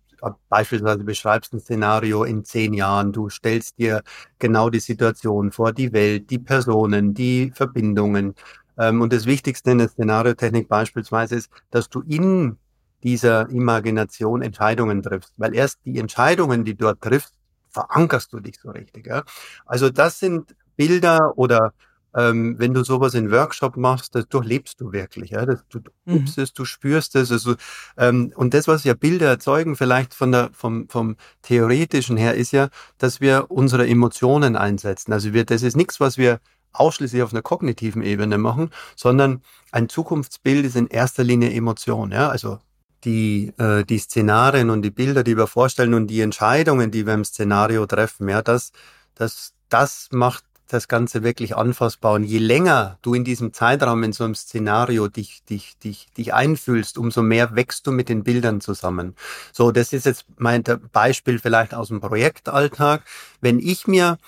beispielsweise 0.49 1.05
beschreibst 1.05 1.53
ein 1.53 1.61
Szenario 1.61 2.25
in 2.25 2.45
zehn 2.45 2.75
Jahren, 2.75 3.13
du 3.13 3.29
stellst 3.29 3.79
dir 3.79 4.03
genau 4.39 4.71
die 4.71 4.81
Situation 4.81 5.53
vor, 5.53 5.73
die 5.73 5.93
Welt, 5.93 6.31
die 6.31 6.39
Personen, 6.39 7.15
die 7.15 7.53
Verbindungen. 7.55 8.35
Ähm, 8.79 9.01
und 9.01 9.13
das 9.13 9.27
Wichtigste 9.27 9.71
in 9.71 9.79
der 9.79 9.89
Szenariotechnik 9.89 10.69
beispielsweise 10.69 11.37
ist, 11.37 11.51
dass 11.71 11.89
du 11.89 12.03
in 12.03 12.59
dieser 13.03 13.49
Imagination 13.51 14.43
Entscheidungen 14.43 15.03
triffst, 15.03 15.35
weil 15.37 15.55
erst 15.55 15.79
die 15.85 15.99
Entscheidungen, 15.99 16.65
die 16.65 16.75
du 16.75 16.87
dort 16.87 17.01
triffst, 17.01 17.35
verankerst 17.71 18.33
du 18.33 18.41
dich 18.41 18.59
so 18.61 18.71
richtig. 18.71 19.07
Ja? 19.07 19.23
Also 19.67 19.91
das 19.91 20.19
sind 20.19 20.57
Bilder 20.77 21.37
oder 21.37 21.73
ähm, 22.17 22.59
wenn 22.59 22.73
du 22.73 22.83
sowas 22.83 23.15
in 23.15 23.31
Workshop 23.31 23.77
machst, 23.77 24.15
das 24.15 24.27
durchlebst 24.29 24.81
du 24.81 24.93
wirklich. 24.93 25.31
Ja? 25.31 25.45
Das, 25.45 25.63
du 25.69 25.81
übst 26.07 26.39
mhm. 26.39 26.43
es, 26.43 26.53
du 26.55 26.65
spürst 26.65 27.15
es. 27.15 27.31
Also, 27.31 27.55
ähm, 27.99 28.33
und 28.35 28.55
das, 28.55 28.67
was 28.67 28.85
ja 28.85 28.95
Bilder 28.95 29.29
erzeugen, 29.29 29.77
vielleicht 29.77 30.15
von 30.15 30.33
der, 30.33 30.51
vom, 30.53 30.89
vom 30.89 31.17
Theoretischen 31.43 32.17
her, 32.17 32.35
ist 32.35 32.53
ja, 32.53 32.71
dass 32.99 33.21
wir 33.21 33.51
unsere 33.51 33.87
Emotionen 33.87 34.57
einsetzen. 34.57 35.13
Also 35.13 35.35
wir, 35.35 35.45
das 35.45 35.63
ist 35.63 35.77
nichts, 35.77 36.01
was 36.01 36.17
wir 36.17 36.41
ausschließlich 36.73 37.23
auf 37.23 37.33
einer 37.33 37.43
kognitiven 37.43 38.03
Ebene 38.03 38.39
machen, 38.39 38.71
sondern 38.97 39.43
ein 39.71 39.89
Zukunftsbild 39.89 40.65
ist 40.65 40.77
in 40.77 40.87
erster 40.87 41.23
Linie 41.23 41.53
Emotion. 41.53 42.13
Ja? 42.13 42.31
Also 42.31 42.59
die, 43.05 43.53
äh, 43.59 43.85
die 43.85 43.99
Szenarien 43.99 44.71
und 44.71 44.83
die 44.83 44.91
Bilder, 44.91 45.23
die 45.23 45.37
wir 45.37 45.47
vorstellen 45.47 45.93
und 45.93 46.07
die 46.07 46.23
Entscheidungen, 46.23 46.91
die 46.91 47.07
wir 47.07 47.15
im 47.15 47.25
Szenario 47.25 47.85
treffen, 47.87 48.29
ja, 48.29 48.43
das, 48.43 48.73
das, 49.15 49.53
das 49.69 50.09
macht 50.13 50.45
das 50.73 50.89
Ganze 50.89 51.23
wirklich 51.23 51.57
anfassbar. 51.57 52.15
Und 52.15 52.25
je 52.25 52.39
länger 52.39 52.99
du 53.03 53.15
in 53.15 53.25
diesem 53.25 53.53
Zeitraum 53.53 54.03
in 54.03 54.13
so 54.13 54.25
einem 54.25 54.35
Szenario 54.35 55.09
dich, 55.09 55.43
dich, 55.45 55.79
dich, 55.79 56.09
dich 56.17 56.35
einfühlst, 56.35 56.99
umso 56.99 57.23
mehr 57.23 57.55
wächst 57.55 57.87
du 57.87 57.93
mit 57.93 58.09
den 58.09 58.25
Bildern 58.25 58.61
zusammen. 58.61 59.15
So, 59.53 59.71
das 59.71 59.93
ist 59.93 60.07
jetzt 60.07 60.27
mein 60.37 60.63
Beispiel 60.93 61.39
vielleicht 61.39 61.75
aus 61.75 61.89
dem 61.89 62.01
Projektalltag. 62.01 63.03
Wenn 63.41 63.59
ich 63.59 63.87
mir 63.87 64.19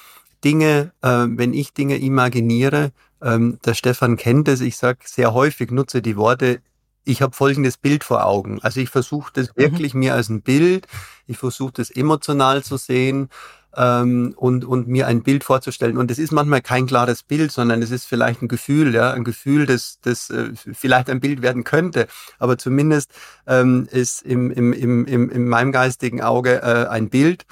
Dinge, 0.44 0.92
äh, 1.03 1.27
wenn 1.29 1.53
ich 1.53 1.72
Dinge 1.72 1.98
imaginiere, 1.98 2.92
ähm, 3.22 3.59
der 3.64 3.74
Stefan 3.74 4.16
kennt 4.16 4.48
es, 4.48 4.61
ich 4.61 4.77
sage 4.77 5.01
sehr 5.05 5.35
häufig, 5.35 5.70
nutze 5.70 6.03
die 6.03 6.16
Worte, 6.16 6.61
ich 7.05 7.22
habe 7.22 7.35
folgendes 7.35 7.79
Bild 7.79 8.05
vor 8.05 8.27
Augen. 8.27 8.61
Also 8.62 8.81
ich 8.81 8.90
versuche 8.90 9.33
das 9.33 9.48
mhm. 9.48 9.62
wirklich 9.62 9.94
mir 9.94 10.14
als 10.14 10.29
ein 10.29 10.42
Bild, 10.42 10.87
ich 11.27 11.38
versuche 11.38 11.72
das 11.72 11.90
emotional 11.90 12.62
zu 12.62 12.77
sehen 12.77 13.31
ähm, 13.79 14.35
und, 14.37 14.64
und 14.64 14.88
mir 14.88 15.07
ein 15.07 15.23
Bild 15.23 15.45
vorzustellen. 15.45 15.97
Und 15.97 16.11
es 16.11 16.19
ist 16.19 16.33
manchmal 16.33 16.61
kein 16.61 16.87
klares 16.87 17.23
Bild, 17.23 17.53
sondern 17.53 17.81
es 17.81 17.93
ist 17.93 18.07
vielleicht 18.07 18.43
ein 18.43 18.49
Gefühl, 18.49 18.93
ja, 18.95 19.12
ein 19.12 19.25
Gefühl, 19.25 19.67
das, 19.67 20.01
das 20.03 20.29
äh, 20.31 20.51
vielleicht 20.55 21.09
ein 21.09 21.21
Bild 21.21 21.41
werden 21.41 21.62
könnte. 21.62 22.09
Aber 22.38 22.59
zumindest 22.59 23.12
ähm, 23.47 23.88
ist 23.91 24.23
im, 24.23 24.51
im, 24.51 24.73
im, 24.73 25.07
im, 25.07 25.31
in 25.31 25.49
meinem 25.49 25.71
geistigen 25.71 26.21
Auge 26.21 26.61
äh, 26.62 26.88
ein 26.88 27.09
Bild 27.09 27.47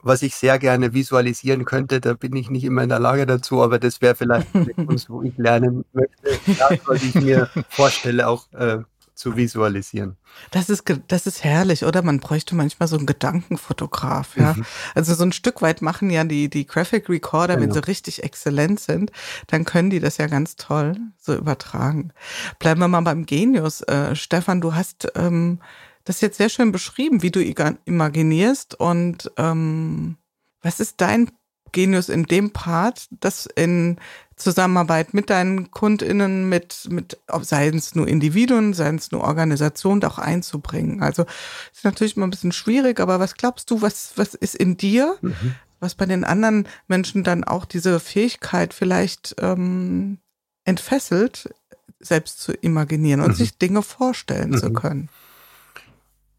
was 0.00 0.22
ich 0.22 0.36
sehr 0.36 0.60
gerne 0.60 0.94
visualisieren 0.94 1.64
könnte. 1.64 2.00
Da 2.00 2.14
bin 2.14 2.34
ich 2.36 2.50
nicht 2.50 2.64
immer 2.64 2.84
in 2.84 2.88
der 2.88 3.00
Lage 3.00 3.26
dazu, 3.26 3.62
aber 3.62 3.80
das 3.80 4.00
wäre 4.00 4.14
vielleicht 4.14 4.54
eine 4.54 4.72
Kunst, 4.72 5.10
wo 5.10 5.22
ich 5.22 5.36
lernen 5.36 5.84
möchte, 5.92 6.14
das, 6.56 6.78
was 6.86 7.02
ich 7.02 7.14
mir 7.16 7.50
vorstelle, 7.68 8.28
auch 8.28 8.50
äh, 8.52 8.78
zu 9.18 9.36
visualisieren. 9.36 10.16
Das 10.52 10.70
ist, 10.70 10.84
das 11.08 11.26
ist 11.26 11.42
herrlich, 11.42 11.84
oder? 11.84 12.02
Man 12.02 12.20
bräuchte 12.20 12.54
manchmal 12.54 12.88
so 12.88 12.96
einen 12.96 13.06
Gedankenfotograf, 13.06 14.36
ja. 14.36 14.54
Mhm. 14.54 14.64
Also 14.94 15.14
so 15.14 15.24
ein 15.24 15.32
Stück 15.32 15.60
weit 15.60 15.82
machen 15.82 16.08
ja 16.08 16.22
die, 16.22 16.48
die 16.48 16.66
Graphic 16.66 17.08
Recorder, 17.08 17.56
genau. 17.56 17.66
wenn 17.66 17.72
sie 17.72 17.86
richtig 17.86 18.22
exzellent 18.22 18.78
sind, 18.78 19.10
dann 19.48 19.64
können 19.64 19.90
die 19.90 19.98
das 19.98 20.18
ja 20.18 20.28
ganz 20.28 20.54
toll 20.54 20.96
so 21.18 21.34
übertragen. 21.34 22.12
Bleiben 22.60 22.80
wir 22.80 22.88
mal 22.88 23.00
beim 23.00 23.26
Genius. 23.26 23.82
Äh, 23.82 24.14
Stefan, 24.14 24.60
du 24.60 24.74
hast 24.74 25.08
ähm, 25.16 25.60
das 26.04 26.20
jetzt 26.20 26.38
sehr 26.38 26.48
schön 26.48 26.70
beschrieben, 26.70 27.22
wie 27.22 27.32
du 27.32 27.42
imaginierst 27.84 28.78
und 28.78 29.30
ähm, 29.36 30.16
was 30.62 30.78
ist 30.78 31.00
dein 31.00 31.30
Genius 31.72 32.08
in 32.08 32.24
dem 32.24 32.52
Part, 32.52 33.08
das 33.10 33.46
in 33.46 33.98
Zusammenarbeit 34.38 35.14
mit 35.14 35.30
deinen 35.30 35.70
KundInnen, 35.70 36.48
mit, 36.48 36.88
mit, 36.90 37.18
seien 37.42 37.76
es 37.76 37.94
nur 37.94 38.08
Individuen, 38.08 38.72
seien 38.72 38.96
es 38.96 39.10
nur 39.10 39.22
Organisationen, 39.22 40.04
auch 40.04 40.18
einzubringen. 40.18 41.02
Also, 41.02 41.26
ist 41.72 41.84
natürlich 41.84 42.16
mal 42.16 42.26
ein 42.26 42.30
bisschen 42.30 42.52
schwierig, 42.52 43.00
aber 43.00 43.20
was 43.20 43.34
glaubst 43.34 43.70
du, 43.70 43.82
was, 43.82 44.12
was 44.16 44.34
ist 44.34 44.54
in 44.54 44.76
dir, 44.76 45.16
mhm. 45.20 45.54
was 45.80 45.94
bei 45.94 46.06
den 46.06 46.24
anderen 46.24 46.66
Menschen 46.86 47.24
dann 47.24 47.44
auch 47.44 47.64
diese 47.64 48.00
Fähigkeit 48.00 48.72
vielleicht 48.72 49.36
ähm, 49.40 50.18
entfesselt, 50.64 51.52
selbst 52.00 52.40
zu 52.40 52.52
imaginieren 52.52 53.20
und 53.20 53.30
mhm. 53.30 53.34
sich 53.34 53.58
Dinge 53.58 53.82
vorstellen 53.82 54.50
mhm. 54.50 54.58
zu 54.58 54.72
können? 54.72 55.08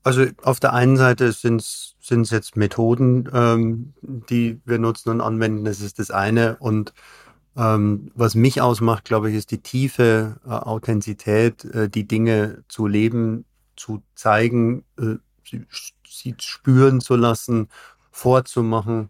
Also 0.04 0.26
auf 0.42 0.60
der 0.60 0.74
einen 0.74 0.98
Seite 0.98 1.32
sind 1.34 1.62
es 1.62 1.96
jetzt 2.32 2.56
Methoden, 2.56 3.30
ähm, 3.34 3.94
die 4.02 4.62
wir 4.66 4.80
nutzen 4.80 5.10
und 5.10 5.22
anwenden, 5.22 5.66
das 5.66 5.82
ist 5.82 6.00
das 6.00 6.10
eine. 6.10 6.58
Und 6.60 6.94
ähm, 7.60 8.12
was 8.16 8.36
mich 8.36 8.62
ausmacht, 8.62 9.04
glaube 9.04 9.30
ich, 9.30 9.36
ist 9.36 9.52
die 9.52 9.62
tiefe 9.62 10.38
äh, 10.46 10.50
Authentizität, 10.50 11.66
äh, 11.66 11.90
die 11.90 12.08
Dinge 12.08 12.64
zu 12.70 12.88
leben, 12.88 13.44
zu 13.76 14.02
zeigen, 14.16 14.86
äh, 14.98 15.16
sie, 15.44 15.66
sie 16.08 16.36
spüren 16.40 17.02
zu 17.02 17.18
lassen, 17.18 17.68
vorzumachen 18.12 19.10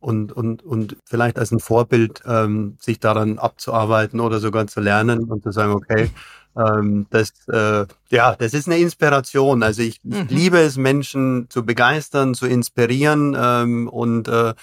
und, 0.00 0.32
und, 0.32 0.64
und 0.64 0.96
vielleicht 1.04 1.38
als 1.38 1.52
ein 1.52 1.60
Vorbild 1.60 2.22
ähm, 2.26 2.76
sich 2.80 2.98
daran 2.98 3.38
abzuarbeiten 3.38 4.18
oder 4.18 4.40
sogar 4.40 4.66
zu 4.66 4.80
lernen 4.80 5.30
und 5.30 5.44
zu 5.44 5.52
sagen, 5.52 5.72
okay, 5.72 6.10
ähm, 6.56 7.06
das, 7.10 7.32
äh, 7.48 7.86
ja, 8.10 8.34
das 8.34 8.54
ist 8.54 8.66
eine 8.66 8.78
Inspiration. 8.78 9.62
Also 9.62 9.82
ich, 9.82 10.00
ich 10.02 10.14
mhm. 10.20 10.26
liebe 10.28 10.58
es, 10.58 10.76
Menschen 10.76 11.46
zu 11.48 11.64
begeistern, 11.64 12.34
zu 12.34 12.46
inspirieren 12.46 13.36
ähm, 13.38 13.88
und, 13.88 14.26
äh, 14.26 14.54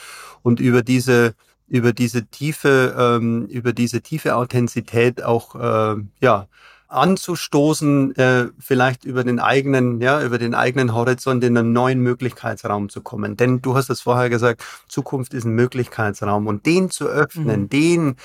und 0.42 0.60
über 0.60 0.82
diese 0.82 1.34
über 1.72 1.94
diese 1.94 2.26
tiefe, 2.26 2.94
ähm, 3.00 3.46
über 3.46 3.72
diese 3.72 4.02
tiefe 4.02 4.36
Authentizität 4.36 5.24
auch 5.24 5.56
äh, 5.56 6.04
ja 6.20 6.48
anzustoßen, 6.90 8.14
äh, 8.18 8.48
vielleicht 8.60 9.06
über 9.06 9.24
den 9.24 9.40
eigenen, 9.40 10.02
ja, 10.02 10.22
über 10.22 10.38
den 10.38 10.54
eigenen 10.54 10.94
Horizont 10.94 11.42
in 11.46 11.58
einen 11.58 11.72
neuen 11.72 12.02
Möglichkeitsraum 12.02 12.90
zu 12.90 13.00
kommen. 13.00 13.38
Denn 13.38 13.62
du 13.62 13.76
hast 13.76 13.90
es 13.90 14.02
vorher 14.02 14.30
gesagt, 14.30 14.66
Zukunft 14.90 15.34
ist 15.34 15.46
ein 15.46 15.54
Möglichkeitsraum 15.54 16.48
und 16.48 16.66
den 16.66 16.90
zu 16.90 17.08
öffnen, 17.08 17.62
mhm. 17.62 17.70
den 17.70 18.16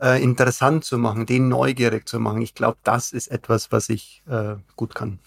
äh, 0.00 0.22
interessant 0.22 0.86
zu 0.86 0.96
machen, 0.96 1.26
den 1.26 1.50
neugierig 1.50 2.08
zu 2.08 2.18
machen. 2.18 2.40
Ich 2.40 2.54
glaube, 2.54 2.78
das 2.84 3.12
ist 3.12 3.28
etwas, 3.28 3.70
was 3.70 3.90
ich 3.90 4.22
äh, 4.26 4.54
gut 4.76 4.94
kann. 4.94 5.18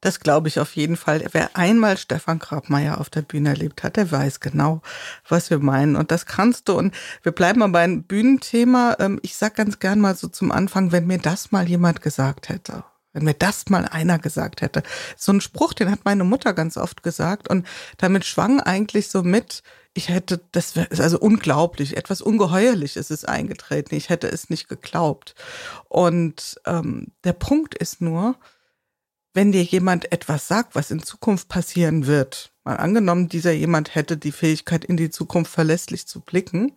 Das 0.00 0.20
glaube 0.20 0.48
ich 0.48 0.60
auf 0.60 0.76
jeden 0.76 0.96
Fall. 0.96 1.24
Wer 1.32 1.56
einmal 1.56 1.96
Stefan 1.96 2.38
Grabmeier 2.38 3.00
auf 3.00 3.10
der 3.10 3.22
Bühne 3.22 3.50
erlebt 3.50 3.82
hat, 3.82 3.96
der 3.96 4.10
weiß 4.10 4.40
genau, 4.40 4.82
was 5.28 5.50
wir 5.50 5.58
meinen. 5.58 5.96
Und 5.96 6.10
das 6.10 6.26
kannst 6.26 6.68
du. 6.68 6.74
Und 6.74 6.94
wir 7.22 7.32
bleiben 7.32 7.60
mal 7.60 7.68
beim 7.68 8.02
Bühnenthema. 8.02 8.96
Ähm, 8.98 9.18
ich 9.22 9.36
sag 9.36 9.56
ganz 9.56 9.78
gern 9.78 10.00
mal 10.00 10.16
so 10.16 10.28
zum 10.28 10.52
Anfang, 10.52 10.92
wenn 10.92 11.06
mir 11.06 11.18
das 11.18 11.52
mal 11.52 11.68
jemand 11.68 12.02
gesagt 12.02 12.48
hätte, 12.48 12.84
Wenn 13.12 13.24
mir 13.24 13.34
das 13.34 13.70
mal 13.70 13.86
einer 13.86 14.18
gesagt 14.18 14.60
hätte. 14.60 14.82
So 15.16 15.32
ein 15.32 15.40
Spruch, 15.40 15.72
den 15.72 15.90
hat 15.90 16.00
meine 16.04 16.24
Mutter 16.24 16.52
ganz 16.52 16.76
oft 16.76 17.02
gesagt 17.02 17.48
und 17.48 17.66
damit 17.96 18.24
schwang 18.24 18.60
eigentlich 18.60 19.08
so 19.08 19.22
mit, 19.22 19.62
ich 19.94 20.10
hätte, 20.10 20.40
das 20.52 20.76
ist 20.76 21.00
also 21.00 21.18
unglaublich, 21.18 21.96
etwas 21.96 22.20
Ungeheuerliches 22.20 23.10
ist 23.10 23.26
eingetreten. 23.26 23.94
Ich 23.94 24.10
hätte 24.10 24.28
es 24.28 24.50
nicht 24.50 24.68
geglaubt. 24.68 25.34
Und 25.88 26.60
ähm, 26.66 27.06
der 27.24 27.32
Punkt 27.32 27.74
ist 27.74 28.02
nur, 28.02 28.36
wenn 29.36 29.52
dir 29.52 29.62
jemand 29.62 30.12
etwas 30.12 30.48
sagt, 30.48 30.74
was 30.74 30.90
in 30.90 31.02
Zukunft 31.02 31.48
passieren 31.48 32.06
wird, 32.06 32.52
mal 32.64 32.76
angenommen, 32.76 33.28
dieser 33.28 33.52
jemand 33.52 33.94
hätte 33.94 34.16
die 34.16 34.32
Fähigkeit, 34.32 34.82
in 34.84 34.96
die 34.96 35.10
Zukunft 35.10 35.52
verlässlich 35.52 36.08
zu 36.08 36.20
blicken, 36.20 36.72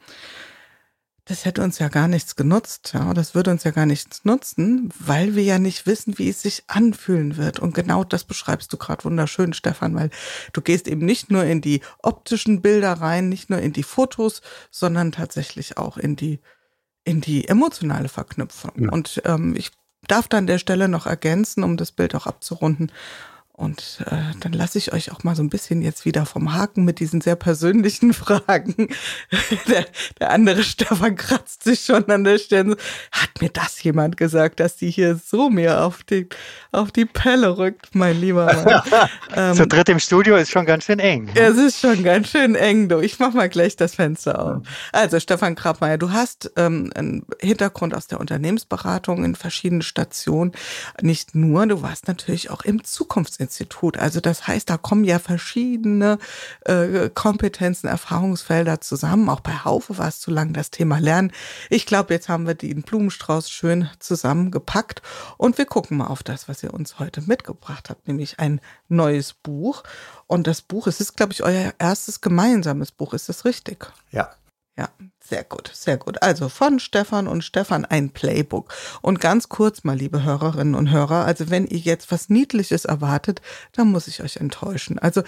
das 1.24 1.46
hätte 1.46 1.62
uns 1.62 1.80
ja 1.80 1.88
gar 1.88 2.10
nichts 2.10 2.36
genutzt, 2.36 2.92
ja, 2.94 3.14
das 3.14 3.34
würde 3.34 3.52
uns 3.52 3.64
ja 3.64 3.72
gar 3.72 3.86
nichts 3.86 4.26
nutzen, 4.26 4.92
weil 5.00 5.36
wir 5.36 5.44
ja 5.44 5.58
nicht 5.58 5.86
wissen, 5.86 6.18
wie 6.18 6.28
es 6.28 6.42
sich 6.42 6.64
anfühlen 6.68 7.38
wird. 7.38 7.60
Und 7.60 7.76
genau 7.76 8.04
das 8.04 8.26
beschreibst 8.26 8.74
du 8.74 8.78
gerade 8.78 9.06
wunderschön, 9.06 9.54
Stefan, 9.54 9.96
weil 9.96 10.10
du 10.52 10.62
gehst 10.62 10.88
eben 10.88 11.06
nicht 11.06 11.32
nur 11.32 11.46
in 11.46 11.62
die 11.62 11.82
optischen 12.00 12.62
Bilder 12.62 12.94
rein, 12.94 13.30
nicht 13.30 13.50
nur 13.50 13.60
in 13.60 13.72
die 13.72 13.84
Fotos, 13.84 14.42
sondern 14.70 15.12
tatsächlich 15.14 15.78
auch 15.78 15.98
in 15.98 16.16
die 16.16 16.40
in 17.06 17.22
die 17.22 17.48
emotionale 17.48 18.10
Verknüpfung. 18.10 18.72
Ja. 18.76 18.90
Und 18.92 19.22
ähm, 19.26 19.56
ich 19.56 19.72
darf 20.08 20.28
da 20.28 20.38
an 20.38 20.48
der 20.48 20.58
Stelle 20.58 20.88
noch 20.88 21.06
ergänzen, 21.06 21.64
um 21.64 21.78
das 21.78 21.92
Bild 21.92 22.16
auch 22.16 22.26
abzurunden. 22.26 22.92
Und 23.60 23.98
äh, 24.06 24.16
dann 24.40 24.54
lasse 24.54 24.78
ich 24.78 24.94
euch 24.94 25.12
auch 25.12 25.26
mal 25.26 25.36
so 25.36 25.44
ein 25.44 25.50
bisschen 25.50 25.82
jetzt 25.82 26.06
wieder 26.06 26.26
vom 26.26 26.54
Haken 26.54 26.86
mit 26.86 27.02
diesen 27.02 27.20
sehr 27.20 27.36
persönlichen 27.36 28.14
Fragen. 28.14 28.88
der, 29.68 29.86
der 30.18 30.32
andere 30.32 30.64
Stefan 30.64 31.18
kratzt 31.18 31.66
sich 31.66 31.82
schon 31.82 32.06
an 32.10 32.24
der 32.24 32.38
Stelle. 32.38 32.78
Hat 33.12 33.42
mir 33.42 33.50
das 33.50 33.84
jemand 33.84 34.16
gesagt, 34.16 34.62
dass 34.62 34.78
die 34.78 34.90
hier 34.90 35.20
so 35.22 35.50
mir 35.50 35.84
auf 35.84 36.04
die, 36.04 36.30
auf 36.72 36.94
die 36.94 37.04
Pelle 37.04 37.58
rückt, 37.58 37.94
mein 37.94 38.22
lieber 38.22 38.46
Mann? 38.46 38.82
ähm, 39.36 39.56
Zu 39.58 39.68
dritt 39.68 39.90
im 39.90 40.00
Studio 40.00 40.38
ist 40.38 40.52
schon 40.52 40.66
ganz 40.66 40.86
schön 40.86 41.00
eng. 41.00 41.30
Es 41.36 41.58
ist 41.58 41.82
schon 41.82 42.02
ganz 42.02 42.30
schön 42.30 42.56
eng, 42.56 42.88
du. 42.88 43.02
Ich 43.02 43.20
mach 43.20 43.34
mal 43.34 43.50
gleich 43.50 43.76
das 43.76 43.96
Fenster 43.96 44.42
auf. 44.42 44.68
Also, 44.94 45.20
Stefan 45.20 45.56
Krabmeier, 45.56 45.98
du 45.98 46.12
hast 46.12 46.50
ähm, 46.56 46.92
einen 46.96 47.26
Hintergrund 47.42 47.94
aus 47.94 48.08
der 48.08 48.22
Unternehmensberatung 48.22 49.26
in 49.26 49.36
verschiedenen 49.36 49.82
Stationen. 49.82 50.54
Nicht 51.02 51.36
nur, 51.36 51.68
du 51.68 51.82
warst 51.82 52.08
natürlich 52.08 52.50
auch 52.52 52.62
im 52.62 52.86
Zukunftsinstitut 52.86 53.49
Institut. 53.50 53.98
Also 53.98 54.22
das 54.22 54.48
heißt, 54.48 54.70
da 54.70 54.78
kommen 54.78 55.04
ja 55.04 55.18
verschiedene 55.18 56.20
äh, 56.66 57.10
Kompetenzen, 57.10 57.88
Erfahrungsfelder 57.88 58.80
zusammen. 58.80 59.28
Auch 59.28 59.40
bei 59.40 59.54
Haufe 59.66 59.98
war 59.98 60.08
es 60.08 60.20
zu 60.20 60.30
lang 60.30 60.54
das 60.54 60.70
Thema 60.70 61.00
Lernen. 61.00 61.32
Ich 61.70 61.88
glaube, 61.88 62.14
jetzt 62.14 62.30
haben 62.30 62.46
wir 62.46 62.54
den 62.54 62.84
Blumenstrauß 62.84 63.50
schön 63.50 63.90
zusammengepackt 63.98 65.02
und 65.38 65.58
wir 65.58 65.66
gucken 65.66 65.98
mal 65.98 66.08
auf 66.08 66.22
das, 66.22 66.48
was 66.48 66.62
ihr 66.62 66.74
uns 66.74 67.00
heute 67.00 67.22
mitgebracht 67.22 67.90
habt, 67.90 68.08
nämlich 68.08 68.40
ein 68.40 68.62
neues 68.88 69.34
Buch. 69.34 69.84
Und 70.28 70.46
das 70.46 70.62
Buch, 70.62 70.86
es 70.86 71.02
ist, 71.02 71.18
glaube 71.18 71.34
ich, 71.34 71.44
euer 71.44 71.74
erstes 71.80 72.22
gemeinsames 72.22 72.92
Buch. 72.92 73.14
Ist 73.16 73.30
das 73.30 73.46
richtig? 73.46 73.88
Ja. 74.12 74.30
Ja, 74.80 74.88
sehr 75.20 75.44
gut, 75.44 75.70
sehr 75.74 75.98
gut. 75.98 76.24
Also 76.24 76.48
von 76.48 76.80
Stefan 76.80 77.28
und 77.28 77.44
Stefan 77.44 77.84
ein 77.84 78.12
Playbook. 78.12 78.74
Und 79.02 79.20
ganz 79.20 79.50
kurz 79.50 79.84
mal, 79.84 79.98
liebe 79.98 80.24
Hörerinnen 80.24 80.74
und 80.74 80.90
Hörer, 80.90 81.26
also 81.26 81.50
wenn 81.50 81.68
ihr 81.68 81.80
jetzt 81.80 82.14
was 82.14 82.30
Niedliches 82.30 82.86
erwartet, 82.86 83.42
dann 83.74 83.92
muss 83.92 84.08
ich 84.08 84.24
euch 84.24 84.38
enttäuschen. 84.38 84.98
Also 84.98 85.24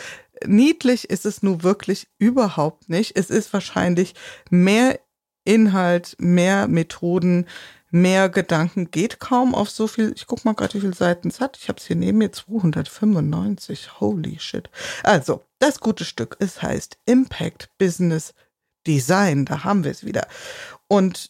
niedlich 0.46 1.10
ist 1.10 1.26
es 1.26 1.44
nun 1.44 1.64
wirklich 1.64 2.08
überhaupt 2.18 2.88
nicht. 2.88 3.18
Es 3.18 3.30
ist 3.30 3.52
wahrscheinlich 3.52 4.16
mehr 4.50 5.02
Inhalt, 5.44 6.16
mehr 6.18 6.70
Methoden, 6.70 7.46
mehr 7.90 8.30
Gedanken 8.30 8.90
geht 8.90 9.20
kaum 9.20 9.54
auf 9.54 9.70
so 9.70 9.88
viel. 9.88 10.14
Ich 10.16 10.28
guck 10.28 10.46
mal 10.46 10.54
gerade, 10.54 10.76
wie 10.76 10.80
viele 10.80 10.94
Seiten 10.94 11.28
es 11.28 11.42
hat. 11.42 11.58
Ich 11.58 11.68
habe 11.68 11.78
es 11.78 11.88
hier 11.88 11.98
neben 11.98 12.20
mir 12.20 12.32
295. 12.32 14.00
Holy 14.00 14.40
shit. 14.40 14.70
Also, 15.04 15.44
das 15.60 15.82
gute 15.82 16.06
Stück, 16.06 16.38
es 16.40 16.62
heißt 16.62 16.98
Impact 17.06 17.70
Business 17.78 18.34
Design, 18.88 19.46
da 19.46 19.64
haben 19.64 19.84
wir 19.84 19.92
es 19.92 20.06
wieder. 20.06 20.28
Und 20.88 21.30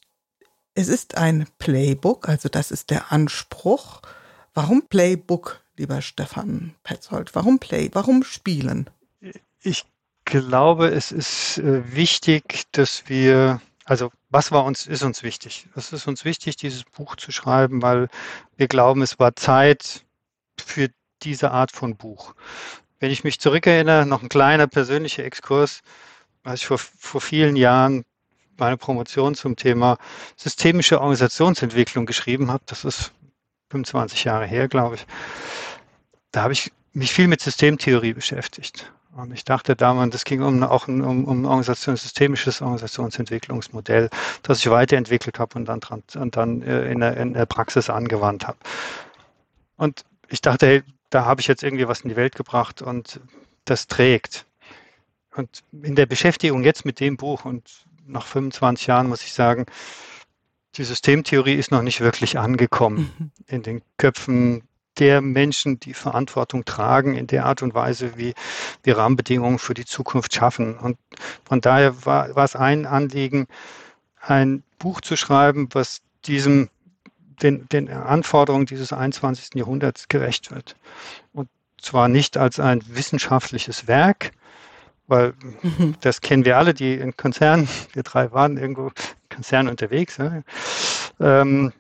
es 0.74 0.88
ist 0.88 1.18
ein 1.18 1.48
Playbook, 1.60 2.30
also 2.30 2.50
das 2.50 2.72
ist 2.72 2.90
der 2.90 3.12
Anspruch. 3.12 4.02
Warum 4.54 4.88
Playbook, 4.88 5.62
lieber 5.78 6.02
Stefan 6.02 6.76
Petzold? 6.84 7.36
Warum 7.36 7.60
Play? 7.60 7.90
Warum 7.94 8.24
spielen? 8.24 8.90
Ich 9.62 9.86
glaube, 10.26 10.88
es 10.88 11.12
ist 11.12 11.58
äh, 11.58 11.96
wichtig, 11.96 12.64
dass 12.72 13.08
wir, 13.08 13.62
also 13.86 14.12
was 14.30 14.52
war 14.52 14.64
uns, 14.64 14.88
ist 14.88 15.04
uns 15.04 15.24
wichtig? 15.24 15.68
Es 15.76 15.92
ist 15.92 16.08
uns 16.08 16.26
wichtig, 16.26 16.56
dieses 16.56 16.84
Buch 16.84 17.16
zu 17.16 17.32
schreiben, 17.32 17.82
weil 17.82 18.08
wir 18.56 18.68
glauben, 18.68 19.02
es 19.02 19.20
war 19.20 19.36
Zeit 19.36 20.06
für 20.60 20.90
diese 21.24 21.52
Art 21.52 21.72
von 21.72 21.96
Buch. 21.96 22.34
Wenn 23.00 23.12
ich 23.12 23.24
mich 23.24 23.40
zurückerinnere, 23.40 24.06
noch 24.06 24.22
ein 24.24 24.30
kleiner 24.30 24.68
persönlicher 24.68 25.24
Exkurs 25.24 25.82
als 26.44 26.62
ich 26.62 26.68
vor, 26.68 26.78
vor 26.78 27.22
vielen 27.22 27.56
Jahren 27.56 28.04
meine 28.58 28.78
Promotion 28.78 29.36
zum 29.36 29.56
Thema 29.56 29.98
systemische 30.36 31.00
Organisationsentwicklung 31.00 32.06
geschrieben 32.06 32.52
habe, 32.52 32.64
das 32.68 32.86
ist 32.86 33.12
25 33.72 34.24
Jahre 34.24 34.46
her, 34.46 34.68
glaube 34.68 34.96
ich, 34.96 35.06
da 36.32 36.44
habe 36.44 36.54
ich 36.54 36.72
mich 36.94 37.12
viel 37.14 37.28
mit 37.28 37.42
Systemtheorie 37.42 38.14
beschäftigt. 38.14 38.92
Und 39.16 39.34
ich 39.34 39.44
dachte 39.44 39.76
damals, 39.76 40.12
das 40.12 40.24
ging 40.24 40.42
um, 40.42 40.64
auch 40.64 40.88
um, 40.88 41.26
um 41.26 41.46
Organisation, 41.46 41.98
systemisches 41.98 42.62
Organisationsentwicklungsmodell, 42.62 44.10
das 44.42 44.60
ich 44.60 44.70
weiterentwickelt 44.70 45.38
habe 45.38 45.58
und 45.60 45.66
dann, 45.66 45.82
und 46.16 46.38
dann 46.38 46.62
äh, 46.62 46.90
in, 46.90 47.02
der, 47.02 47.18
in 47.18 47.34
der 47.34 47.46
Praxis 47.46 47.90
angewandt 47.90 48.48
habe. 48.48 48.58
Und 49.76 50.06
ich 50.30 50.40
dachte, 50.40 50.66
hey, 50.66 50.84
da 51.10 51.26
habe 51.26 51.42
ich 51.42 51.48
jetzt 51.48 51.62
irgendwie 51.62 51.88
was 51.90 52.02
in 52.02 52.10
die 52.10 52.16
Welt 52.16 52.36
gebracht 52.36 52.82
und 52.82 53.20
das 53.66 53.88
trägt. 53.88 54.46
Und 55.36 55.64
in 55.72 55.96
der 55.96 56.06
Beschäftigung 56.06 56.64
jetzt 56.64 56.86
mit 56.86 57.00
dem 57.00 57.18
Buch 57.18 57.46
und 57.46 57.86
nach 58.06 58.26
25 58.26 58.88
Jahren 58.88 59.08
muss 59.08 59.24
ich 59.24 59.34
sagen, 59.34 59.66
die 60.76 60.84
Systemtheorie 60.84 61.56
ist 61.56 61.72
noch 61.72 61.82
nicht 61.82 62.02
wirklich 62.02 62.38
angekommen 62.38 63.12
mhm. 63.18 63.32
in 63.48 63.64
den 63.64 63.82
Köpfen 63.98 64.64
der 65.00 65.22
Menschen, 65.22 65.80
die 65.80 65.94
Verantwortung 65.94 66.66
tragen, 66.66 67.16
in 67.16 67.28
der 67.28 67.46
Art 67.46 67.62
und 67.62 67.74
Weise, 67.74 68.18
wie 68.18 68.34
wir 68.84 68.98
Rahmenbedingungen 68.98 69.60
für 69.60 69.74
die 69.74 69.86
Zukunft 69.86 70.34
schaffen. 70.34 70.78
Und 70.78 70.98
von 71.46 71.62
daher 71.62 72.06
war, 72.06 72.36
war 72.36 72.44
es 72.44 72.56
ein 72.56 72.86
Anliegen, 72.86 73.48
ein 74.20 74.64
Buch 74.80 75.02
zu 75.02 75.16
schreiben, 75.16 75.70
was 75.72 76.02
diesem, 76.26 76.70
den, 77.42 77.68
den 77.70 77.90
Anforderungen 77.90 78.66
dieses 78.66 78.92
21. 78.92 79.56
Jahrhunderts 79.56 80.08
gerecht 80.08 80.52
wird. 80.52 80.76
Und 81.34 81.50
zwar 81.80 82.08
nicht 82.08 82.38
als 82.38 82.60
ein 82.60 82.84
wissenschaftliches 82.88 83.88
Werk, 83.88 84.32
weil 85.12 85.34
mhm. 85.62 85.96
das 86.02 86.22
kennen 86.22 86.46
wir 86.46 86.58
alle, 86.58 86.74
die 86.74 86.96
in 86.96 87.16
Konzernen, 87.16 87.68
wir 87.94 88.04
drei 88.04 88.32
waren 88.32 88.58
irgendwo 88.58 88.88
in 88.88 88.94
Konzernen 89.30 89.70
unterwegs. 89.70 90.18
Ja. 90.18 90.42
Ähm, 91.20 91.74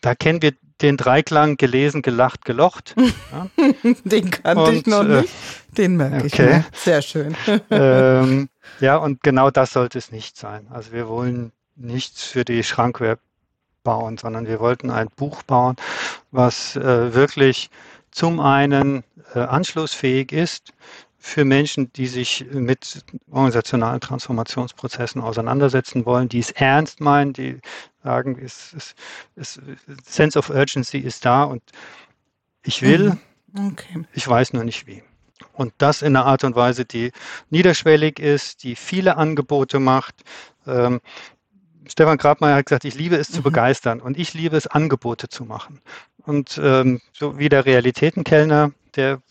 da 0.00 0.14
kennen 0.14 0.40
wir 0.40 0.52
den 0.80 0.96
Dreiklang 0.96 1.56
gelesen, 1.56 2.02
gelacht, 2.02 2.44
gelocht. 2.44 2.94
Ja. 3.32 3.48
den 4.04 4.30
kannte 4.30 4.62
und, 4.62 4.74
ich 4.74 4.86
noch 4.86 5.02
äh, 5.04 5.22
nicht. 5.22 5.34
Den 5.76 5.96
merke 5.96 6.26
okay. 6.26 6.26
ich 6.26 6.38
mir. 6.38 6.64
Sehr 6.72 7.02
schön. 7.02 7.36
ähm, 7.70 8.48
ja, 8.78 8.96
und 8.96 9.22
genau 9.22 9.50
das 9.50 9.72
sollte 9.72 9.98
es 9.98 10.12
nicht 10.12 10.36
sein. 10.36 10.68
Also 10.70 10.92
wir 10.92 11.08
wollen 11.08 11.50
nichts 11.74 12.22
für 12.22 12.44
die 12.44 12.62
Schrankware 12.62 13.18
bauen, 13.82 14.18
sondern 14.18 14.46
wir 14.46 14.60
wollten 14.60 14.90
ein 14.90 15.08
Buch 15.16 15.42
bauen, 15.42 15.74
was 16.30 16.76
äh, 16.76 17.12
wirklich 17.12 17.70
zum 18.12 18.38
einen 18.38 19.02
äh, 19.34 19.40
anschlussfähig 19.40 20.30
ist, 20.30 20.72
für 21.24 21.46
Menschen, 21.46 21.90
die 21.94 22.06
sich 22.06 22.44
mit 22.52 23.02
organisationalen 23.30 23.98
Transformationsprozessen 23.98 25.22
auseinandersetzen 25.22 26.04
wollen, 26.04 26.28
die 26.28 26.38
es 26.38 26.50
ernst 26.50 27.00
meinen, 27.00 27.32
die 27.32 27.60
sagen, 28.02 28.38
es, 28.38 28.74
es, 28.76 28.94
es, 29.34 29.60
Sense 30.04 30.38
of 30.38 30.50
Urgency 30.50 30.98
ist 30.98 31.24
da 31.24 31.44
und 31.44 31.62
ich 32.62 32.82
will, 32.82 33.16
mhm. 33.52 33.68
okay. 33.72 34.04
ich 34.12 34.28
weiß 34.28 34.52
nur 34.52 34.64
nicht 34.64 34.86
wie. 34.86 35.02
Und 35.54 35.72
das 35.78 36.02
in 36.02 36.14
einer 36.14 36.26
Art 36.26 36.44
und 36.44 36.56
Weise, 36.56 36.84
die 36.84 37.10
niederschwellig 37.48 38.18
ist, 38.18 38.62
die 38.62 38.76
viele 38.76 39.16
Angebote 39.16 39.80
macht. 39.80 40.24
Ähm, 40.66 41.00
Stefan 41.86 42.18
Grabmeier 42.18 42.56
hat 42.56 42.66
gesagt, 42.66 42.84
ich 42.84 42.96
liebe 42.96 43.16
es 43.16 43.30
zu 43.30 43.38
mhm. 43.38 43.44
begeistern 43.44 44.00
und 44.02 44.18
ich 44.18 44.34
liebe 44.34 44.58
es, 44.58 44.66
Angebote 44.66 45.30
zu 45.30 45.46
machen. 45.46 45.80
Und 46.18 46.60
ähm, 46.62 47.00
so 47.14 47.38
wie 47.38 47.48
der 47.48 47.64
Realitätenkellner, 47.64 48.72
der 48.94 49.22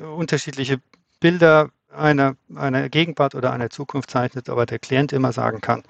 unterschiedliche 0.00 0.80
Bilder 1.22 1.70
einer, 1.90 2.36
einer 2.54 2.88
Gegenwart 2.88 3.34
oder 3.34 3.52
einer 3.52 3.70
Zukunft 3.70 4.10
zeichnet, 4.10 4.50
aber 4.50 4.66
der 4.66 4.78
Klient 4.78 5.12
immer 5.12 5.32
sagen 5.32 5.60
kann, 5.60 5.82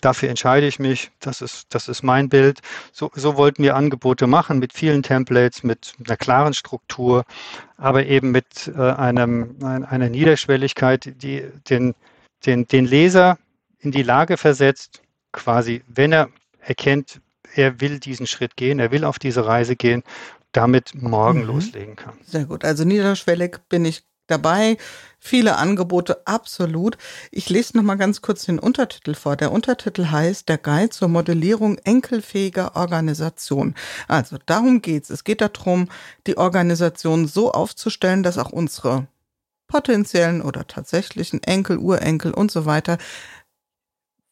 dafür 0.00 0.30
entscheide 0.30 0.66
ich 0.66 0.78
mich, 0.78 1.10
das 1.20 1.42
ist, 1.42 1.66
das 1.74 1.88
ist 1.88 2.02
mein 2.02 2.28
Bild. 2.28 2.60
So, 2.92 3.10
so 3.14 3.36
wollten 3.36 3.62
wir 3.62 3.76
Angebote 3.76 4.26
machen 4.26 4.58
mit 4.58 4.72
vielen 4.72 5.02
Templates, 5.02 5.62
mit 5.62 5.94
einer 6.04 6.16
klaren 6.16 6.54
Struktur, 6.54 7.24
aber 7.76 8.06
eben 8.06 8.30
mit 8.30 8.72
äh, 8.74 8.80
einem, 8.80 9.56
einer 9.62 10.08
Niederschwelligkeit, 10.08 11.12
die 11.22 11.44
den, 11.68 11.94
den, 12.46 12.66
den 12.66 12.86
Leser 12.86 13.38
in 13.80 13.92
die 13.92 14.02
Lage 14.02 14.36
versetzt, 14.36 15.02
quasi, 15.32 15.82
wenn 15.88 16.12
er 16.12 16.28
erkennt, 16.60 17.20
er 17.54 17.80
will 17.80 17.98
diesen 17.98 18.26
Schritt 18.26 18.56
gehen, 18.56 18.78
er 18.78 18.90
will 18.90 19.04
auf 19.04 19.18
diese 19.18 19.46
Reise 19.46 19.74
gehen, 19.76 20.02
damit 20.52 20.94
morgen 20.94 21.40
mhm. 21.40 21.46
loslegen 21.46 21.96
kann. 21.96 22.14
Sehr 22.24 22.44
gut. 22.46 22.64
Also 22.64 22.84
niederschwellig 22.84 23.58
bin 23.68 23.84
ich 23.84 24.04
dabei. 24.28 24.76
Viele 25.18 25.56
Angebote, 25.56 26.26
absolut. 26.26 26.96
Ich 27.32 27.50
lese 27.50 27.76
noch 27.76 27.82
mal 27.82 27.96
ganz 27.96 28.22
kurz 28.22 28.44
den 28.44 28.58
Untertitel 28.58 29.14
vor. 29.14 29.36
Der 29.36 29.50
Untertitel 29.50 30.06
heißt 30.10 30.48
Der 30.48 30.58
Guide 30.58 30.90
zur 30.90 31.08
Modellierung 31.08 31.78
enkelfähiger 31.78 32.76
Organisation. 32.76 33.74
Also 34.06 34.36
darum 34.46 34.80
geht's. 34.80 35.10
Es 35.10 35.24
geht 35.24 35.40
darum, 35.40 35.88
die 36.26 36.38
Organisation 36.38 37.26
so 37.26 37.50
aufzustellen, 37.50 38.22
dass 38.22 38.38
auch 38.38 38.50
unsere 38.50 39.08
potenziellen 39.66 40.40
oder 40.40 40.66
tatsächlichen 40.66 41.42
Enkel, 41.42 41.78
Urenkel 41.78 42.32
und 42.32 42.50
so 42.50 42.64
weiter 42.64 42.96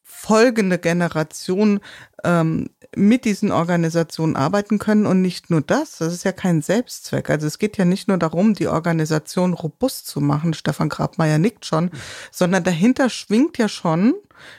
folgende 0.03 0.79
Generation 0.79 1.79
ähm, 2.23 2.69
mit 2.95 3.25
diesen 3.25 3.51
Organisationen 3.51 4.35
arbeiten 4.35 4.79
können. 4.79 5.05
Und 5.05 5.21
nicht 5.21 5.49
nur 5.49 5.61
das, 5.61 5.97
das 5.97 6.13
ist 6.13 6.23
ja 6.23 6.31
kein 6.31 6.61
Selbstzweck. 6.61 7.29
Also 7.29 7.47
es 7.47 7.59
geht 7.59 7.77
ja 7.77 7.85
nicht 7.85 8.07
nur 8.07 8.17
darum, 8.17 8.53
die 8.53 8.67
Organisation 8.67 9.53
robust 9.53 10.07
zu 10.07 10.21
machen, 10.21 10.53
Stefan 10.53 10.89
Grabmeier 10.89 11.37
nickt 11.37 11.65
schon, 11.65 11.91
sondern 12.31 12.63
dahinter 12.63 13.09
schwingt 13.09 13.57
ja 13.57 13.67
schon 13.67 14.13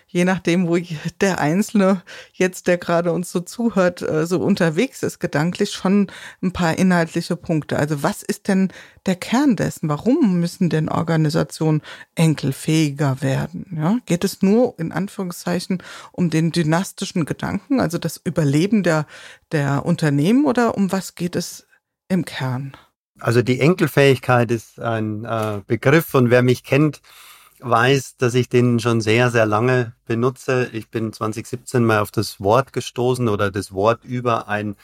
je 0.07 0.25
nachdem, 0.25 0.69
wo 0.69 0.79
der 1.21 1.39
Einzelne 1.39 2.03
jetzt, 2.33 2.67
der 2.67 2.79
gerade 2.79 3.13
uns 3.13 3.31
so 3.31 3.41
zuhört, 3.41 4.03
äh, 4.03 4.27
so 4.27 4.41
unterwegs 4.41 5.03
ist, 5.03 5.19
gedanklich 5.19 5.73
schon 5.73 6.09
ein 6.43 6.53
paar 6.53 6.79
inhaltliche 6.79 7.37
Punkte. 7.37 7.79
Also 7.79 8.03
was 8.03 8.23
ist 8.23 8.49
denn 8.49 8.73
der 9.07 9.17
Kern 9.17 9.57
dessen? 9.57 9.89
Warum 9.89 10.41
müssen 10.41 10.71
denn 10.71 10.89
Organisationen 10.89 11.83
enkelfähiger 12.15 13.23
werden? 13.23 13.67
Ja, 13.77 13.99
geht 14.07 14.25
es 14.25 14.43
nur 14.43 14.75
in 14.79 14.93
Anführungszeichen 14.93 15.83
um 16.13 16.31
den 16.31 16.53
dynastischen 16.53 17.25
Gedanken, 17.25 17.81
also 17.81 17.99
das 17.99 18.21
Überleben 18.23 18.83
der, 18.83 19.07
der 19.53 19.85
Unternehmen 19.85 20.45
oder 20.45 20.77
um 20.77 20.93
was 20.93 21.15
geht 21.15 21.37
es 21.37 21.67
im 22.09 22.25
Kern? 22.25 22.73
Also 23.21 23.43
die 23.43 23.61
Enkelfähigkeit 23.61 24.51
ist 24.51 24.81
ein 24.81 25.25
äh, 25.25 25.61
Begriff 25.67 26.15
und 26.15 26.31
wer 26.31 26.43
mich 26.43 26.63
kennt, 26.63 27.01
weiß, 27.61 28.17
dass 28.17 28.35
ich 28.35 28.49
den 28.49 28.81
schon 28.81 29.01
sehr, 29.01 29.31
sehr 29.31 29.47
lange 29.47 29.95
benutze. 30.07 30.69
Ich 30.73 30.89
bin 30.91 31.13
2017 31.13 31.85
mal 31.85 32.01
auf 32.01 32.11
das 32.11 32.41
Wort 32.41 32.73
gestoßen 32.73 33.29
oder 33.29 33.51
das 33.51 33.73
Wort 33.73 34.05
über 34.05 34.49
ein 34.49 34.77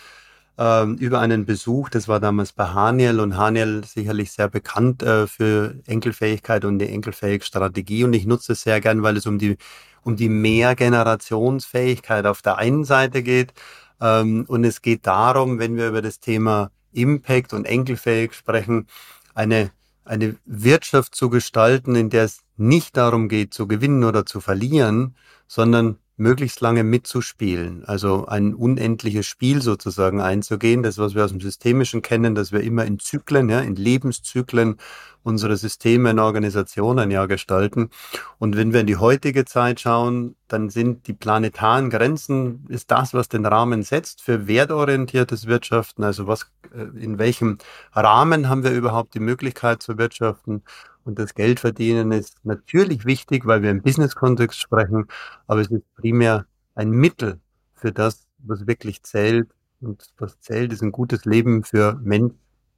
ähm, 0.59 0.97
über 0.97 1.21
einen 1.21 1.47
Besuch. 1.47 1.89
Das 1.89 2.09
war 2.09 2.21
damals 2.21 2.53
bei 2.53 2.67
Haniel 2.67 3.21
und 3.21 3.37
Haniel 3.37 3.83
sicherlich 3.85 4.33
sehr 4.33 4.49
bekannt 4.49 5.03
äh, 5.03 5.27
für 5.27 5.75
Enkelfähigkeit 5.87 6.65
und 6.65 6.79
die 6.79 6.89
Enkelfähig-Strategie. 6.89 8.05
Und 8.05 8.13
ich 8.13 8.27
nutze 8.27 8.53
es 8.53 8.63
sehr 8.63 8.81
gern, 8.81 9.03
weil 9.03 9.17
es 9.17 9.27
um 9.27 9.39
die 9.39 9.57
um 10.03 10.17
die 10.17 10.29
Mehrgenerationsfähigkeit 10.29 12.27
auf 12.27 12.43
der 12.43 12.59
einen 12.59 12.85
Seite 12.85 13.23
geht. 13.23 13.55
Ähm, 14.01 14.45
und 14.49 14.65
es 14.65 14.83
geht 14.83 15.07
darum, 15.07 15.59
wenn 15.59 15.77
wir 15.77 15.89
über 15.89 16.03
das 16.03 16.21
Thema 16.21 16.71
Impact 16.93 17.53
und 17.53 17.65
Enkelfähig 17.67 18.35
sprechen, 18.35 18.87
eine 19.35 19.71
eine 20.05 20.37
Wirtschaft 20.45 21.15
zu 21.15 21.31
gestalten, 21.31 21.95
in 21.97 22.11
der 22.11 22.25
es 22.25 22.44
nicht 22.57 22.97
darum 22.97 23.29
geht, 23.29 23.55
zu 23.55 23.67
gewinnen 23.67 24.05
oder 24.05 24.27
zu 24.27 24.41
verlieren, 24.41 25.17
sondern 25.47 25.99
möglichst 26.17 26.61
lange 26.61 26.85
mitzuspielen, 26.85 27.85
also 27.87 28.27
ein 28.27 28.55
unendliches 28.55 29.27
Spiel 29.27 29.61
sozusagen 29.63 30.21
einzugehen, 30.21 30.85
das 30.85 30.97
was 30.99 31.17
wir 31.17 31.25
aus 31.25 31.33
dem 31.33 31.41
Systemischen 31.41 32.03
kennen, 32.03 32.37
dass 32.37 32.53
wir 32.53 32.61
immer 32.61 32.85
in 32.85 33.01
Zyklen, 33.01 33.49
ja, 33.49 33.61
in 33.61 33.75
Lebenszyklen 33.75 34.77
unsere 35.25 35.57
Systeme 35.57 36.11
in 36.11 36.19
Organisationen 36.21 37.11
ja 37.11 37.27
gestalten. 37.27 37.91
Und 38.39 38.57
wenn 38.57 38.73
wir 38.73 38.81
in 38.81 38.87
die 38.87 38.99
heutige 38.99 39.45
Zeit 39.45 39.81
schauen, 39.81 40.37
dann 40.47 40.69
sind 40.69 41.09
die 41.09 41.15
planetaren 41.15 41.91
Grenzen, 41.91 42.67
ist 42.69 42.91
das, 42.91 43.15
was 43.15 43.29
den 43.29 43.47
Rahmen 43.47 43.83
setzt 43.83 44.23
für 44.23 44.47
wertorientiertes 44.47 45.47
Wirtschaften. 45.47 46.05
Also 46.05 46.27
was, 46.27 46.53
äh, 46.73 46.83
in 47.03 47.19
welchem 47.19 47.59
Rahmen 47.93 48.49
haben 48.49 48.63
wir 48.63 48.73
überhaupt 48.73 49.15
die 49.15 49.21
Möglichkeit 49.21 49.83
zu 49.83 49.99
wirtschaften? 49.99 50.63
Und 51.05 51.19
das 51.19 51.35
Geldverdienen 51.35 52.13
ist 52.13 52.37
natürlich 52.45 53.05
wichtig, 53.05 53.47
weil 53.47 53.63
wir 53.63 53.71
im 53.71 53.83
Business-Kontext 53.83 54.59
sprechen, 54.59 55.07
aber 55.47 55.61
es 55.61 55.69
ist 55.69 55.85
primär 55.97 56.47
ein 56.75 56.91
Mittel 56.91 57.41
für 57.75 57.93
das, 57.93 58.27
was 58.39 58.67
wirklich 58.67 59.03
zählt. 59.03 59.49
Und 59.81 60.15
was 60.19 60.41
zählt, 60.41 60.73
ist 60.73 60.83
ein 60.83 60.93
gutes 60.93 61.27
Leben 61.27 61.63
für 61.63 62.01
Mensch 62.03 62.33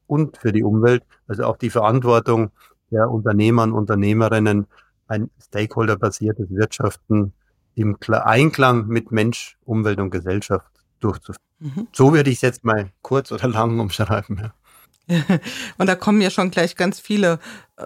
und 0.06 0.36
für 0.38 0.52
die 0.52 0.64
Umwelt. 0.64 1.04
Also 1.28 1.44
auch 1.44 1.56
die 1.56 1.70
Verantwortung 1.70 2.50
der 2.90 3.10
Unternehmer 3.10 3.62
und 3.62 3.72
Unternehmerinnen, 3.72 4.66
ein 5.06 5.30
stakeholderbasiertes 5.40 6.50
Wirtschaften 6.50 7.32
im 7.74 7.96
Einklang 8.08 8.88
mit 8.88 9.12
Mensch, 9.12 9.56
Umwelt 9.64 10.00
und 10.00 10.10
Gesellschaft 10.10 10.70
durchzuführen. 11.00 11.42
Mhm. 11.58 11.88
So 11.92 12.12
würde 12.12 12.30
ich 12.30 12.36
es 12.36 12.42
jetzt 12.42 12.64
mal 12.64 12.90
kurz 13.02 13.30
oder 13.32 13.48
lang 13.48 13.78
umschreiben. 13.78 14.38
Ja. 14.38 14.52
Und 15.78 15.86
da 15.86 15.94
kommen 15.94 16.20
ja 16.20 16.30
schon 16.30 16.50
gleich 16.50 16.74
ganz 16.74 16.98
viele 16.98 17.38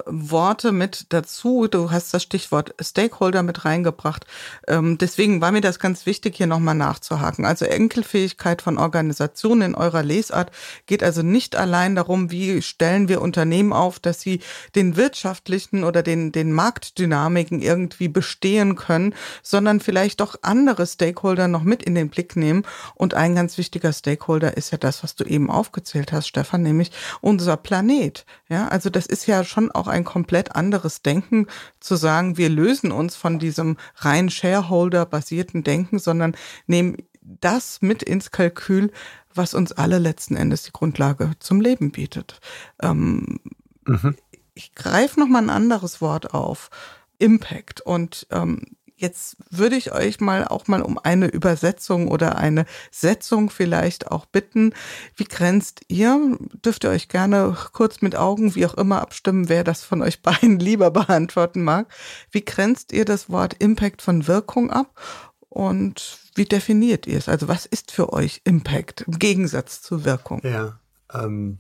Worte 0.07 0.71
mit 0.71 1.07
dazu. 1.09 1.67
Du 1.67 1.91
hast 1.91 2.15
das 2.15 2.23
Stichwort 2.23 2.75
Stakeholder 2.81 3.43
mit 3.43 3.65
reingebracht. 3.65 4.25
Ähm, 4.69 4.99
deswegen 4.99 5.41
war 5.41 5.51
mir 5.51 5.63
das 5.63 5.81
ganz 5.81 6.07
wichtig, 6.07 6.37
hier 6.37 6.47
nochmal 6.47 6.77
nachzuhaken. 6.77 7.45
Also 7.45 7.65
Enkelfähigkeit 7.65 8.63
von 8.63 8.79
Organisationen 8.79 9.63
in 9.63 9.75
eurer 9.75 10.05
Lesart 10.05 10.53
geht 10.87 11.03
also 11.03 11.23
nicht 11.23 11.57
allein 11.57 11.97
darum, 11.97 12.31
wie 12.31 12.63
stellen 12.63 13.09
wir 13.09 13.21
Unternehmen 13.21 13.73
auf, 13.73 13.99
dass 13.99 14.21
sie 14.21 14.41
den 14.77 14.95
wirtschaftlichen 14.97 15.83
oder 15.83 16.05
den, 16.05 16.31
den 16.31 16.53
Marktdynamiken 16.53 17.61
irgendwie 17.61 18.09
bestehen 18.09 18.77
können, 18.77 19.13
sondern 19.43 19.81
vielleicht 19.81 20.21
doch 20.21 20.37
andere 20.43 20.87
Stakeholder 20.87 21.49
noch 21.49 21.65
mit 21.65 21.83
in 21.83 21.97
den 21.97 22.11
Blick 22.11 22.37
nehmen. 22.37 22.63
Und 22.95 23.15
ein 23.15 23.35
ganz 23.35 23.59
wichtiger 23.59 23.93
Stakeholder 23.93 24.57
ist 24.57 24.71
ja 24.71 24.79
das, 24.79 25.03
was 25.03 25.17
du 25.17 25.25
eben 25.25 25.51
aufgezählt 25.51 26.13
hast, 26.13 26.29
Stefan, 26.29 26.63
nämlich 26.63 26.93
unser 27.21 27.57
Planet. 27.57 28.25
Ja, 28.49 28.69
also 28.69 28.89
das 28.89 29.07
ist 29.07 29.27
ja 29.27 29.43
schon 29.43 29.71
auch 29.81 29.89
ein 29.89 30.05
komplett 30.05 30.55
anderes 30.55 31.03
Denken, 31.03 31.47
zu 31.81 31.97
sagen, 31.97 32.37
wir 32.37 32.49
lösen 32.49 32.93
uns 32.93 33.17
von 33.17 33.39
diesem 33.39 33.77
rein 33.97 34.31
Shareholder-basierten 34.31 35.65
Denken, 35.65 35.99
sondern 35.99 36.37
nehmen 36.67 36.97
das 37.23 37.83
mit 37.83 38.03
ins 38.03 38.31
Kalkül, 38.31 38.93
was 39.35 39.55
uns 39.55 39.73
alle 39.73 39.99
letzten 39.99 40.37
Endes 40.37 40.63
die 40.65 40.73
Grundlage 40.73 41.33
zum 41.39 41.61
Leben 41.61 41.93
bietet. 41.93 42.41
Ähm, 42.83 43.41
mhm. 43.87 44.17
Ich 44.55 44.75
greife 44.75 45.19
noch 45.19 45.29
mal 45.29 45.43
ein 45.43 45.51
anderes 45.51 46.01
Wort 46.01 46.35
auf. 46.35 46.71
Impact. 47.19 47.81
Und 47.83 48.27
ähm, 48.31 48.63
Jetzt 49.01 49.39
würde 49.49 49.77
ich 49.77 49.93
euch 49.93 50.21
mal 50.21 50.47
auch 50.47 50.69
mal 50.69 50.83
um 50.83 50.99
eine 50.99 51.27
Übersetzung 51.27 52.09
oder 52.09 52.37
eine 52.37 52.67
Setzung 52.91 53.49
vielleicht 53.49 54.11
auch 54.11 54.27
bitten. 54.27 54.75
Wie 55.17 55.25
grenzt 55.25 55.81
ihr? 55.89 56.37
Dürft 56.63 56.85
ihr 56.85 56.91
euch 56.91 57.09
gerne 57.09 57.57
kurz 57.73 58.03
mit 58.03 58.15
Augen, 58.15 58.55
wie 58.55 58.67
auch 58.67 58.75
immer, 58.75 59.01
abstimmen, 59.01 59.49
wer 59.49 59.65
das 59.65 59.85
von 59.85 60.03
euch 60.03 60.21
beiden 60.23 60.59
lieber 60.59 60.91
beantworten 60.91 61.63
mag. 61.63 61.87
Wie 62.31 62.45
grenzt 62.45 62.93
ihr 62.93 63.07
das 63.07 63.31
Wort 63.31 63.55
Impact 63.55 64.03
von 64.03 64.27
Wirkung 64.27 64.71
ab? 64.71 65.01
Und 65.49 66.19
wie 66.35 66.45
definiert 66.45 67.07
ihr 67.07 67.17
es? 67.17 67.31
Also 67.31 67.49
was 67.49 67.65
ist 67.65 67.93
für 67.93 68.13
euch 68.13 68.43
Impact 68.45 69.01
im 69.07 69.19
Gegensatz 69.19 69.81
zu 69.81 70.05
Wirkung? 70.05 70.43
Ja, 70.45 70.79
ähm, 71.15 71.59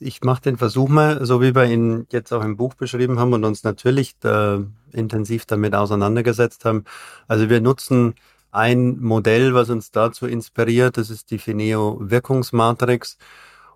ich 0.00 0.22
mache 0.22 0.42
den 0.42 0.56
Versuch 0.56 0.88
mal, 0.88 1.24
so 1.24 1.40
wie 1.40 1.54
wir 1.54 1.64
ihn 1.64 2.06
jetzt 2.10 2.32
auch 2.32 2.44
im 2.44 2.56
Buch 2.56 2.74
beschrieben 2.74 3.18
haben 3.18 3.32
und 3.32 3.44
uns 3.44 3.64
natürlich 3.64 4.18
da 4.18 4.62
intensiv 4.92 5.46
damit 5.46 5.74
auseinandergesetzt 5.74 6.64
haben. 6.64 6.84
Also 7.26 7.50
wir 7.50 7.60
nutzen 7.60 8.14
ein 8.50 8.98
Modell, 8.98 9.54
was 9.54 9.70
uns 9.70 9.90
dazu 9.90 10.26
inspiriert, 10.26 10.96
das 10.96 11.10
ist 11.10 11.30
die 11.30 11.38
Fineo 11.38 11.98
Wirkungsmatrix. 12.00 13.18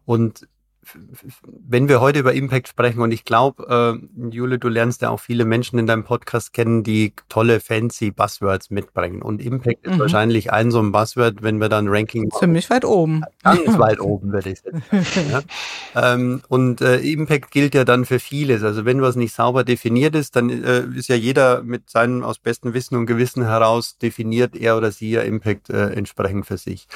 Und 0.05 0.49
wenn 1.45 1.89
wir 1.89 2.01
heute 2.01 2.19
über 2.19 2.33
Impact 2.33 2.69
sprechen, 2.69 3.01
und 3.01 3.13
ich 3.13 3.25
glaube, 3.25 4.01
äh, 4.01 4.31
Jule, 4.35 4.59
du 4.59 4.69
lernst 4.69 5.03
ja 5.03 5.11
auch 5.11 5.21
viele 5.21 5.45
Menschen 5.45 5.79
in 5.79 5.87
deinem 5.87 6.05
Podcast 6.05 6.53
kennen, 6.53 6.83
die 6.83 7.13
tolle, 7.29 7.61
fancy 7.61 8.11
Buzzwords 8.11 8.71
mitbringen. 8.71 9.23
Und 9.23 9.41
Impact 9.41 9.87
mhm. 9.87 9.93
ist 9.93 9.99
wahrscheinlich 10.01 10.53
ein 10.53 10.71
so 10.71 10.81
ein 10.81 10.91
Buzzword, 10.91 11.43
wenn 11.43 11.59
wir 11.59 11.69
dann 11.69 11.89
Ranking 11.89 12.29
machen. 12.29 12.41
Ziemlich 12.41 12.69
weit 12.71 12.85
oben. 12.85 13.23
Ganz 13.43 13.79
weit 13.79 14.01
oben, 14.01 14.33
würde 14.33 14.51
ich 14.51 14.61
sagen. 14.61 14.83
ja. 15.31 15.43
ähm, 16.15 16.43
und 16.49 16.81
äh, 16.81 16.99
Impact 16.99 17.51
gilt 17.53 17.75
ja 17.75 17.85
dann 17.85 18.05
für 18.05 18.19
vieles. 18.19 18.65
Also 18.65 18.85
wenn 18.85 19.01
was 19.03 19.15
nicht 19.15 19.35
sauber 19.35 19.65
definiert 19.65 20.17
ist, 20.17 20.35
dann 20.35 20.51
äh, 20.51 20.85
ist 20.97 21.09
ja 21.09 21.17
jeder 21.17 21.63
mit 21.63 21.91
seinem 21.91 22.25
aus 22.25 22.39
bestem 22.39 22.75
Wissen 22.75 22.97
und 22.97 23.07
Gewissen 23.07 23.45
heraus 23.45 23.99
definiert 23.99 24.57
er 24.57 24.77
oder 24.77 24.91
sie 24.91 25.11
ja 25.11 25.23
Impact 25.23 25.71
äh, 25.71 25.91
entsprechend 25.91 26.47
für 26.47 26.59
sich. 26.59 26.89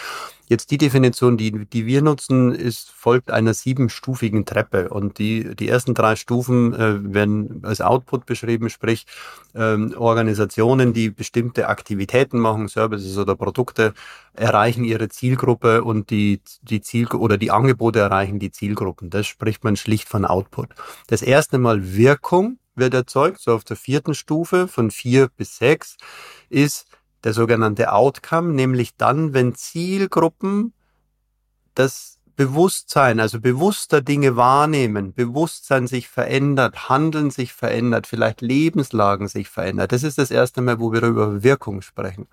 Jetzt 0.49 0.71
die 0.71 0.79
Definition, 0.79 1.37
die, 1.37 1.67
die 1.67 1.87
wir 1.87 2.03
nutzen, 2.03 2.55
ist, 2.55 2.91
folgt 2.91 3.31
einer 3.31 3.53
siebenstufigen 3.53 4.47
Treppe. 4.47 4.89
Und 4.91 5.19
die, 5.19 5.57
die 5.57 5.69
ersten 5.69 5.93
drei 5.93 6.15
Stufen 6.15 6.73
äh, 6.73 7.15
werden 7.15 7.63
als 7.65 7.81
Output 7.81 8.27
beschrieben, 8.27 8.71
sprich 8.71 9.07
ähm, 9.55 9.95
Organisationen, 9.97 10.93
die 10.93 11.11
bestimmte 11.11 11.69
Aktivitäten 11.69 12.39
machen, 12.39 12.69
Services 12.69 13.19
oder 13.19 13.35
Produkte, 13.35 13.93
erreichen 14.35 14.85
ihre 14.85 15.09
Zielgruppe 15.09 15.83
und 15.83 16.11
die, 16.11 16.41
die 16.63 16.81
Ziel 16.81 17.09
oder 17.09 17.39
die 17.39 17.51
Angebote 17.51 17.99
erreichen 17.99 18.39
die 18.39 18.53
Zielgruppen. 18.53 19.11
Das 19.11 19.27
spricht 19.27 19.65
man 19.65 19.77
schlicht 19.77 20.09
von 20.09 20.25
Output. 20.25 20.69
Das 21.09 21.23
erste 21.23 21.59
Mal 21.59 21.95
Wirkung 21.97 22.59
wird 22.77 22.95
erzeugt, 22.95 23.41
so 23.41 23.53
auf 23.53 23.65
der 23.65 23.77
vierten 23.77 24.15
Stufe 24.15 24.69
von 24.69 24.91
vier 24.91 25.29
bis 25.37 25.57
sechs, 25.57 25.97
ist 26.49 26.87
der 27.25 27.33
sogenannte 27.33 27.93
Outcome, 27.93 28.53
nämlich 28.53 28.97
dann, 28.97 29.35
wenn 29.35 29.55
Zielgruppen 29.55 30.73
das 31.75 32.19
Bewusstsein, 32.37 33.19
also 33.19 33.41
bewusster 33.41 34.03
Dinge 34.03 34.37
wahrnehmen, 34.37 35.15
Bewusstsein 35.15 35.87
sich 35.87 36.09
verändert, 36.09 36.91
Handeln 36.91 37.31
sich 37.31 37.55
verändert, 37.55 38.07
vielleicht 38.07 38.43
Lebenslagen 38.43 39.27
sich 39.27 39.49
verändert. 39.49 39.93
Das 39.93 40.03
ist 40.03 40.19
das 40.19 40.31
erste 40.31 40.61
Mal, 40.61 40.79
wo 40.79 40.93
wir 40.93 41.03
über 41.03 41.43
Wirkung 41.43 41.81
sprechen. 41.81 42.29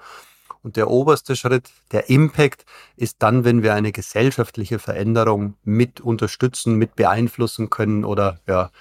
Und 0.62 0.76
der 0.76 0.90
oberste 0.90 1.36
Schritt, 1.36 1.70
der 1.92 2.10
Impact, 2.10 2.66
ist 2.96 3.18
dann, 3.20 3.44
wenn 3.44 3.64
wir 3.64 3.74
eine 3.74 3.92
gesellschaftliche 3.92 4.80
Veränderung 4.80 5.56
mit 5.64 6.02
unterstützen, 6.02 6.76
mit 6.76 6.96
beeinflussen 6.96 7.70
können 7.70 8.06
oder 8.06 8.40
ja, 8.48 8.72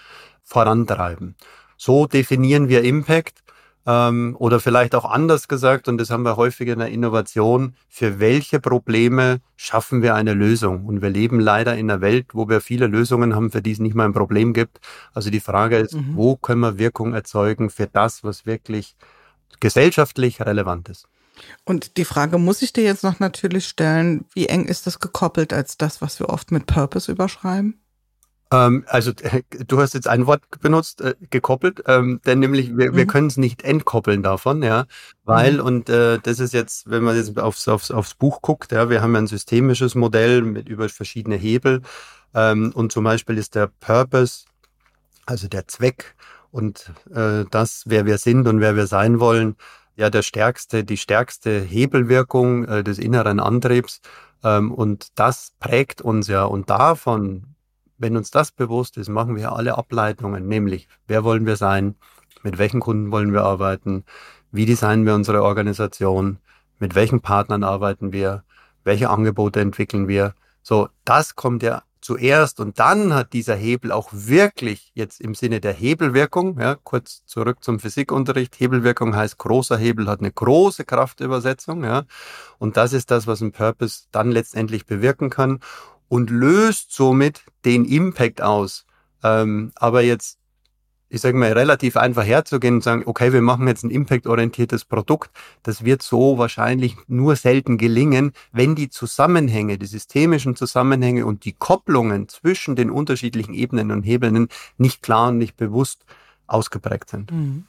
vorantreiben. 0.43 1.37
So 1.77 2.07
definieren 2.07 2.69
wir 2.69 2.83
Impact 2.83 3.43
ähm, 3.87 4.37
oder 4.39 4.61
vielleicht 4.61 4.95
auch 4.95 5.05
anders 5.05 5.49
gesagt, 5.49 5.89
und 5.89 5.99
das 5.99 6.11
haben 6.11 6.23
wir 6.23 6.37
häufig 6.37 6.69
in 6.69 6.79
der 6.79 6.89
Innovation, 6.89 7.75
für 7.89 8.21
welche 8.21 8.61
Probleme 8.61 9.41
schaffen 9.57 10.03
wir 10.03 10.15
eine 10.15 10.35
Lösung? 10.35 10.87
Und 10.87 11.03
wir 11.03 11.11
leben 11.11 11.41
leider 11.41 11.77
in 11.77 11.91
einer 11.91 12.01
Welt, 12.01 12.27
wo 12.33 12.49
wir 12.49 12.61
viele 12.61 12.87
Lösungen 12.87 13.35
haben, 13.35 13.51
für 13.51 13.63
die 13.63 13.73
es 13.73 13.79
nicht 13.79 13.95
mal 13.95 14.05
ein 14.05 14.13
Problem 14.13 14.53
gibt. 14.53 14.81
Also 15.15 15.31
die 15.31 15.41
Frage 15.41 15.79
ist, 15.79 15.95
mhm. 15.95 16.13
wo 16.15 16.37
können 16.37 16.61
wir 16.61 16.79
Wirkung 16.79 17.15
erzeugen 17.15 17.71
für 17.71 17.87
das, 17.87 18.23
was 18.23 18.47
wirklich 18.47 18.95
gesellschaftlich 19.61 20.41
relevant 20.41 20.89
ist? 20.89 21.09
Und 21.65 21.97
die 21.97 22.05
Frage 22.05 22.39
muss 22.39 22.63
ich 22.63 22.73
dir 22.73 22.85
jetzt 22.85 23.03
noch 23.03 23.19
natürlich 23.19 23.67
stellen, 23.67 24.27
wie 24.33 24.47
eng 24.47 24.67
ist 24.67 24.87
das 24.87 25.01
gekoppelt 25.01 25.53
als 25.53 25.77
das, 25.77 26.01
was 26.01 26.21
wir 26.21 26.29
oft 26.29 26.53
mit 26.53 26.67
Purpose 26.67 27.11
überschreiben? 27.11 27.81
Ähm, 28.53 28.85
also 28.87 29.13
du 29.67 29.81
hast 29.81 29.95
jetzt 29.95 30.09
ein 30.09 30.27
Wort 30.27 30.43
benutzt, 30.61 31.01
äh, 31.01 31.15
gekoppelt, 31.31 31.83
ähm, 31.87 32.21
denn 32.27 32.39
nämlich 32.41 32.77
wir, 32.77 32.93
mhm. 32.93 32.97
wir 32.97 33.07
können 33.07 33.29
es 33.29 33.37
nicht 33.37 33.63
entkoppeln 33.63 34.23
davon, 34.23 34.63
ja, 34.63 34.87
weil, 35.25 35.55
mhm. 35.55 35.61
und 35.61 35.89
äh, 35.89 36.19
das 36.23 36.39
ist 36.39 36.53
jetzt, 36.53 36.89
wenn 36.91 37.03
man 37.03 37.17
jetzt 37.17 37.39
aufs, 37.39 37.67
aufs, 37.69 37.91
aufs 37.91 38.15
Buch 38.15 38.43
guckt, 38.43 38.73
ja, 38.73 38.91
wir 38.91 39.03
haben 39.03 39.17
ein 39.17 39.27
systemisches 39.27 39.95
Modell 39.95 40.43
mit 40.43 40.69
über 40.69 40.89
verschiedene 40.89 41.37
Hebel 41.37 41.83
ähm, 42.35 42.73
und 42.75 42.93
zum 42.93 43.05
Beispiel 43.05 43.39
ist 43.39 43.55
der 43.55 43.71
Purpose, 43.81 44.45
also 45.27 45.49
der 45.49 45.67
Zweck 45.69 46.15
und 46.51 46.93
äh, 47.15 47.45
das, 47.51 47.85
wer 47.87 48.07
wir 48.07 48.19
sind 48.19 48.47
und 48.47 48.61
wer 48.61 48.77
wir 48.77 48.87
sein 48.87 49.19
wollen, 49.19 49.57
ja 49.97 50.11
der 50.11 50.23
stärkste, 50.23 50.85
die 50.85 50.97
stärkste 50.97 51.61
Hebelwirkung 51.61 52.65
äh, 52.65 52.85
des 52.85 52.99
inneren 52.99 53.41
Antriebs. 53.41 54.01
Ähm, 54.45 54.73
und 54.73 55.19
das 55.19 55.53
prägt 55.61 56.03
uns 56.03 56.29
ja. 56.29 56.45
Und 56.45 56.71
davon, 56.71 57.52
wenn 58.03 58.17
uns 58.17 58.31
das 58.31 58.51
bewusst 58.51 58.97
ist, 58.99 59.09
machen 59.09 59.37
wir 59.37 59.53
alle 59.53 59.79
Ableitungen, 59.79 60.47
nämlich 60.49 60.89
wer 61.07 61.25
wollen 61.25 61.47
wir 61.47 61.57
sein, 61.57 61.95
mit 62.43 62.59
welchen 62.59 62.81
Kunden 62.81 63.13
wollen 63.13 63.33
wir 63.33 63.45
arbeiten, 63.45 64.05
wie 64.51 64.67
designen 64.67 65.07
wir 65.07 65.15
unsere 65.15 65.43
Organisation, 65.45 66.39
mit 66.81 66.95
welchen 66.97 67.21
Partnern 67.21 67.63
arbeiten 67.63 68.13
wir, 68.13 68.43
welche 68.83 69.09
Angebote 69.09 69.61
entwickeln 69.61 70.09
wir. 70.09 70.35
So, 70.63 70.89
das 71.05 71.37
kommt 71.37 71.63
ja 71.63 71.85
zuerst 72.01 72.59
und 72.59 72.81
dann 72.81 73.15
hat 73.15 73.33
dieser 73.33 73.55
Hebel 73.55 73.93
auch 73.93 74.09
wirklich 74.13 74.91
jetzt 74.95 75.21
im 75.21 75.37
Sinne 75.37 75.61
der 75.61 75.73
Hebelwirkung, 75.73 76.59
ja, 76.59 76.77
kurz 76.83 77.25
zurück 77.27 77.63
zum 77.63 77.79
Physikunterricht, 77.79 78.59
Hebelwirkung 78.59 79.15
heißt 79.15 79.39
großer 79.39 79.77
Hebel 79.77 80.09
hat 80.09 80.19
eine 80.19 80.33
große 80.33 80.85
Kraftübersetzung, 80.85 81.85
ja, 81.85 82.03
und 82.59 82.77
das 82.77 82.93
ist 82.93 83.13
das, 83.13 83.29
was 83.29 83.41
ein 83.41 83.53
Purpose 83.53 84.07
dann 84.11 84.33
letztendlich 84.33 84.87
bewirken 84.87 85.31
kann 85.31 85.61
und 86.13 86.29
löst 86.29 86.93
somit 86.93 87.41
den 87.65 87.87
Impact 87.87 88.43
aus. 88.43 88.85
Ähm, 89.25 89.73
aber 89.77 90.03
jetzt 90.03 90.39
ich 91.09 91.21
sage 91.21 91.37
mal, 91.37 91.53
relativ 91.53 91.99
einfach 91.99 92.25
herzugehen 92.25 92.77
und 92.77 92.83
sagen, 92.83 93.03
okay, 93.05 93.35
wir 93.35 93.43
machen 93.43 93.69
jetzt 93.69 93.85
ein 93.85 93.91
impactorientiertes 93.91 94.87
Produkt. 94.87 95.31
Das 95.63 95.85
wird 95.85 96.01
so 96.01 96.39
wahrscheinlich 96.39 96.97
nur 97.07 97.37
selten 97.37 97.77
gelingen, 97.77 98.33
wenn 98.51 98.75
die 98.75 98.89
Zusammenhänge, 98.89 99.77
die 99.77 99.85
systemischen 99.85 100.57
Zusammenhänge 100.57 101.27
und 101.27 101.45
die 101.45 101.53
Kopplungen 101.53 102.29
zwischen 102.29 102.77
den 102.77 102.91
unterschiedlichen 102.91 103.53
Ebenen 103.53 103.91
und 103.91 104.05
Hebeln 104.05 104.49
nicht 104.79 105.03
klar 105.03 105.29
und 105.29 105.37
nicht 105.37 105.59
bewusst 105.59 106.07
ausgeprägt 106.47 107.11
sind. 107.11 107.31
Mhm. 107.31 107.65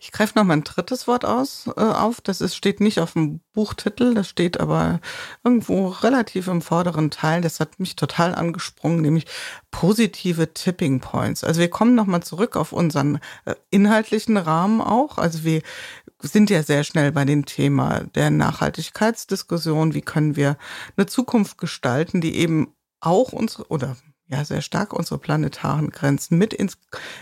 Ich 0.00 0.12
greife 0.12 0.38
noch 0.38 0.44
mal 0.44 0.54
ein 0.54 0.64
drittes 0.64 1.06
Wort 1.06 1.24
aus, 1.24 1.68
äh, 1.76 1.80
auf. 1.80 2.20
Das 2.20 2.40
ist, 2.40 2.56
steht 2.56 2.80
nicht 2.80 3.00
auf 3.00 3.14
dem 3.14 3.40
Buchtitel, 3.52 4.14
das 4.14 4.28
steht 4.28 4.60
aber 4.60 5.00
irgendwo 5.44 5.88
relativ 5.88 6.48
im 6.48 6.62
vorderen 6.62 7.10
Teil. 7.10 7.40
Das 7.40 7.60
hat 7.60 7.80
mich 7.80 7.96
total 7.96 8.34
angesprungen, 8.34 9.00
nämlich 9.00 9.26
positive 9.70 10.52
Tipping 10.52 11.00
Points. 11.00 11.44
Also 11.44 11.60
wir 11.60 11.70
kommen 11.70 11.94
noch 11.94 12.06
mal 12.06 12.22
zurück 12.22 12.56
auf 12.56 12.72
unseren 12.72 13.20
äh, 13.44 13.54
inhaltlichen 13.70 14.36
Rahmen 14.36 14.80
auch. 14.80 15.18
Also 15.18 15.44
wir 15.44 15.62
sind 16.20 16.50
ja 16.50 16.62
sehr 16.62 16.84
schnell 16.84 17.12
bei 17.12 17.24
dem 17.24 17.44
Thema 17.44 18.00
der 18.14 18.30
Nachhaltigkeitsdiskussion. 18.30 19.94
Wie 19.94 20.02
können 20.02 20.36
wir 20.36 20.56
eine 20.96 21.06
Zukunft 21.06 21.58
gestalten, 21.58 22.20
die 22.20 22.36
eben 22.36 22.72
auch 23.00 23.32
unsere 23.32 23.68
oder 23.68 23.96
ja 24.28 24.44
sehr 24.44 24.62
stark 24.62 24.92
unsere 24.92 25.18
planetaren 25.18 25.90
Grenzen 25.90 26.36
mit 26.38 26.52
ins 26.52 26.78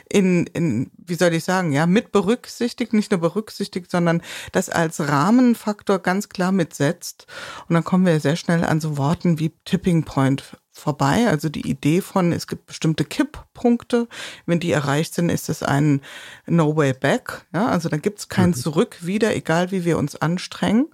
in, 0.09 0.47
in 0.47 0.91
wie 0.97 1.15
soll 1.15 1.35
ich 1.35 1.45
sagen 1.45 1.73
ja 1.73 1.87
mit 1.87 2.13
berücksichtigt 2.13 2.93
nicht 2.93 3.11
nur 3.11 3.21
berücksichtigt 3.21 3.91
sondern 3.91 4.23
das 4.53 4.71
als 4.71 5.01
Rahmenfaktor 5.09 5.99
ganz 5.99 6.29
klar 6.29 6.53
mitsetzt. 6.53 7.27
Und 7.69 7.75
dann 7.75 7.85
kommen 7.85 8.07
wir 8.07 8.21
sehr 8.21 8.37
schnell 8.37 8.65
an 8.65 8.81
so 8.81 8.97
Worten 8.97 9.39
wie 9.39 9.53
Tipping 9.65 10.05
Point 10.05 10.57
vorbei. 10.75 11.29
Also 11.29 11.49
die 11.49 11.69
Idee 11.69 12.01
von, 12.01 12.33
es 12.33 12.47
gibt 12.47 12.67
bestimmte 12.67 13.05
Kipppunkte. 13.05 14.09
Wenn 14.45 14.61
die 14.61 14.73
erreicht 14.73 15.15
sind, 15.15 15.31
ist 15.31 15.49
es 15.49 15.63
ein 15.63 16.01
No 16.47 16.77
Way 16.77 16.95
Back. 16.95 17.47
Ja, 17.55 17.69
also 17.69 17.89
da 17.89 17.97
gibt 17.97 18.19
es 18.19 18.29
kein 18.29 18.51
mhm. 18.51 18.55
Zurück 18.55 18.99
wieder, 19.01 19.35
egal 19.35 19.71
wie 19.71 19.85
wir 19.85 19.97
uns 19.97 20.17
anstrengen. 20.17 20.89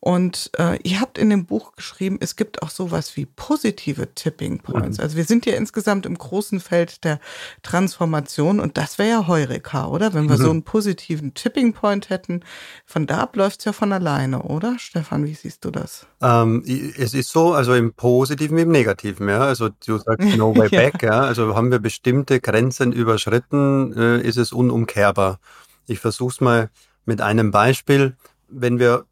Und 0.00 0.50
äh, 0.58 0.78
ihr 0.82 1.00
habt 1.00 1.18
in 1.18 1.30
dem 1.30 1.44
Buch 1.44 1.76
geschrieben, 1.76 2.16
es 2.20 2.36
gibt 2.36 2.62
auch 2.62 2.70
sowas 2.70 3.16
wie 3.16 3.26
positive 3.26 4.14
Tipping 4.14 4.58
Points. 4.60 4.98
Mhm. 4.98 5.04
Also 5.04 5.16
wir 5.16 5.24
sind 5.24 5.44
ja 5.44 5.54
insgesamt 5.54 6.06
im 6.06 6.16
großen 6.16 6.58
Feld 6.60 7.04
der 7.04 7.20
Transformation 7.62 8.58
und 8.58 8.78
das 8.78 8.98
wäre 8.98 9.10
ja 9.10 9.26
Heureka, 9.26 9.86
oder? 9.86 10.14
Wenn 10.14 10.28
wir 10.28 10.38
mhm. 10.38 10.42
so 10.42 10.50
einen 10.50 10.62
positiven 10.62 11.34
Tipping 11.34 11.74
Point 11.74 12.08
hätten, 12.08 12.40
von 12.86 13.06
da 13.06 13.18
ab 13.18 13.36
läuft 13.36 13.60
es 13.60 13.66
ja 13.66 13.72
von 13.72 13.92
alleine, 13.92 14.42
oder? 14.42 14.78
Stefan, 14.78 15.26
wie 15.26 15.34
siehst 15.34 15.64
du 15.64 15.70
das? 15.70 16.06
Ähm, 16.22 16.64
es 16.96 17.12
ist 17.12 17.30
so, 17.30 17.52
also 17.52 17.74
im 17.74 17.92
Positiven 17.92 18.56
wie 18.56 18.62
im 18.62 18.70
Negativen 18.70 19.25
ja. 19.28 19.40
Also 19.40 19.68
du 19.86 19.98
sagst 19.98 20.28
no 20.36 20.56
way 20.56 20.68
back, 20.68 21.02
ja. 21.02 21.20
Also 21.20 21.54
haben 21.54 21.70
wir 21.70 21.78
bestimmte 21.78 22.40
Grenzen 22.40 22.92
überschritten, 22.92 23.92
äh, 23.96 24.20
ist 24.20 24.36
es 24.36 24.52
unumkehrbar. 24.52 25.38
Ich 25.86 26.00
versuche 26.00 26.32
es 26.32 26.40
mal 26.40 26.70
mit 27.04 27.20
einem 27.20 27.50
Beispiel. 27.50 28.16
Wenn 28.48 28.78
wir 28.78 29.04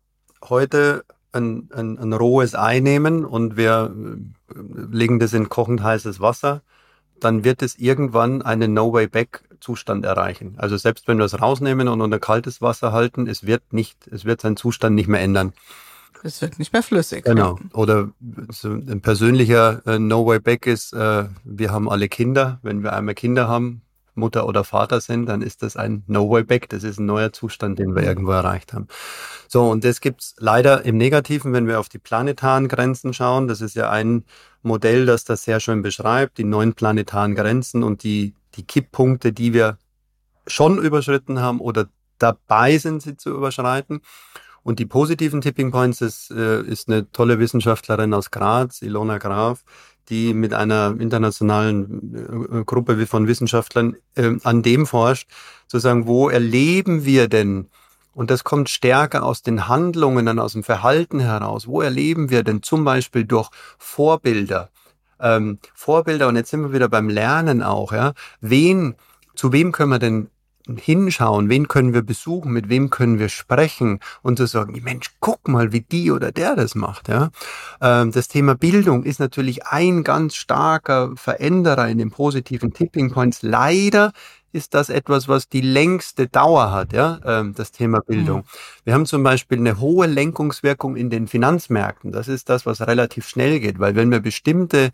heute 0.48 1.04
ein, 1.32 1.68
ein, 1.74 1.98
ein 1.98 2.12
rohes 2.12 2.54
Ei 2.54 2.80
nehmen 2.80 3.24
und 3.24 3.56
wir 3.56 3.94
äh, 3.94 4.56
legen 4.90 5.18
das 5.18 5.32
in 5.32 5.48
kochend 5.48 5.82
heißes 5.82 6.20
Wasser, 6.20 6.62
dann 7.20 7.44
wird 7.44 7.62
es 7.62 7.76
irgendwann 7.78 8.42
einen 8.42 8.74
No 8.74 8.92
Way 8.92 9.08
Back 9.08 9.42
Zustand 9.60 10.04
erreichen. 10.04 10.54
Also 10.58 10.76
selbst 10.76 11.08
wenn 11.08 11.16
wir 11.16 11.24
es 11.24 11.40
rausnehmen 11.40 11.88
und 11.88 12.02
unter 12.02 12.18
kaltes 12.18 12.60
Wasser 12.60 12.92
halten, 12.92 13.26
es 13.26 13.46
wird 13.46 13.72
nicht, 13.72 14.06
es 14.08 14.26
wird 14.26 14.42
seinen 14.42 14.58
Zustand 14.58 14.94
nicht 14.94 15.08
mehr 15.08 15.22
ändern. 15.22 15.54
Es 16.22 16.40
wird 16.40 16.58
nicht 16.58 16.72
mehr 16.72 16.82
flüssig. 16.82 17.24
Genau. 17.24 17.58
Oder 17.72 18.10
so 18.50 18.70
ein 18.70 19.00
persönlicher 19.00 19.82
äh, 19.86 19.98
No 19.98 20.26
Way 20.26 20.40
Back 20.40 20.66
ist, 20.66 20.92
äh, 20.92 21.24
wir 21.44 21.72
haben 21.72 21.88
alle 21.90 22.08
Kinder. 22.08 22.58
Wenn 22.62 22.82
wir 22.82 22.92
einmal 22.94 23.14
Kinder 23.14 23.48
haben, 23.48 23.82
Mutter 24.14 24.46
oder 24.46 24.64
Vater 24.64 25.00
sind, 25.00 25.26
dann 25.26 25.42
ist 25.42 25.62
das 25.62 25.76
ein 25.76 26.04
No 26.06 26.30
Way 26.30 26.44
Back. 26.44 26.68
Das 26.68 26.84
ist 26.84 26.98
ein 26.98 27.06
neuer 27.06 27.32
Zustand, 27.32 27.78
den 27.78 27.94
wir 27.94 28.02
mhm. 28.02 28.08
irgendwo 28.08 28.30
erreicht 28.32 28.72
haben. 28.72 28.88
So, 29.48 29.68
und 29.68 29.84
das 29.84 30.00
gibt's 30.00 30.34
leider 30.38 30.84
im 30.84 30.96
Negativen, 30.96 31.52
wenn 31.52 31.66
wir 31.66 31.80
auf 31.80 31.88
die 31.88 31.98
planetaren 31.98 32.68
Grenzen 32.68 33.12
schauen. 33.12 33.48
Das 33.48 33.60
ist 33.60 33.74
ja 33.74 33.90
ein 33.90 34.24
Modell, 34.62 35.06
das 35.06 35.24
das 35.24 35.44
sehr 35.44 35.60
schön 35.60 35.82
beschreibt, 35.82 36.38
die 36.38 36.44
neun 36.44 36.74
planetaren 36.74 37.34
Grenzen 37.34 37.82
und 37.82 38.02
die, 38.02 38.34
die 38.54 38.64
Kipppunkte, 38.64 39.32
die 39.32 39.52
wir 39.52 39.78
schon 40.46 40.78
überschritten 40.78 41.40
haben 41.40 41.60
oder 41.60 41.88
dabei 42.18 42.78
sind, 42.78 43.02
sie 43.02 43.16
zu 43.16 43.30
überschreiten. 43.30 44.00
Und 44.64 44.78
die 44.78 44.86
positiven 44.86 45.42
Tipping 45.42 45.70
Points 45.70 46.00
ist, 46.00 46.30
äh, 46.30 46.62
ist 46.62 46.88
eine 46.88 47.10
tolle 47.12 47.38
Wissenschaftlerin 47.38 48.14
aus 48.14 48.30
Graz, 48.30 48.82
Ilona 48.82 49.18
Graf, 49.18 49.62
die 50.08 50.34
mit 50.34 50.54
einer 50.54 50.96
internationalen 50.98 52.48
äh, 52.50 52.64
Gruppe 52.64 53.06
von 53.06 53.28
Wissenschaftlern 53.28 53.96
äh, 54.16 54.32
an 54.42 54.62
dem 54.62 54.86
forscht, 54.86 55.28
sozusagen, 55.66 56.06
wo 56.06 56.30
erleben 56.30 57.04
wir 57.04 57.28
denn, 57.28 57.68
und 58.14 58.30
das 58.30 58.42
kommt 58.42 58.70
stärker 58.70 59.22
aus 59.22 59.42
den 59.42 59.68
Handlungen, 59.68 60.24
dann 60.24 60.38
aus 60.38 60.54
dem 60.54 60.62
Verhalten 60.62 61.20
heraus, 61.20 61.66
wo 61.66 61.82
erleben 61.82 62.30
wir 62.30 62.42
denn 62.42 62.62
zum 62.62 62.84
Beispiel 62.84 63.24
durch 63.24 63.50
Vorbilder, 63.78 64.70
ähm, 65.20 65.58
Vorbilder, 65.74 66.28
und 66.28 66.36
jetzt 66.36 66.50
sind 66.50 66.62
wir 66.62 66.72
wieder 66.72 66.88
beim 66.88 67.10
Lernen 67.10 67.62
auch, 67.62 67.92
ja, 67.92 68.14
wen, 68.40 68.94
zu 69.34 69.52
wem 69.52 69.72
können 69.72 69.90
wir 69.90 69.98
denn 69.98 70.28
hinschauen, 70.66 71.48
wen 71.48 71.68
können 71.68 71.92
wir 71.92 72.02
besuchen, 72.02 72.52
mit 72.52 72.68
wem 72.68 72.90
können 72.90 73.18
wir 73.18 73.28
sprechen 73.28 74.00
und 74.22 74.38
zu 74.38 74.46
sagen, 74.46 74.80
Mensch, 74.82 75.10
guck 75.20 75.46
mal, 75.48 75.72
wie 75.72 75.82
die 75.82 76.10
oder 76.10 76.32
der 76.32 76.56
das 76.56 76.74
macht. 76.74 77.08
Ja? 77.08 77.30
Ähm, 77.80 78.12
das 78.12 78.28
Thema 78.28 78.54
Bildung 78.54 79.04
ist 79.04 79.20
natürlich 79.20 79.66
ein 79.66 80.04
ganz 80.04 80.34
starker 80.36 81.12
Veränderer 81.16 81.88
in 81.88 81.98
den 81.98 82.10
positiven 82.10 82.72
Tipping 82.72 83.12
Points. 83.12 83.42
Leider 83.42 84.12
ist 84.52 84.72
das 84.72 84.88
etwas, 84.88 85.28
was 85.28 85.48
die 85.48 85.60
längste 85.60 86.28
Dauer 86.28 86.70
hat, 86.70 86.92
ja, 86.92 87.18
ähm, 87.24 87.54
das 87.54 87.72
Thema 87.72 88.00
Bildung. 88.00 88.38
Mhm. 88.38 88.44
Wir 88.84 88.94
haben 88.94 89.06
zum 89.06 89.22
Beispiel 89.24 89.58
eine 89.58 89.80
hohe 89.80 90.06
Lenkungswirkung 90.06 90.96
in 90.96 91.10
den 91.10 91.26
Finanzmärkten. 91.26 92.12
Das 92.12 92.28
ist 92.28 92.48
das, 92.48 92.64
was 92.64 92.80
relativ 92.80 93.28
schnell 93.28 93.58
geht, 93.58 93.80
weil 93.80 93.96
wenn 93.96 94.10
wir 94.10 94.20
bestimmte 94.20 94.92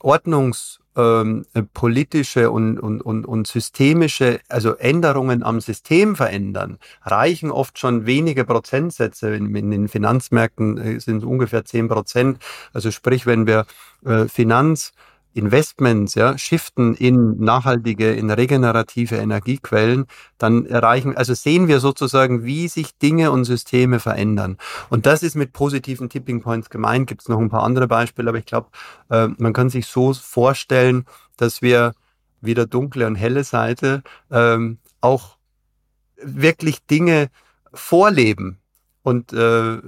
Ordnungs- 0.00 0.81
ähm, 0.96 1.44
politische 1.72 2.50
und, 2.50 2.78
und, 2.78 3.00
und, 3.00 3.24
und 3.24 3.46
systemische, 3.46 4.40
also 4.48 4.74
Änderungen 4.74 5.42
am 5.42 5.60
System 5.60 6.16
verändern, 6.16 6.78
reichen 7.02 7.50
oft 7.50 7.78
schon 7.78 8.06
wenige 8.06 8.44
Prozentsätze. 8.44 9.34
In, 9.34 9.54
in 9.54 9.70
den 9.70 9.88
Finanzmärkten 9.88 10.78
äh, 10.78 11.00
sind 11.00 11.24
ungefähr 11.24 11.64
zehn 11.64 11.88
Prozent. 11.88 12.38
Also 12.72 12.90
sprich, 12.90 13.26
wenn 13.26 13.46
wir 13.46 13.66
äh, 14.04 14.26
Finanz 14.28 14.92
Investments 15.34 16.14
ja, 16.14 16.36
shiften 16.36 16.94
in 16.94 17.38
nachhaltige, 17.38 18.12
in 18.12 18.30
regenerative 18.30 19.16
Energiequellen, 19.16 20.06
dann 20.38 20.66
erreichen, 20.66 21.16
also 21.16 21.34
sehen 21.34 21.68
wir 21.68 21.80
sozusagen, 21.80 22.44
wie 22.44 22.68
sich 22.68 22.96
Dinge 22.98 23.30
und 23.30 23.44
Systeme 23.44 24.00
verändern. 24.00 24.58
Und 24.90 25.06
das 25.06 25.22
ist 25.22 25.34
mit 25.34 25.52
positiven 25.52 26.08
Tipping 26.08 26.42
Points 26.42 26.70
gemeint. 26.70 27.06
Gibt 27.06 27.22
es 27.22 27.28
noch 27.28 27.38
ein 27.38 27.50
paar 27.50 27.62
andere 27.62 27.88
Beispiele, 27.88 28.28
aber 28.28 28.38
ich 28.38 28.46
glaube, 28.46 28.68
äh, 29.10 29.28
man 29.38 29.52
kann 29.52 29.70
sich 29.70 29.86
so 29.86 30.12
vorstellen, 30.12 31.04
dass 31.36 31.62
wir 31.62 31.92
wieder 32.40 32.66
dunkle 32.66 33.06
und 33.06 33.14
helle 33.14 33.44
Seite 33.44 34.02
ähm, 34.30 34.78
auch 35.00 35.36
wirklich 36.16 36.84
Dinge 36.86 37.28
vorleben, 37.72 38.58
und 39.02 39.32
äh, 39.32 39.78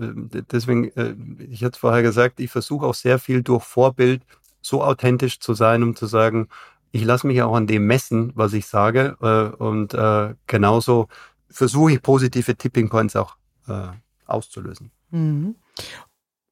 deswegen, 0.51 0.91
äh, 0.97 1.15
ich 1.49 1.63
hatte 1.63 1.79
vorher 1.79 2.03
gesagt, 2.03 2.41
ich 2.41 2.51
versuche 2.51 2.85
auch 2.85 2.95
sehr 2.95 3.19
viel 3.19 3.43
durch 3.43 3.63
Vorbild 3.63 4.23
so 4.65 4.83
authentisch 4.83 5.41
zu 5.41 5.55
sein, 5.55 5.83
um 5.83 5.95
zu 5.95 6.07
sagen, 6.07 6.49
ich 6.91 7.05
lasse 7.05 7.27
mich 7.27 7.43
auch 7.43 7.55
an 7.55 7.67
dem 7.67 7.87
messen, 7.87 8.33
was 8.35 8.53
ich 8.53 8.67
sage. 8.67 9.17
Äh, 9.21 9.57
und 9.63 9.95
äh, 9.95 10.35
genauso 10.47 11.09
versuche 11.51 11.93
ich 11.93 12.03
positive 12.03 12.57
Tipping 12.57 12.89
Points 12.89 13.17
auch 13.17 13.37
äh, 13.69 13.89
auszulösen. 14.27 14.91
Mhm. 15.11 15.57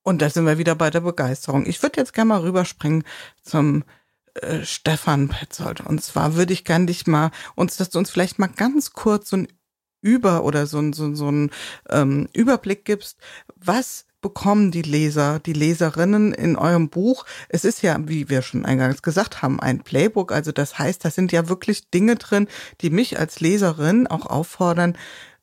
Und 0.03 0.21
da 0.21 0.29
sind 0.29 0.47
wir 0.47 0.59
wieder 0.59 0.75
bei 0.75 0.91
der 0.91 1.01
Begeisterung. 1.01 1.65
Ich 1.65 1.83
würde 1.83 2.01
jetzt 2.01 2.13
gerne 2.13 2.29
mal 2.29 2.41
rüberspringen 2.41 3.05
zum 3.43 3.85
äh, 4.35 4.65
Stefan 4.65 5.29
Petzold. 5.29 5.81
Und 5.81 6.03
zwar 6.03 6.35
würde 6.35 6.53
ich 6.53 6.65
gerne 6.65 6.87
dich 6.87 7.07
mal, 7.07 7.31
uns, 7.55 7.77
dass 7.77 7.91
du 7.91 7.99
uns 7.99 8.11
vielleicht 8.11 8.39
mal 8.39 8.49
ganz 8.49 8.93
kurz 8.93 9.31
so 9.31 9.37
ein 9.37 9.49
Über 10.01 10.43
oder 10.43 10.67
so, 10.67 10.93
so, 10.93 11.15
so 11.15 11.31
ein 11.31 11.51
ähm, 11.89 12.29
Überblick 12.33 12.85
gibst, 12.85 13.19
was 13.55 14.07
bekommen 14.23 14.71
die 14.71 14.83
Leser, 14.83 15.39
die 15.41 15.53
Leserinnen 15.53 16.33
in 16.33 16.57
eurem 16.57 16.89
Buch? 16.89 17.27
Es 17.51 17.67
ist 17.67 17.83
ja, 17.83 17.99
wie 18.07 18.31
wir 18.31 18.41
schon 18.41 18.65
eingangs 18.65 19.03
gesagt 19.03 19.43
haben, 19.43 19.61
ein 19.61 19.83
Playbook. 19.83 20.33
Also 20.33 20.53
das 20.53 20.79
heißt, 20.79 21.05
da 21.05 21.11
sind 21.11 21.33
ja 21.33 21.49
wirklich 21.49 21.91
Dinge 21.91 22.17
drin, 22.17 22.49
die 22.81 22.89
mich 22.89 23.19
als 23.19 23.41
Leserin 23.41 24.07
auch 24.07 24.25
auffordern, 24.25 24.97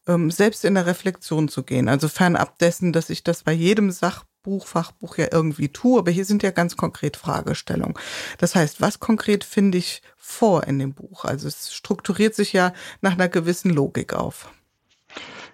ähm, 0.08 0.32
selbst 0.32 0.66
in 0.66 0.74
der 0.74 0.88
Reflexion 0.88 1.48
zu 1.48 1.64
gehen. 1.64 1.88
Also 1.88 2.08
fernab 2.08 2.58
dessen, 2.58 2.92
dass 2.92 3.12
ich 3.12 3.24
das 3.24 3.44
bei 3.44 3.54
jedem 3.54 3.92
Sachbuch, 3.92 4.66
Fachbuch 4.66 5.18
ja 5.18 5.28
irgendwie 5.32 5.70
tue, 5.70 6.00
aber 6.00 6.12
hier 6.12 6.26
sind 6.26 6.42
ja 6.42 6.52
ganz 6.52 6.76
konkret 6.76 7.18
Fragestellungen. 7.18 7.96
Das 8.40 8.56
heißt, 8.56 8.82
was 8.82 9.00
konkret 9.00 9.44
finde 9.44 9.78
ich 9.78 10.02
vor 10.18 10.64
in 10.64 10.80
dem 10.80 10.94
Buch? 10.94 11.26
Also 11.26 11.48
es 11.48 11.74
strukturiert 11.74 12.34
sich 12.34 12.54
ja 12.54 12.74
nach 13.02 13.14
einer 13.14 13.30
gewissen 13.30 13.70
Logik 13.70 14.14
auf. 14.14 14.50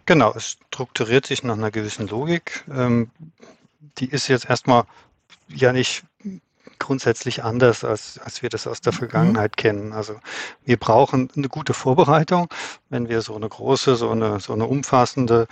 Genau, 0.06 0.34
es 0.36 0.58
strukturiert 0.68 1.26
sich 1.26 1.43
nach 1.43 1.58
einer 1.58 1.72
gewissen 1.72 2.08
Logik. 2.08 2.64
Ähm, 2.70 3.10
die 3.97 4.10
ist 4.10 4.28
jetzt 4.28 4.49
erstmal 4.49 4.84
ja 5.47 5.74
nicht 5.74 6.03
grundsätzlich 6.80 7.43
anders, 7.43 7.84
als, 7.84 8.20
als 8.20 8.41
wir 8.41 8.49
das 8.49 8.68
aus 8.68 8.82
der 8.82 8.93
mhm. 8.93 8.97
Vergangenheit 8.97 9.51
mhm. 9.53 9.62
kennen. 9.62 9.93
Also 9.93 10.20
wir 10.64 10.78
brauchen 10.78 11.30
eine 11.36 11.49
gute 11.49 11.74
Vorbereitung, 11.74 12.47
wenn 12.89 13.10
wir 13.10 13.22
so 13.22 13.36
eine 13.36 13.49
große, 13.49 13.95
so 13.95 14.10
eine, 14.10 14.39
so 14.39 14.53
eine 14.53 14.66
umfassende, 14.66 15.47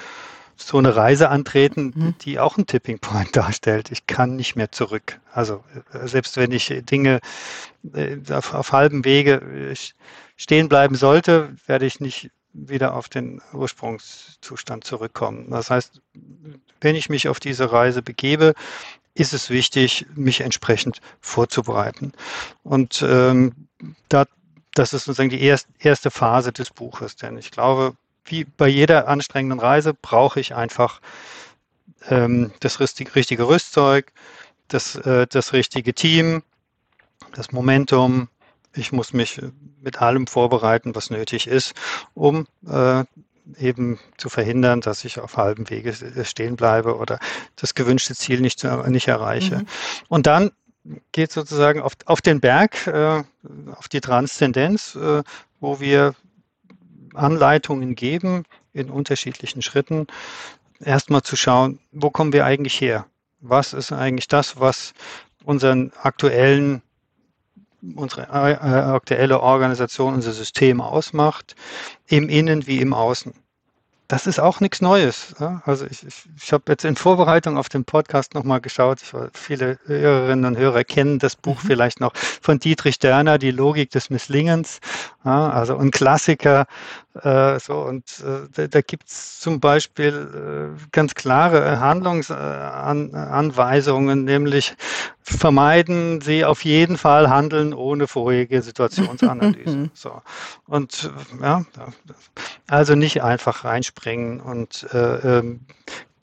so 0.56 0.78
eine 0.78 0.96
Reise 0.96 1.30
antreten, 1.30 1.94
mhm. 1.96 2.16
die 2.22 2.40
auch 2.40 2.58
ein 2.58 2.68
Tipping 2.68 3.00
Point 3.00 3.36
darstellt. 3.36 3.92
Ich 3.92 4.06
kann 4.08 4.36
nicht 4.36 4.56
mehr 4.56 4.72
zurück. 4.72 5.20
Also 5.32 5.64
äh, 5.94 6.08
selbst 6.08 6.38
wenn 6.38 6.52
ich 6.52 6.74
Dinge 6.84 7.20
äh, 7.94 8.18
auf, 8.32 8.54
auf 8.54 8.72
halbem 8.72 9.06
Wege 9.06 9.72
äh, 9.72 9.76
stehen 10.36 10.70
bleiben 10.70 10.96
sollte, 10.96 11.56
werde 11.66 11.86
ich 11.86 12.00
nicht 12.00 12.30
wieder 12.54 12.94
auf 12.94 13.10
den 13.10 13.42
Ursprungszustand 13.52 14.84
zurückkommen. 14.84 15.50
Das 15.50 15.70
heißt, 15.70 16.02
wenn 16.82 16.96
ich 16.96 17.10
mich 17.10 17.28
auf 17.28 17.40
diese 17.40 17.72
Reise 17.72 18.02
begebe, 18.02 18.54
ist 19.16 19.34
es 19.34 19.50
wichtig, 19.50 20.06
mich 20.16 20.42
entsprechend 20.42 21.00
vorzubereiten. 21.20 22.14
Und 22.64 23.04
ähm, 23.08 23.68
da, 24.10 24.26
das 24.74 24.94
ist 24.94 25.06
sozusagen 25.06 25.30
die 25.30 25.42
erst, 25.42 25.68
erste 25.80 26.12
Phase 26.12 26.52
des 26.52 26.72
Buches, 26.72 27.16
denn 27.16 27.38
ich 27.38 27.52
glaube, 27.52 27.96
wie 28.26 28.46
bei 28.46 28.68
jeder 28.68 29.08
anstrengenden 29.08 29.60
Reise 29.60 29.94
brauche 29.94 30.40
ich 30.40 30.56
einfach 30.56 31.02
ähm, 32.08 32.52
das 32.60 32.80
richtige 32.80 33.48
Rüstzeug, 33.48 34.12
das, 34.68 34.96
äh, 34.96 35.28
das 35.28 35.54
richtige 35.54 35.94
Team, 35.94 36.42
das 37.34 37.52
Momentum, 37.52 38.30
ich 38.76 38.92
muss 38.92 39.14
mich 39.14 39.42
mit 39.82 40.02
allem 40.02 40.28
vorbereiten, 40.28 40.96
was 40.96 41.10
nötig 41.10 41.48
ist, 41.48 41.74
um 42.14 42.48
äh, 42.68 43.04
eben 43.58 44.00
zu 44.18 44.30
verhindern, 44.30 44.82
dass 44.82 45.04
ich 45.06 45.20
auf 45.20 45.38
halbem 45.38 45.70
Wege 45.70 45.94
stehen 46.24 46.56
bleibe 46.56 46.98
oder 46.98 47.20
das 47.56 47.74
gewünschte 47.74 48.16
Ziel 48.16 48.42
nicht, 48.42 48.64
nicht 48.88 49.08
erreiche. 49.08 49.60
Mhm. 49.60 49.68
Und 50.08 50.28
dann 50.28 50.52
geht 51.12 51.32
sozusagen 51.32 51.82
auf, 51.82 51.94
auf 52.06 52.22
den 52.22 52.40
Berg, 52.40 52.88
äh, 52.88 53.24
auf 53.76 53.88
die 53.90 54.02
Transzendenz, 54.02 54.96
äh, 54.96 55.24
wo 55.60 55.80
wir 55.80 56.14
Anleitungen 57.14 57.96
geben 57.96 58.44
in 58.74 58.90
unterschiedlichen 58.90 59.62
Schritten, 59.62 60.08
erstmal 60.80 61.22
zu 61.22 61.36
schauen, 61.36 61.80
wo 61.92 62.10
kommen 62.10 62.34
wir 62.34 62.46
eigentlich 62.46 62.80
her? 62.82 63.06
Was 63.40 63.74
ist 63.74 63.92
eigentlich 63.92 64.28
das, 64.28 64.60
was 64.60 64.94
unseren 65.44 65.92
aktuellen 66.02 66.82
unsere 67.96 68.24
äh, 68.24 68.66
aktuelle 68.66 69.42
Organisation, 69.42 70.14
unser 70.14 70.32
System 70.32 70.82
ausmacht, 70.82 71.56
im 72.08 72.30
Innen 72.30 72.68
wie 72.68 72.80
im 72.80 72.94
Außen 72.94 73.34
das 74.14 74.28
ist 74.28 74.40
auch 74.40 74.60
nichts 74.60 74.80
Neues. 74.80 75.34
Also 75.66 75.86
ich, 75.86 76.06
ich, 76.06 76.26
ich 76.42 76.54
habe 76.54 76.66
jetzt 76.68 76.86
in 76.86 76.96
Vorbereitung 76.96 77.58
auf 77.58 77.68
den 77.68 77.84
Podcast 77.84 78.36
nochmal 78.36 78.62
geschaut. 78.62 79.02
Ich, 79.02 79.12
viele 79.34 79.80
Hörerinnen 79.86 80.46
und 80.46 80.58
Hörer 80.58 80.84
kennen 80.84 81.18
das 81.18 81.36
Buch 81.36 81.64
mhm. 81.64 81.68
vielleicht 81.68 82.00
noch 82.00 82.14
von 82.16 82.60
Dietrich 82.60 83.00
Dörner, 83.00 83.40
Die 83.40 83.50
Logik 83.50 83.90
des 83.90 84.12
Misslingens. 84.12 84.80
Also 85.24 85.78
ein 85.78 85.90
Klassiker. 85.90 86.68
Äh, 87.22 87.60
so, 87.60 87.76
und 87.76 88.06
äh, 88.22 88.48
da, 88.52 88.66
da 88.68 88.82
gibt 88.82 89.08
es 89.08 89.40
zum 89.40 89.60
Beispiel 89.60 90.74
äh, 90.76 90.80
ganz 90.92 91.14
klare 91.14 91.80
Handlungsanweisungen, 91.80 94.24
nämlich 94.24 94.76
vermeiden 95.22 96.22
Sie 96.22 96.44
auf 96.44 96.66
jeden 96.66 96.98
Fall 96.98 97.30
Handeln 97.30 97.76
ohne 97.76 98.08
vorherige 98.08 98.64
Situationsanalyse. 98.64 99.92
so. 99.94 100.24
Und 100.66 101.12
ja, 101.40 101.64
also 102.68 102.96
nicht 102.96 103.22
einfach 103.22 103.64
reinspringen 103.64 104.42
und 104.42 104.88
äh, 104.92 105.38
ähm, 105.40 105.68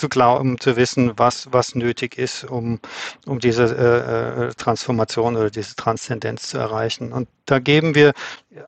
zu 0.01 0.09
glauben, 0.09 0.59
zu 0.59 0.76
wissen, 0.76 1.12
was, 1.16 1.48
was 1.53 1.74
nötig 1.74 2.16
ist, 2.16 2.44
um, 2.44 2.80
um 3.26 3.38
diese 3.38 3.64
äh, 3.64 4.46
äh, 4.48 4.55
Transformation 4.55 5.36
oder 5.36 5.51
diese 5.51 5.76
Transzendenz 5.76 6.48
zu 6.48 6.59
erreichen. 6.59 7.12
Und 7.12 7.28
da 7.44 7.59
geben 7.59 7.94
wir 7.94 8.12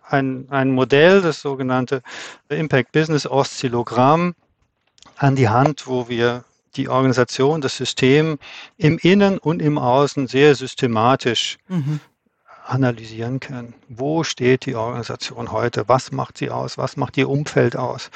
ein, 0.07 0.47
ein 0.51 0.71
Modell, 0.71 1.23
das 1.23 1.41
sogenannte 1.41 2.03
Impact 2.49 2.93
Business 2.93 3.27
Oszillogramm, 3.27 4.35
an 5.17 5.37
die 5.37 5.49
Hand, 5.49 5.87
wo 5.87 6.09
wir 6.09 6.45
die 6.77 6.89
Organisation, 6.89 7.61
das 7.61 7.77
System 7.77 8.39
im 8.77 8.99
Innen 8.99 9.39
und 9.39 9.61
im 9.63 9.79
Außen 9.79 10.27
sehr 10.27 10.55
systematisch 10.55 11.59
mhm. 11.69 12.01
Analysieren 12.73 13.39
können. 13.39 13.75
Wo 13.89 14.25
steht 14.25 14.65
die 14.67 14.75
Organisation 14.75 15.53
heute? 15.53 15.89
Was 15.89 16.11
macht 16.11 16.39
sie 16.39 16.51
aus? 16.51 16.79
Was 16.79 16.97
macht 16.97 17.17
ihr 17.19 17.29
Umfeld 17.29 17.77
aus? 17.77 18.11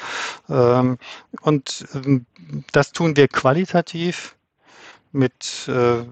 Ähm, 0.49 0.97
und 1.41 1.85
ähm, 1.93 2.25
das 2.71 2.91
tun 2.91 3.15
wir 3.15 3.27
qualitativ 3.27 4.35
mit, 5.11 5.67
äh, 5.67 6.03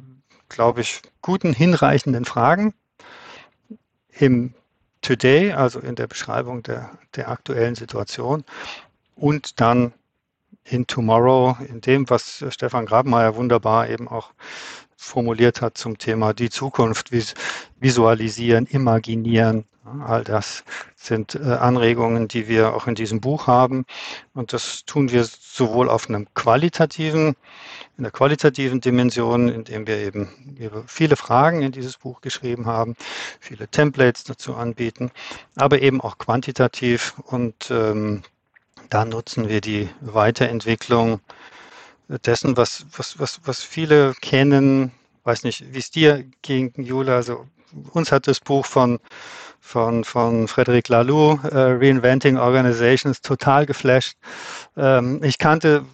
glaube 0.48 0.82
ich, 0.82 1.02
guten, 1.22 1.54
hinreichenden 1.54 2.26
Fragen 2.26 2.74
im 4.12 4.54
Today, 5.02 5.52
also 5.54 5.80
in 5.80 5.96
der 5.96 6.08
Beschreibung 6.08 6.64
der, 6.64 6.92
der 7.16 7.30
aktuellen 7.30 7.76
Situation 7.76 8.44
und 9.16 9.60
dann 9.60 9.94
in 10.64 10.88
Tomorrow, 10.88 11.58
in 11.68 11.82
dem, 11.82 12.10
was 12.10 12.44
Stefan 12.50 12.86
Grabmeier 12.86 13.36
wunderbar 13.36 13.90
eben 13.90 14.08
auch 14.08 14.32
formuliert 14.96 15.62
hat 15.62 15.78
zum 15.78 15.98
Thema 15.98 16.34
die 16.34 16.50
Zukunft 16.50 17.12
visualisieren, 17.80 18.66
imaginieren. 18.68 19.66
All 20.04 20.24
das 20.24 20.64
sind 20.96 21.36
äh, 21.36 21.44
Anregungen, 21.44 22.28
die 22.28 22.48
wir 22.48 22.74
auch 22.74 22.88
in 22.88 22.96
diesem 22.96 23.22
Buch 23.22 23.46
haben. 23.46 23.86
Und 24.34 24.52
das 24.52 24.84
tun 24.86 25.12
wir 25.12 25.24
sowohl 25.26 25.90
auf 25.90 26.10
einem 26.10 26.28
qualitativen, 26.34 27.36
in 27.96 28.04
der 28.04 28.12
qualitativen 28.12 28.82
Dimension, 28.82 29.48
indem 29.48 29.86
wir 29.86 29.98
eben 29.98 30.86
viele 30.88 31.16
Fragen 31.16 31.62
in 31.62 31.72
dieses 31.72 31.98
Buch 31.98 32.22
geschrieben 32.22 32.66
haben, 32.66 32.96
viele 33.40 33.68
Templates 33.68 34.24
dazu 34.24 34.56
anbieten, 34.56 35.12
aber 35.56 35.80
eben 35.82 36.02
auch 36.02 36.18
quantitativ. 36.18 37.14
Und 37.26 37.70
ähm, 37.70 38.24
da 38.90 39.06
nutzen 39.06 39.50
wir 39.50 39.62
die 39.62 39.88
Weiterentwicklung 40.02 41.20
dessen, 42.08 42.58
was, 42.58 42.86
was, 42.96 43.20
was, 43.20 43.42
was 43.46 43.64
viele 43.64 44.14
kennen, 44.22 44.92
weiß 45.24 45.44
nicht, 45.44 45.74
wie 45.74 45.80
es 45.80 45.92
dir 45.92 46.26
ging, 46.42 46.72
Jula, 46.78 47.16
also 47.16 47.46
uns 47.92 48.12
hat 48.12 48.28
das 48.28 48.40
Buch 48.40 48.66
von, 48.66 49.00
von, 49.60 50.04
von 50.04 50.48
Frederic 50.48 50.88
Laloux, 50.90 51.40
äh, 51.44 51.58
Reinventing 51.58 52.38
Organizations, 52.38 53.22
total 53.22 53.66
geflasht. 53.66 54.18
Ähm, 54.78 55.24
ich 55.24 55.38
kannte 55.38 55.86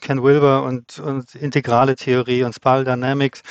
Ken 0.00 0.22
Wilber 0.22 0.62
und, 0.62 0.98
und 0.98 1.34
integrale 1.34 1.96
Theorie 1.96 2.44
und 2.44 2.54
Spiral 2.54 2.84
Dynamics 2.84 3.42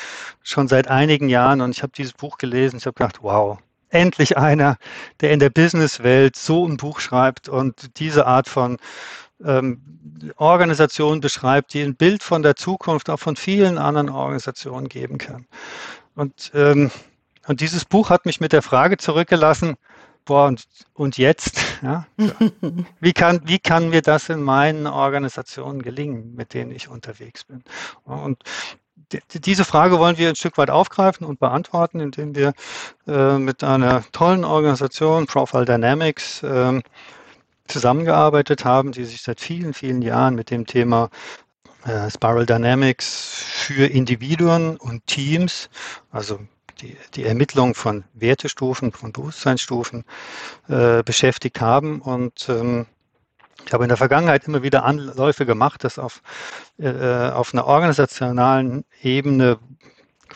schon 0.44 0.68
seit 0.68 0.88
einigen 0.88 1.30
Jahren 1.30 1.62
und 1.62 1.72
ich 1.72 1.84
habe 1.84 1.94
dieses 1.96 2.14
Buch 2.14 2.38
gelesen. 2.38 2.78
Ich 2.78 2.86
habe 2.86 2.94
gedacht, 2.94 3.20
wow, 3.22 3.58
endlich 3.90 4.38
einer, 4.38 4.78
der 5.22 5.32
in 5.32 5.40
der 5.40 5.50
Businesswelt 5.50 6.36
so 6.36 6.68
ein 6.68 6.78
Buch 6.78 7.00
schreibt 7.00 7.50
und 7.50 8.00
diese 8.00 8.26
Art 8.28 8.48
von 8.48 8.78
ähm, 9.44 9.82
Organisation 10.38 11.20
beschreibt, 11.20 11.74
die 11.74 11.82
ein 11.82 11.96
Bild 11.96 12.24
von 12.24 12.42
der 12.44 12.56
Zukunft 12.56 13.10
auch 13.10 13.20
von 13.20 13.36
vielen 13.36 13.78
anderen 13.78 14.10
Organisationen 14.10 14.90
geben 14.90 15.18
kann. 15.18 15.46
Und 16.16 16.52
ähm, 16.54 16.92
und 17.48 17.62
dieses 17.62 17.86
Buch 17.86 18.10
hat 18.10 18.26
mich 18.26 18.40
mit 18.40 18.54
der 18.54 18.62
Frage 18.62 18.98
zurückgelassen, 18.98 19.76
boah, 20.26 20.48
und, 20.48 20.66
und 20.94 21.18
jetzt? 21.18 21.62
Ja? 21.82 22.08
Wie, 23.00 23.12
kann, 23.12 23.42
wie 23.44 23.60
kann 23.60 23.90
mir 23.90 24.02
das 24.02 24.30
in 24.30 24.42
meinen 24.42 24.88
Organisationen 24.88 25.82
gelingen, 25.82 26.34
mit 26.34 26.54
denen 26.54 26.72
ich 26.72 26.88
unterwegs 26.88 27.44
bin? 27.44 27.64
Und 28.06 28.42
diese 29.34 29.66
Frage 29.66 30.00
wollen 30.00 30.18
wir 30.18 30.30
ein 30.30 30.38
Stück 30.38 30.58
weit 30.58 30.70
aufgreifen 30.70 31.28
und 31.28 31.40
beantworten, 31.40 32.00
indem 32.00 32.34
wir 32.34 32.54
äh, 33.08 33.38
mit 33.38 33.64
einer 33.64 34.04
tollen 34.14 34.46
Organisation, 34.46 35.28
Profile 35.28 35.66
Dynamics, 35.66 36.42
äh, 36.44 36.82
zusammengearbeitet 37.68 38.66
haben, 38.66 38.92
die 38.92 39.06
sich 39.06 39.22
seit 39.22 39.40
vielen, 39.40 39.74
vielen 39.74 40.02
Jahren 40.02 40.36
mit 40.36 40.52
dem 40.52 40.66
Thema 40.66 41.10
äh, 41.86 42.10
Spiral 42.10 42.46
Dynamics 42.46 43.44
für 43.46 43.86
Individuen 43.86 44.78
und 44.78 45.06
Teams, 45.08 45.70
also 46.12 46.40
die, 46.82 46.98
die 47.14 47.24
Ermittlung 47.24 47.76
von 47.76 48.04
Wertestufen, 48.14 48.92
von 48.92 49.12
Bewusstseinsstufen 49.12 50.04
äh, 50.68 51.04
beschäftigt 51.04 51.62
haben. 51.62 52.02
Und 52.02 52.48
ähm, 52.50 52.86
ich 53.66 53.74
habe 53.74 53.84
in 53.84 53.90
der 53.90 53.98
Vergangenheit 53.98 54.48
immer 54.48 54.64
wieder 54.64 54.84
Anläufe 54.84 55.46
gemacht, 55.46 55.84
das 55.84 55.98
auf, 55.98 56.22
äh, 56.78 57.30
auf 57.30 57.54
einer 57.54 57.66
organisationalen 57.66 58.86
Ebene 59.02 59.60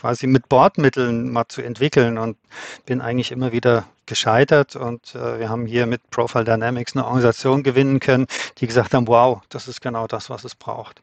quasi 0.00 0.26
mit 0.26 0.48
Bordmitteln 0.48 1.30
mal 1.30 1.46
zu 1.48 1.60
entwickeln 1.60 2.16
und 2.16 2.38
bin 2.86 3.02
eigentlich 3.02 3.32
immer 3.32 3.52
wieder 3.52 3.86
gescheitert 4.06 4.74
und 4.74 5.14
äh, 5.14 5.38
wir 5.38 5.50
haben 5.50 5.66
hier 5.66 5.86
mit 5.86 6.08
Profile 6.10 6.44
Dynamics 6.44 6.96
eine 6.96 7.04
Organisation 7.04 7.62
gewinnen 7.62 8.00
können, 8.00 8.26
die 8.58 8.66
gesagt 8.66 8.94
haben, 8.94 9.06
wow, 9.06 9.42
das 9.50 9.68
ist 9.68 9.82
genau 9.82 10.06
das, 10.06 10.30
was 10.30 10.44
es 10.44 10.54
braucht. 10.54 11.02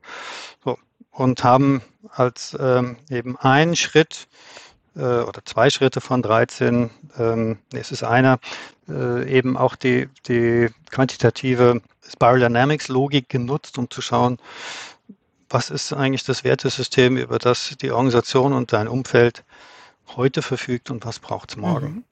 So, 0.64 0.78
und 1.12 1.43
haben 1.43 1.84
als 2.10 2.58
ähm, 2.60 2.98
eben 3.10 3.38
einen 3.38 3.76
Schritt 3.76 4.28
äh, 4.95 5.02
oder 5.02 5.45
zwei 5.45 5.70
Schritte 5.70 6.02
von 6.02 6.24
13, 6.24 6.89
ähm, 7.20 7.60
es 7.74 7.91
ist 7.91 8.04
einer, 8.04 8.39
äh, 8.89 9.30
eben 9.32 9.58
auch 9.58 9.76
die, 9.76 10.10
die 10.28 10.70
quantitative 10.89 11.82
Spiral 12.10 12.39
Dynamics 12.39 12.88
Logik 12.88 13.30
genutzt, 13.30 13.78
um 13.78 13.89
zu 13.91 14.02
schauen, 14.02 14.39
was 15.50 15.70
ist 15.70 15.93
eigentlich 15.93 16.24
das 16.24 16.43
Wertesystem, 16.43 17.18
über 17.18 17.39
das 17.39 17.76
die 17.82 17.91
Organisation 17.91 18.54
und 18.54 18.74
dein 18.74 18.88
Umfeld 18.88 19.43
heute 20.16 20.41
verfügt 20.41 20.89
und 20.89 21.06
was 21.06 21.20
braucht 21.20 21.52
es 21.52 21.58
morgen. 21.58 21.88
Mhm. 21.88 22.04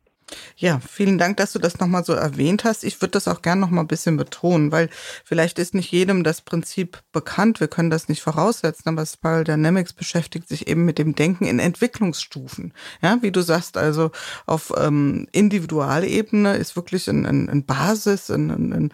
Ja, 0.58 0.80
vielen 0.80 1.20
Dank, 1.20 1.38
dass 1.38 1.54
du 1.54 1.60
das 1.60 1.80
nochmal 1.80 2.04
so 2.04 2.14
erwähnt 2.14 2.64
hast. 2.64 2.84
Ich 2.84 3.00
würde 3.00 3.12
das 3.12 3.28
auch 3.28 3.44
gern 3.44 3.60
nochmal 3.60 3.84
ein 3.84 3.88
bisschen 3.88 4.18
betonen, 4.18 4.72
weil 4.72 4.90
vielleicht 5.24 5.60
ist 5.60 5.76
nicht 5.76 5.92
jedem 5.92 6.24
das 6.24 6.42
Prinzip 6.42 7.04
bekannt. 7.12 7.60
Wir 7.60 7.68
können 7.68 7.92
das 7.92 8.10
nicht 8.10 8.24
voraussetzen, 8.24 8.90
aber 8.90 9.06
Spiral 9.06 9.44
Dynamics 9.44 9.94
beschäftigt 9.94 10.48
sich 10.48 10.68
eben 10.68 10.84
mit 10.84 10.98
dem 10.98 11.14
Denken 11.14 11.46
in 11.46 11.60
Entwicklungsstufen. 11.60 12.74
Ja, 13.02 13.20
wie 13.22 13.32
du 13.32 13.42
sagst, 13.42 13.78
also 13.78 14.12
auf 14.48 14.74
ähm, 14.76 15.28
Individualebene 15.32 16.56
ist 16.56 16.76
wirklich 16.76 17.08
ein, 17.08 17.28
ein, 17.28 17.48
ein 17.48 17.66
Basis, 17.66 18.32
ein, 18.32 18.50
ein 18.50 18.94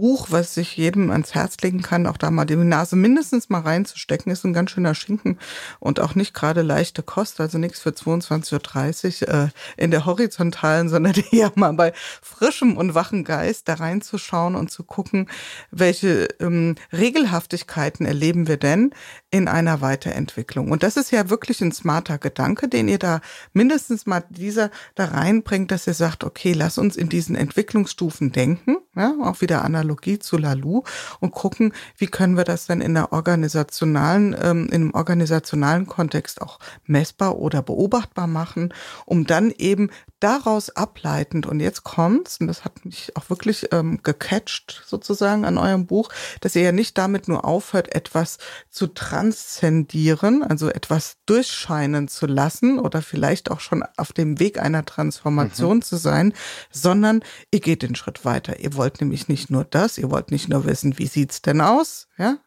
Buch, 0.00 0.28
was 0.30 0.56
ich 0.56 0.78
jedem 0.78 1.10
ans 1.10 1.34
Herz 1.34 1.58
legen 1.62 1.82
kann, 1.82 2.06
auch 2.06 2.16
da 2.16 2.30
mal 2.30 2.46
die 2.46 2.56
Nase 2.56 2.96
mindestens 2.96 3.50
mal 3.50 3.60
reinzustecken, 3.60 4.32
ist 4.32 4.44
ein 4.44 4.54
ganz 4.54 4.70
schöner 4.70 4.94
Schinken 4.94 5.38
und 5.78 6.00
auch 6.00 6.14
nicht 6.14 6.32
gerade 6.32 6.62
leichte 6.62 7.02
Kost, 7.02 7.38
also 7.38 7.58
nichts 7.58 7.80
für 7.80 7.90
22.30 7.90 9.28
Uhr 9.28 9.34
äh, 9.34 9.48
in 9.76 9.90
der 9.90 10.06
horizontalen, 10.06 10.88
sondern 10.88 11.14
eher 11.32 11.52
mal 11.54 11.74
bei 11.74 11.92
frischem 12.22 12.78
und 12.78 12.94
wachen 12.94 13.24
Geist 13.24 13.68
da 13.68 13.74
reinzuschauen 13.74 14.54
und 14.54 14.70
zu 14.70 14.84
gucken, 14.84 15.28
welche 15.70 16.28
ähm, 16.40 16.76
Regelhaftigkeiten 16.94 18.06
erleben 18.06 18.48
wir 18.48 18.56
denn 18.56 18.92
in 19.30 19.48
einer 19.48 19.82
Weiterentwicklung. 19.82 20.70
Und 20.70 20.82
das 20.82 20.96
ist 20.96 21.12
ja 21.12 21.28
wirklich 21.28 21.60
ein 21.60 21.72
smarter 21.72 22.16
Gedanke, 22.16 22.68
den 22.68 22.88
ihr 22.88 22.98
da 22.98 23.20
mindestens 23.52 24.06
mal 24.06 24.24
dieser 24.30 24.70
da 24.94 25.04
reinbringt, 25.04 25.70
dass 25.70 25.86
ihr 25.86 25.94
sagt, 25.94 26.24
okay, 26.24 26.54
lass 26.54 26.78
uns 26.78 26.96
in 26.96 27.10
diesen 27.10 27.36
Entwicklungsstufen 27.36 28.32
denken, 28.32 28.78
ja, 28.96 29.14
auch 29.22 29.42
wieder 29.42 29.62
Analogie 29.90 30.18
zu 30.20 30.36
Lalu 30.38 30.82
und 31.18 31.32
gucken, 31.32 31.72
wie 31.96 32.06
können 32.06 32.36
wir 32.36 32.44
das 32.44 32.66
denn 32.66 32.80
in 32.80 32.94
der 32.94 33.12
organisationalen, 33.12 34.36
ähm, 34.40 34.66
in 34.68 34.82
einem 34.82 34.94
organisationalen 34.94 35.86
Kontext 35.86 36.40
auch 36.40 36.58
messbar 36.84 37.36
oder 37.38 37.62
beobachtbar 37.62 38.28
machen, 38.28 38.72
um 39.04 39.26
dann 39.26 39.50
eben 39.50 39.90
daraus 40.20 40.70
ableitend, 40.70 41.46
und 41.46 41.60
jetzt 41.60 41.82
kommt's, 41.82 42.38
und 42.40 42.46
das 42.46 42.64
hat 42.64 42.84
mich 42.84 43.16
auch 43.16 43.30
wirklich 43.30 43.68
ähm, 43.72 44.00
gecatcht 44.02 44.82
sozusagen 44.86 45.44
an 45.44 45.58
eurem 45.58 45.86
Buch, 45.86 46.10
dass 46.40 46.54
ihr 46.54 46.62
ja 46.62 46.72
nicht 46.72 46.96
damit 46.98 47.26
nur 47.26 47.44
aufhört, 47.44 47.94
etwas 47.94 48.38
zu 48.68 48.86
transzendieren, 48.86 50.42
also 50.42 50.68
etwas 50.68 51.16
durchscheinen 51.26 52.06
zu 52.06 52.26
lassen 52.26 52.78
oder 52.78 53.02
vielleicht 53.02 53.50
auch 53.50 53.60
schon 53.60 53.82
auf 53.96 54.12
dem 54.12 54.38
Weg 54.38 54.60
einer 54.60 54.84
Transformation 54.84 55.78
mhm. 55.78 55.82
zu 55.82 55.96
sein, 55.96 56.34
sondern 56.70 57.22
ihr 57.50 57.60
geht 57.60 57.82
den 57.82 57.94
Schritt 57.94 58.24
weiter. 58.24 58.60
Ihr 58.60 58.74
wollt 58.74 59.00
nämlich 59.00 59.28
nicht 59.28 59.50
nur 59.50 59.64
das, 59.64 59.79
ihr 59.98 60.10
wollt 60.10 60.30
nicht 60.30 60.48
nur 60.48 60.64
wissen, 60.64 60.98
wie 60.98 61.06
sieht's 61.06 61.42
denn 61.42 61.60
aus, 61.60 62.08
ja, 62.18 62.38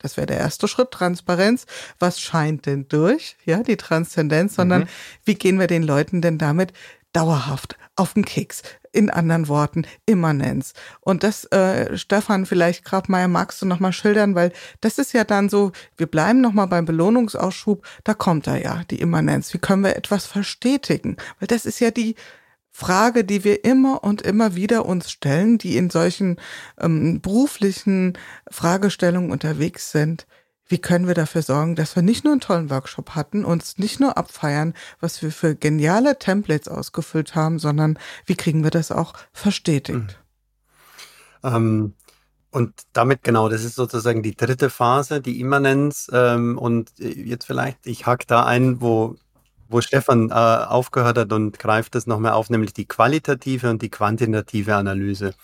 das 0.00 0.16
wäre 0.16 0.26
der 0.26 0.38
erste 0.38 0.66
Schritt, 0.66 0.90
Transparenz. 0.92 1.66
Was 1.98 2.20
scheint 2.20 2.66
denn 2.66 2.88
durch? 2.88 3.36
Ja, 3.44 3.62
die 3.62 3.76
Transzendenz, 3.76 4.54
sondern 4.54 4.82
mhm. 4.82 4.88
wie 5.24 5.34
gehen 5.34 5.60
wir 5.60 5.66
den 5.66 5.82
Leuten 5.82 6.22
denn 6.22 6.38
damit 6.38 6.72
dauerhaft 7.12 7.76
auf 7.96 8.14
den 8.14 8.24
Keks. 8.24 8.62
In 8.92 9.10
anderen 9.10 9.46
Worten, 9.46 9.86
Immanenz. 10.06 10.72
Und 11.00 11.22
das, 11.22 11.44
äh, 11.52 11.96
Stefan, 11.96 12.46
vielleicht 12.46 12.84
Grabmeier, 12.84 13.28
magst 13.28 13.62
du 13.62 13.66
nochmal 13.66 13.92
schildern, 13.92 14.34
weil 14.34 14.52
das 14.80 14.98
ist 14.98 15.12
ja 15.12 15.22
dann 15.22 15.48
so, 15.48 15.70
wir 15.96 16.06
bleiben 16.06 16.40
nochmal 16.40 16.66
beim 16.66 16.86
Belohnungsausschub, 16.86 17.86
da 18.02 18.14
kommt 18.14 18.46
da 18.46 18.56
ja, 18.56 18.82
die 18.90 19.00
Immanenz. 19.00 19.52
Wie 19.54 19.58
können 19.58 19.84
wir 19.84 19.96
etwas 19.96 20.26
verstetigen? 20.26 21.18
Weil 21.38 21.46
das 21.46 21.66
ist 21.66 21.78
ja 21.78 21.90
die 21.90 22.16
Frage, 22.70 23.24
die 23.24 23.44
wir 23.44 23.64
immer 23.64 24.04
und 24.04 24.22
immer 24.22 24.54
wieder 24.54 24.86
uns 24.86 25.10
stellen, 25.10 25.58
die 25.58 25.76
in 25.76 25.90
solchen 25.90 26.36
ähm, 26.78 27.20
beruflichen 27.20 28.16
Fragestellungen 28.50 29.30
unterwegs 29.30 29.90
sind 29.90 30.26
wie 30.70 30.78
können 30.78 31.08
wir 31.08 31.14
dafür 31.14 31.42
sorgen, 31.42 31.74
dass 31.74 31.96
wir 31.96 32.02
nicht 32.02 32.24
nur 32.24 32.32
einen 32.32 32.40
tollen 32.40 32.70
Workshop 32.70 33.10
hatten, 33.16 33.44
uns 33.44 33.78
nicht 33.78 33.98
nur 33.98 34.16
abfeiern, 34.16 34.74
was 35.00 35.20
wir 35.20 35.32
für 35.32 35.56
geniale 35.56 36.18
Templates 36.18 36.68
ausgefüllt 36.68 37.34
haben, 37.34 37.58
sondern 37.58 37.98
wie 38.24 38.36
kriegen 38.36 38.62
wir 38.62 38.70
das 38.70 38.92
auch 38.92 39.14
verstetigt? 39.32 40.20
Mhm. 41.42 41.54
Ähm, 41.54 41.94
und 42.52 42.74
damit 42.92 43.24
genau, 43.24 43.48
das 43.48 43.64
ist 43.64 43.74
sozusagen 43.74 44.22
die 44.22 44.36
dritte 44.36 44.70
Phase, 44.70 45.20
die 45.20 45.40
Immanenz. 45.40 46.08
Ähm, 46.12 46.56
und 46.56 46.92
jetzt 46.98 47.46
vielleicht, 47.46 47.86
ich 47.86 48.06
hack 48.06 48.26
da 48.28 48.44
ein, 48.44 48.80
wo 48.80 49.16
wo 49.70 49.80
Stefan 49.80 50.30
äh, 50.30 50.34
aufgehört 50.34 51.16
hat 51.16 51.32
und 51.32 51.58
greift 51.58 51.94
das 51.94 52.06
nochmal 52.06 52.32
auf, 52.32 52.50
nämlich 52.50 52.74
die 52.74 52.86
qualitative 52.86 53.70
und 53.70 53.82
die 53.82 53.88
quantitative 53.88 54.74
Analyse. 54.74 55.34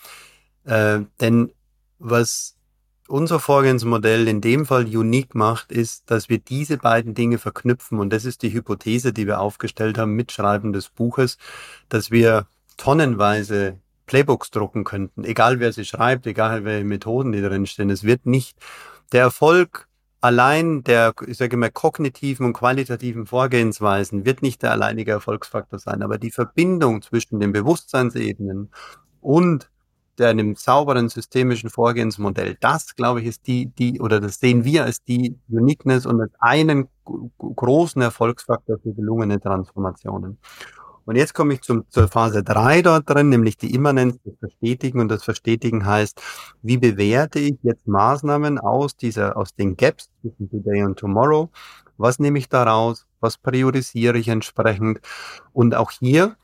Äh, 0.65 0.99
denn 1.21 1.51
was 1.97 2.55
unser 3.07 3.39
Vorgehensmodell 3.39 4.27
in 4.27 4.41
dem 4.41 4.65
Fall 4.65 4.83
unique 4.85 5.33
macht, 5.33 5.71
ist, 5.71 6.11
dass 6.11 6.27
wir 6.27 6.39
diese 6.39 6.77
beiden 6.77 7.13
Dinge 7.13 7.37
verknüpfen. 7.37 7.99
Und 7.99 8.11
das 8.11 8.25
ist 8.25 8.43
die 8.43 8.51
Hypothese, 8.51 9.13
die 9.13 9.27
wir 9.27 9.39
aufgestellt 9.39 9.97
haben 9.97 10.13
mit 10.13 10.31
Schreiben 10.31 10.73
des 10.73 10.89
Buches, 10.89 11.37
dass 11.87 12.11
wir 12.11 12.47
tonnenweise 12.75 13.79
Playbooks 14.07 14.51
drucken 14.51 14.83
könnten, 14.83 15.23
egal 15.23 15.59
wer 15.59 15.73
sie 15.73 15.85
schreibt, 15.85 16.27
egal 16.27 16.63
welche 16.63 16.85
Methoden 16.85 17.31
die 17.31 17.41
drin 17.41 17.65
stehen. 17.65 17.89
Es 17.89 18.03
wird 18.03 18.25
nicht 18.25 18.57
der 19.11 19.21
Erfolg 19.21 19.86
allein 20.27 20.83
der, 20.83 21.13
ich 21.25 21.37
sage 21.37 21.55
mal, 21.55 21.71
kognitiven 21.71 22.45
und 22.45 22.53
qualitativen 22.53 23.25
Vorgehensweisen 23.25 24.25
wird 24.25 24.41
nicht 24.41 24.61
der 24.61 24.71
alleinige 24.71 25.11
Erfolgsfaktor 25.11 25.79
sein, 25.79 26.01
aber 26.01 26.17
die 26.17 26.31
Verbindung 26.31 27.01
zwischen 27.01 27.39
den 27.39 27.53
Bewusstseinsebenen 27.53 28.69
und 29.21 29.69
der 30.17 30.29
einem 30.29 30.55
sauberen 30.55 31.07
systemischen 31.07 31.69
Vorgehensmodell, 31.69 32.57
das 32.59 32.95
glaube 32.95 33.21
ich 33.21 33.27
ist 33.27 33.47
die, 33.47 33.67
die, 33.67 34.01
oder 34.01 34.19
das 34.19 34.39
sehen 34.41 34.65
wir 34.65 34.83
als 34.83 35.01
die 35.01 35.37
Uniqueness 35.47 36.05
und 36.05 36.19
als 36.19 36.33
einen 36.39 36.89
großen 37.37 38.01
Erfolgsfaktor 38.01 38.79
für 38.79 38.93
gelungene 38.93 39.39
Transformationen. 39.39 40.39
Und 41.07 41.15
jetzt 41.15 41.33
komme 41.33 41.53
ich 41.53 41.61
zum, 41.61 41.85
zur 41.89 42.09
Phase 42.09 42.43
drei 42.43 42.81
dort 42.81 43.09
drin, 43.09 43.29
nämlich 43.29 43.55
die 43.55 43.73
Immanenz, 43.73 44.17
das 44.25 44.33
Verstetigen. 44.39 44.99
Und 44.99 45.07
das 45.07 45.23
Verstetigen 45.23 45.85
heißt, 45.85 46.21
wie 46.63 46.77
bewerte 46.77 47.39
ich 47.39 47.55
jetzt 47.63 47.87
Maßnahmen 47.87 48.59
aus 48.59 48.97
dieser, 48.97 49.37
aus 49.37 49.55
den 49.55 49.77
Gaps 49.77 50.09
zwischen 50.19 50.49
Today 50.49 50.83
und 50.83 50.99
Tomorrow? 50.99 51.49
Was 51.95 52.19
nehme 52.19 52.37
ich 52.39 52.49
daraus? 52.49 53.07
Was 53.21 53.37
priorisiere 53.37 54.17
ich 54.17 54.27
entsprechend? 54.27 54.99
Und 55.53 55.75
auch 55.75 55.91
hier, 55.91 56.35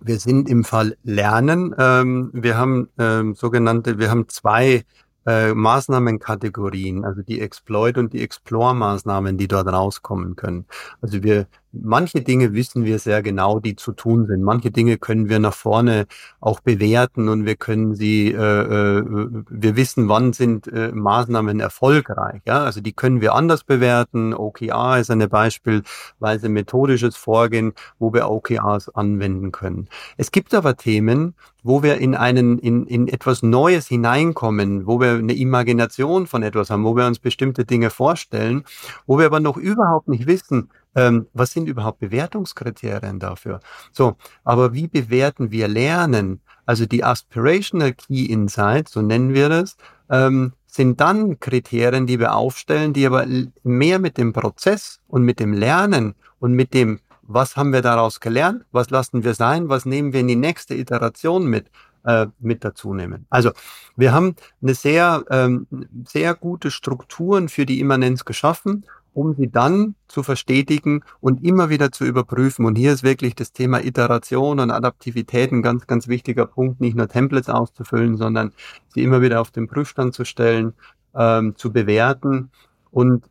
wir 0.00 0.20
sind 0.20 0.48
im 0.48 0.62
Fall 0.62 0.96
Lernen. 1.02 1.74
Ähm, 1.76 2.30
wir 2.32 2.56
haben 2.56 2.88
ähm, 2.98 3.34
sogenannte, 3.34 3.98
wir 3.98 4.08
haben 4.08 4.28
zwei 4.28 4.84
äh, 5.26 5.52
Maßnahmenkategorien, 5.52 7.04
also 7.04 7.22
die 7.22 7.40
Exploit 7.40 7.98
und 7.98 8.12
die 8.12 8.22
Explore-Maßnahmen, 8.22 9.36
die 9.36 9.48
dort 9.48 9.66
rauskommen 9.66 10.36
können. 10.36 10.66
Also 11.00 11.24
wir 11.24 11.48
manche 11.82 12.20
Dinge 12.20 12.54
wissen 12.54 12.84
wir 12.84 12.98
sehr 12.98 13.22
genau, 13.22 13.60
die 13.60 13.76
zu 13.76 13.92
tun 13.92 14.26
sind. 14.26 14.42
Manche 14.42 14.70
Dinge 14.70 14.98
können 14.98 15.28
wir 15.28 15.38
nach 15.38 15.54
vorne 15.54 16.06
auch 16.40 16.60
bewerten 16.60 17.28
und 17.28 17.46
wir 17.46 17.56
können 17.56 17.94
sie, 17.94 18.32
äh, 18.32 18.36
äh, 18.36 19.04
wir 19.48 19.76
wissen, 19.76 20.08
wann 20.08 20.32
sind 20.32 20.68
äh, 20.68 20.92
Maßnahmen 20.92 21.60
erfolgreich. 21.60 22.42
Ja? 22.46 22.64
Also 22.64 22.80
die 22.80 22.92
können 22.92 23.20
wir 23.20 23.34
anders 23.34 23.64
bewerten. 23.64 24.34
OKR 24.34 24.98
ist 24.98 25.10
eine 25.10 25.28
beispielsweise 25.28 26.48
methodisches 26.48 27.16
Vorgehen, 27.16 27.72
wo 27.98 28.12
wir 28.12 28.30
OKRs 28.30 28.88
anwenden 28.90 29.52
können. 29.52 29.88
Es 30.16 30.30
gibt 30.30 30.54
aber 30.54 30.76
Themen, 30.76 31.34
wo 31.66 31.82
wir 31.82 31.98
in 31.98 32.14
einen, 32.14 32.58
in, 32.60 32.86
in 32.86 33.08
etwas 33.08 33.42
Neues 33.42 33.88
hineinkommen, 33.88 34.86
wo 34.86 35.00
wir 35.00 35.14
eine 35.14 35.34
Imagination 35.34 36.28
von 36.28 36.44
etwas 36.44 36.70
haben, 36.70 36.84
wo 36.84 36.94
wir 36.94 37.06
uns 37.06 37.18
bestimmte 37.18 37.64
Dinge 37.64 37.90
vorstellen, 37.90 38.64
wo 39.06 39.18
wir 39.18 39.26
aber 39.26 39.40
noch 39.40 39.56
überhaupt 39.56 40.06
nicht 40.06 40.26
wissen, 40.26 40.70
ähm, 40.96 41.26
was 41.34 41.52
sind 41.52 41.68
überhaupt 41.68 42.00
Bewertungskriterien 42.00 43.20
dafür? 43.20 43.60
So, 43.92 44.16
aber 44.42 44.72
wie 44.72 44.88
bewerten 44.88 45.52
wir 45.52 45.68
Lernen? 45.68 46.40
Also 46.64 46.86
die 46.86 47.04
Aspirational 47.04 47.92
Key 47.92 48.24
Insights, 48.24 48.92
so 48.92 49.02
nennen 49.02 49.34
wir 49.34 49.48
das, 49.48 49.76
ähm, 50.10 50.54
sind 50.66 51.00
dann 51.00 51.38
Kriterien, 51.38 52.06
die 52.06 52.18
wir 52.18 52.34
aufstellen, 52.34 52.92
die 52.92 53.06
aber 53.06 53.26
mehr 53.62 53.98
mit 53.98 54.18
dem 54.18 54.32
Prozess 54.32 55.00
und 55.06 55.22
mit 55.22 55.38
dem 55.38 55.52
Lernen 55.52 56.14
und 56.40 56.52
mit 56.52 56.74
dem, 56.74 57.00
was 57.22 57.56
haben 57.56 57.72
wir 57.72 57.82
daraus 57.82 58.20
gelernt, 58.20 58.64
was 58.72 58.90
lassen 58.90 59.22
wir 59.22 59.34
sein, 59.34 59.68
was 59.68 59.84
nehmen 59.84 60.12
wir 60.12 60.20
in 60.20 60.28
die 60.28 60.36
nächste 60.36 60.74
Iteration 60.74 61.46
mit, 61.46 61.70
äh, 62.04 62.26
mit 62.40 62.64
dazu 62.64 62.94
nehmen. 62.94 63.26
Also 63.30 63.52
wir 63.96 64.12
haben 64.12 64.34
eine 64.62 64.74
sehr, 64.74 65.24
ähm, 65.30 65.66
sehr 66.06 66.34
gute 66.34 66.70
Strukturen 66.70 67.48
für 67.48 67.66
die 67.66 67.80
Immanenz 67.80 68.24
geschaffen 68.24 68.84
um 69.16 69.34
sie 69.34 69.50
dann 69.50 69.94
zu 70.08 70.22
verstetigen 70.22 71.00
und 71.20 71.42
immer 71.42 71.70
wieder 71.70 71.90
zu 71.90 72.04
überprüfen. 72.04 72.66
Und 72.66 72.76
hier 72.76 72.92
ist 72.92 73.02
wirklich 73.02 73.34
das 73.34 73.50
Thema 73.50 73.82
Iteration 73.82 74.60
und 74.60 74.70
Adaptivität 74.70 75.52
ein 75.52 75.62
ganz, 75.62 75.86
ganz 75.86 76.06
wichtiger 76.06 76.44
Punkt, 76.44 76.82
nicht 76.82 76.96
nur 76.96 77.08
Templates 77.08 77.48
auszufüllen, 77.48 78.18
sondern 78.18 78.52
sie 78.88 79.02
immer 79.02 79.22
wieder 79.22 79.40
auf 79.40 79.50
den 79.50 79.68
Prüfstand 79.68 80.12
zu 80.12 80.26
stellen, 80.26 80.74
ähm, 81.14 81.56
zu 81.56 81.72
bewerten. 81.72 82.50
Und 82.90 83.24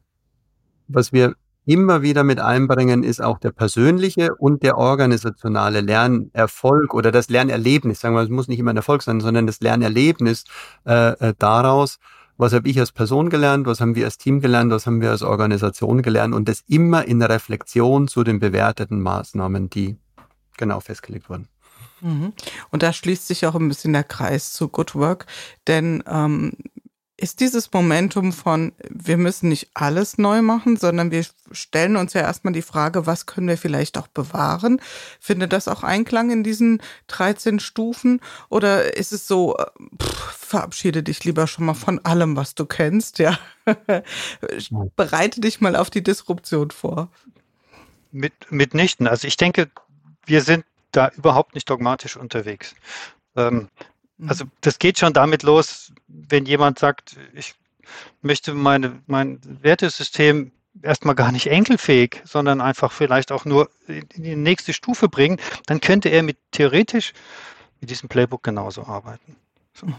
was 0.87 1.13
wir 1.13 1.35
immer 1.67 2.01
wieder 2.01 2.23
mit 2.23 2.39
einbringen, 2.39 3.03
ist 3.03 3.21
auch 3.21 3.37
der 3.37 3.51
persönliche 3.51 4.33
und 4.33 4.63
der 4.63 4.79
organisationale 4.79 5.81
Lernerfolg 5.81 6.95
oder 6.95 7.11
das 7.11 7.29
Lernerlebnis. 7.29 7.99
Sagen 7.99 8.15
wir, 8.15 8.23
es 8.23 8.29
muss 8.29 8.47
nicht 8.47 8.59
immer 8.59 8.73
ein 8.73 8.77
Erfolg 8.77 9.03
sein, 9.03 9.19
sondern 9.19 9.45
das 9.45 9.59
Lernerlebnis 9.61 10.45
äh, 10.87 11.11
äh, 11.11 11.33
daraus, 11.37 11.99
was 12.37 12.53
habe 12.53 12.67
ich 12.67 12.79
als 12.79 12.91
Person 12.91 13.29
gelernt, 13.29 13.65
was 13.65 13.81
haben 13.81 13.95
wir 13.95 14.05
als 14.05 14.17
Team 14.17 14.41
gelernt, 14.41 14.71
was 14.71 14.85
haben 14.85 15.01
wir 15.01 15.11
als 15.11 15.21
Organisation 15.21 16.01
gelernt 16.01 16.33
und 16.33 16.49
das 16.49 16.63
immer 16.67 17.05
in 17.05 17.21
Reflexion 17.21 18.07
zu 18.07 18.23
den 18.23 18.39
bewerteten 18.39 19.01
Maßnahmen, 19.01 19.69
die 19.69 19.97
genau 20.57 20.79
festgelegt 20.79 21.29
wurden. 21.29 21.47
Mhm. 22.01 22.33
Und 22.71 22.83
da 22.83 22.93
schließt 22.93 23.27
sich 23.27 23.45
auch 23.45 23.55
ein 23.55 23.67
bisschen 23.67 23.93
der 23.93 24.03
Kreis 24.03 24.53
zu 24.53 24.67
Good 24.67 24.95
Work, 24.95 25.25
denn 25.67 26.03
ähm, 26.07 26.53
ist 27.17 27.39
dieses 27.39 27.71
Momentum 27.71 28.33
von, 28.33 28.73
wir 28.89 29.17
müssen 29.17 29.49
nicht 29.49 29.69
alles 29.73 30.17
neu 30.17 30.41
machen, 30.41 30.75
sondern 30.75 31.11
wir 31.11 31.25
stellen 31.51 31.95
uns 31.95 32.13
ja 32.13 32.21
erstmal 32.21 32.53
die 32.53 32.61
Frage, 32.61 33.05
was 33.05 33.25
können 33.25 33.47
wir 33.47 33.57
vielleicht 33.57 33.97
auch 33.97 34.07
bewahren? 34.07 34.81
Findet 35.19 35.53
das 35.53 35.67
auch 35.67 35.83
Einklang 35.83 36.29
in 36.29 36.43
diesen 36.43 36.81
13 37.07 37.59
Stufen? 37.59 38.19
Oder 38.49 38.97
ist 38.97 39.13
es 39.13 39.27
so, 39.27 39.55
äh, 39.57 39.65
pff, 40.01 40.31
verabschiede 40.37 41.03
dich 41.03 41.23
lieber 41.23 41.47
schon 41.47 41.65
mal 41.65 41.73
von 41.73 42.03
allem, 42.03 42.35
was 42.35 42.53
du 42.53 42.65
kennst, 42.65 43.19
ja? 43.19 43.39
Bereite 44.95 45.39
dich 45.39 45.61
mal 45.61 45.75
auf 45.75 45.89
die 45.89 46.03
Disruption 46.03 46.71
vor. 46.71 47.09
Mit, 48.11 48.33
mitnichten. 48.49 49.07
Also 49.07 49.27
ich 49.27 49.37
denke, 49.37 49.69
wir 50.25 50.41
sind 50.41 50.65
da 50.91 51.09
überhaupt 51.15 51.55
nicht 51.55 51.69
dogmatisch 51.69 52.17
unterwegs. 52.17 52.75
Ähm. 53.37 53.69
Also 54.27 54.45
das 54.61 54.79
geht 54.79 54.99
schon 54.99 55.13
damit 55.13 55.43
los, 55.43 55.91
wenn 56.07 56.45
jemand 56.45 56.79
sagt, 56.79 57.17
ich 57.33 57.53
möchte 58.21 58.53
meine, 58.53 59.01
mein 59.07 59.39
Wertesystem 59.61 60.51
erstmal 60.81 61.15
gar 61.15 61.31
nicht 61.31 61.47
enkelfähig, 61.47 62.21
sondern 62.25 62.61
einfach 62.61 62.91
vielleicht 62.91 63.31
auch 63.31 63.45
nur 63.45 63.69
in 63.87 64.07
die 64.15 64.35
nächste 64.35 64.73
Stufe 64.73 65.09
bringen, 65.09 65.39
dann 65.65 65.81
könnte 65.81 66.09
er 66.09 66.23
mit 66.23 66.37
theoretisch 66.51 67.13
mit 67.79 67.89
diesem 67.89 68.09
Playbook 68.09 68.43
genauso 68.43 68.85
arbeiten. 68.85 69.35
So. 69.73 69.87
Mhm. 69.87 69.95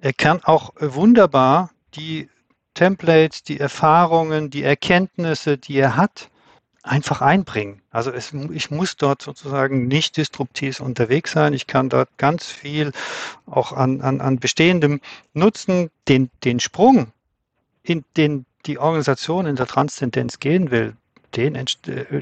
Er 0.00 0.12
kann 0.12 0.42
auch 0.42 0.74
wunderbar 0.78 1.70
die 1.94 2.28
Templates, 2.74 3.44
die 3.44 3.60
Erfahrungen, 3.60 4.50
die 4.50 4.64
Erkenntnisse, 4.64 5.58
die 5.58 5.76
er 5.76 5.96
hat, 5.96 6.28
einfach 6.84 7.22
einbringen. 7.22 7.80
Also 7.90 8.12
es, 8.12 8.32
ich 8.52 8.70
muss 8.70 8.96
dort 8.96 9.22
sozusagen 9.22 9.88
nicht 9.88 10.16
disruptiv 10.18 10.80
unterwegs 10.80 11.32
sein. 11.32 11.54
Ich 11.54 11.66
kann 11.66 11.88
dort 11.88 12.10
ganz 12.18 12.46
viel 12.46 12.92
auch 13.46 13.72
an, 13.72 14.02
an, 14.02 14.20
an 14.20 14.38
bestehendem 14.38 15.00
nutzen, 15.32 15.90
den, 16.08 16.30
den 16.44 16.60
Sprung, 16.60 17.08
in 17.82 18.04
den 18.16 18.44
die 18.66 18.78
Organisation 18.78 19.46
in 19.46 19.56
der 19.56 19.66
Transzendenz 19.66 20.40
gehen 20.40 20.70
will, 20.70 20.96
den, 21.36 21.54
äh, 21.54 21.64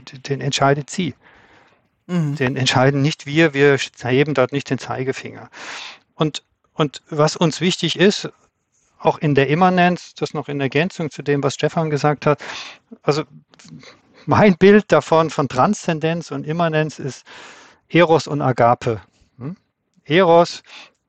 den 0.00 0.40
entscheidet 0.40 0.90
sie. 0.90 1.14
Mhm. 2.06 2.36
Den 2.36 2.56
entscheiden 2.56 3.02
nicht 3.02 3.26
wir, 3.26 3.54
wir 3.54 3.78
heben 4.02 4.34
dort 4.34 4.52
nicht 4.52 4.70
den 4.70 4.78
Zeigefinger. 4.78 5.50
Und, 6.14 6.42
und 6.74 7.02
was 7.10 7.36
uns 7.36 7.60
wichtig 7.60 7.98
ist, 7.98 8.30
auch 8.98 9.18
in 9.18 9.34
der 9.34 9.48
Immanenz, 9.48 10.14
das 10.14 10.34
noch 10.34 10.48
in 10.48 10.60
Ergänzung 10.60 11.10
zu 11.10 11.22
dem, 11.22 11.42
was 11.42 11.54
Stefan 11.54 11.90
gesagt 11.90 12.26
hat, 12.26 12.40
also 13.02 13.24
mein 14.26 14.56
Bild 14.56 14.90
davon 14.92 15.30
von 15.30 15.48
Transzendenz 15.48 16.30
und 16.30 16.46
Immanenz 16.46 16.98
ist 16.98 17.24
Eros 17.88 18.26
und 18.26 18.40
Agape. 18.40 19.00
Hm? 19.38 19.56
Eros, 20.04 20.62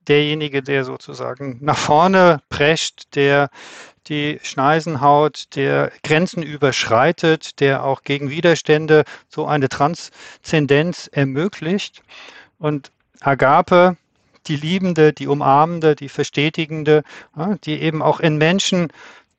derjenige, 0.08 0.62
der 0.62 0.84
sozusagen 0.84 1.60
nach 1.62 1.78
vorne 1.78 2.42
prescht, 2.50 3.16
der 3.16 3.50
die 4.08 4.40
Schneisen 4.44 5.02
haut, 5.02 5.56
der 5.56 5.92
Grenzen 6.04 6.44
überschreitet, 6.44 7.60
der 7.60 7.86
auch 7.86 8.02
gegen 8.02 8.30
Widerstände 8.30 9.06
so 9.30 9.46
eine 9.46 9.70
Transzendenz 9.70 11.10
ermöglicht. 11.12 12.04
Und 12.60 12.92
Agape, 13.22 13.96
die 14.48 14.58
Liebende, 14.58 15.14
die 15.14 15.28
Umarmende, 15.28 15.96
die 15.96 16.10
Verstetigende, 16.10 17.04
die 17.64 17.82
eben 17.82 18.02
auch 18.02 18.20
in 18.20 18.38
Menschen 18.38 18.92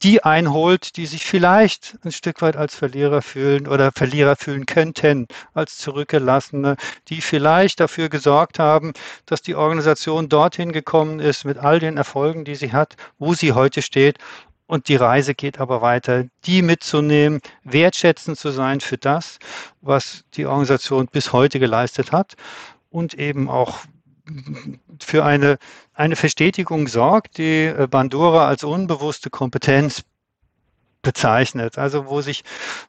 die 0.05 0.23
einholt, 0.23 0.97
die 0.99 1.07
sich 1.07 1.25
vielleicht 1.25 1.97
ein 2.05 2.13
Stück 2.13 2.43
weit 2.43 2.57
als 2.57 2.75
Verlierer 2.75 3.23
fühlen 3.23 3.67
oder 3.67 3.91
Verlierer 3.91 4.37
fühlen 4.37 4.67
könnten, 4.67 5.27
als 5.55 5.79
Zurückgelassene, 5.79 6.77
die 7.09 7.23
vielleicht 7.23 7.81
dafür 7.81 8.11
gesorgt 8.11 8.59
haben, 8.59 8.93
dass 9.25 9.41
die 9.41 9.55
Organisation 9.55 10.29
dorthin 10.29 10.73
gekommen 10.73 11.21
ist 11.21 11.47
mit 11.47 11.57
all 11.57 11.81
den 11.81 11.97
Erfolgen, 11.97 12.45
die 12.45 12.55
sie 12.55 12.73
hat, 12.73 12.97
wo 13.19 13.33
sie 13.33 13.53
heute 13.55 13.81
steht. 13.81 14.19
Und 14.67 14.89
die 14.89 14.97
Reise 14.97 15.35
geht 15.35 15.59
aber 15.59 15.81
weiter, 15.81 16.25
die 16.45 16.61
mitzunehmen, 16.61 17.41
wertschätzend 17.65 18.39
zu 18.39 18.51
sein 18.51 18.81
für 18.81 18.99
das, 18.99 19.39
was 19.81 20.25
die 20.35 20.45
Organisation 20.45 21.07
bis 21.07 21.33
heute 21.33 21.59
geleistet 21.59 22.13
hat 22.13 22.35
und 22.91 23.15
eben 23.15 23.49
auch 23.49 23.79
für 25.01 25.25
eine, 25.25 25.59
eine 25.93 26.17
Verstetigung 26.17 26.89
sorgt, 26.89 27.39
die 27.39 27.67
äh, 27.67 27.87
Bandura 27.89 28.47
als 28.47 28.65
unbewusste 28.65 29.31
Kompetenz 29.31 30.03
bezeichnet. 31.03 31.79
Also 31.79 32.07
wo 32.07 32.21
sich, 32.21 32.43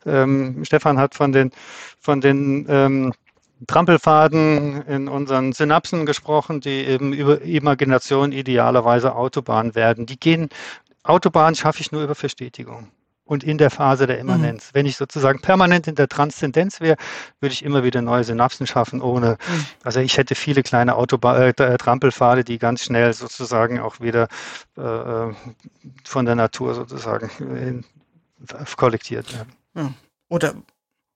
ähm, 0.06 0.64
Stefan 0.66 0.98
hat 0.98 1.16
von 1.16 1.32
den, 1.32 1.52
von 2.00 2.22
den 2.22 2.66
ähm, 2.70 3.14
Trampelfaden 3.68 4.82
in 4.84 5.08
unseren 5.08 5.54
Synapsen 5.54 6.06
gesprochen, 6.06 6.62
die 6.62 6.86
eben 6.86 7.14
über 7.14 7.42
Imagination 7.42 8.32
idealerweise 8.32 9.16
Autobahn 9.16 9.76
werden. 9.76 10.06
Die 10.06 10.20
gehen, 10.20 10.50
Autobahn 11.04 11.56
schaffe 11.56 11.82
ich 11.82 11.92
nur 11.92 12.04
über 12.04 12.16
Verstetigung. 12.16 12.90
Und 13.26 13.43
in 13.43 13.57
der 13.57 13.71
Phase 13.71 14.07
der 14.07 14.19
Immanenz. 14.19 14.67
Mhm. 14.67 14.69
Wenn 14.73 14.86
ich 14.86 14.97
sozusagen 14.97 15.41
permanent 15.41 15.88
in 15.88 15.95
der 15.95 16.07
Transzendenz 16.07 16.80
wäre, 16.80 16.95
würde 17.39 17.53
ich 17.53 17.65
immer 17.65 17.84
wieder 17.84 18.01
neue 18.01 18.23
Synapsen 18.23 18.67
schaffen, 18.67 19.01
ohne, 19.01 19.32
mhm. 19.32 19.65
also 19.84 19.99
ich 19.99 20.17
hätte 20.17 20.36
viele 20.36 20.63
kleine 20.63 20.95
Autobahn, 20.95 21.41
äh, 21.41 21.78
Trampelpfade, 21.78 22.43
die 22.43 22.59
ganz 22.59 22.84
schnell 22.84 23.13
sozusagen 23.13 23.80
auch 23.80 23.99
wieder 23.99 24.28
äh, 24.78 24.82
äh 24.82 25.34
von 26.05 26.26
der 26.26 26.36
Natur 26.36 26.76
sozusagen 26.76 27.30
in, 27.39 27.84
kollektiert 28.78 29.34
werden. 29.34 29.53
Ja. 29.76 29.93
Oder 30.30 30.55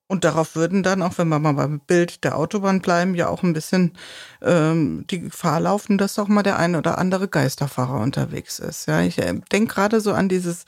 und 0.10 0.24
darauf 0.24 0.56
würden 0.56 0.82
dann, 0.82 1.04
auch 1.04 1.20
wenn 1.20 1.28
wir 1.28 1.38
mal 1.38 1.54
beim 1.54 1.80
Bild 1.80 2.24
der 2.24 2.36
Autobahn 2.36 2.82
bleiben, 2.82 3.14
ja 3.14 3.30
auch 3.30 3.44
ein 3.44 3.54
bisschen 3.54 3.94
ähm, 4.42 5.06
die 5.08 5.20
Gefahr 5.22 5.60
laufen, 5.60 6.00
dass 6.00 6.18
auch 6.18 6.28
mal 6.28 6.42
der 6.42 6.58
eine 6.58 6.80
oder 6.80 6.98
andere 6.98 7.28
Geisterfahrer 7.28 8.00
unterwegs 8.00 8.58
ist. 8.58 8.88
Ja, 8.88 9.02
ich 9.02 9.20
äh, 9.20 9.36
denke 9.52 9.76
gerade 9.76 10.02
so 10.02 10.14
an 10.14 10.28
dieses, 10.28 10.66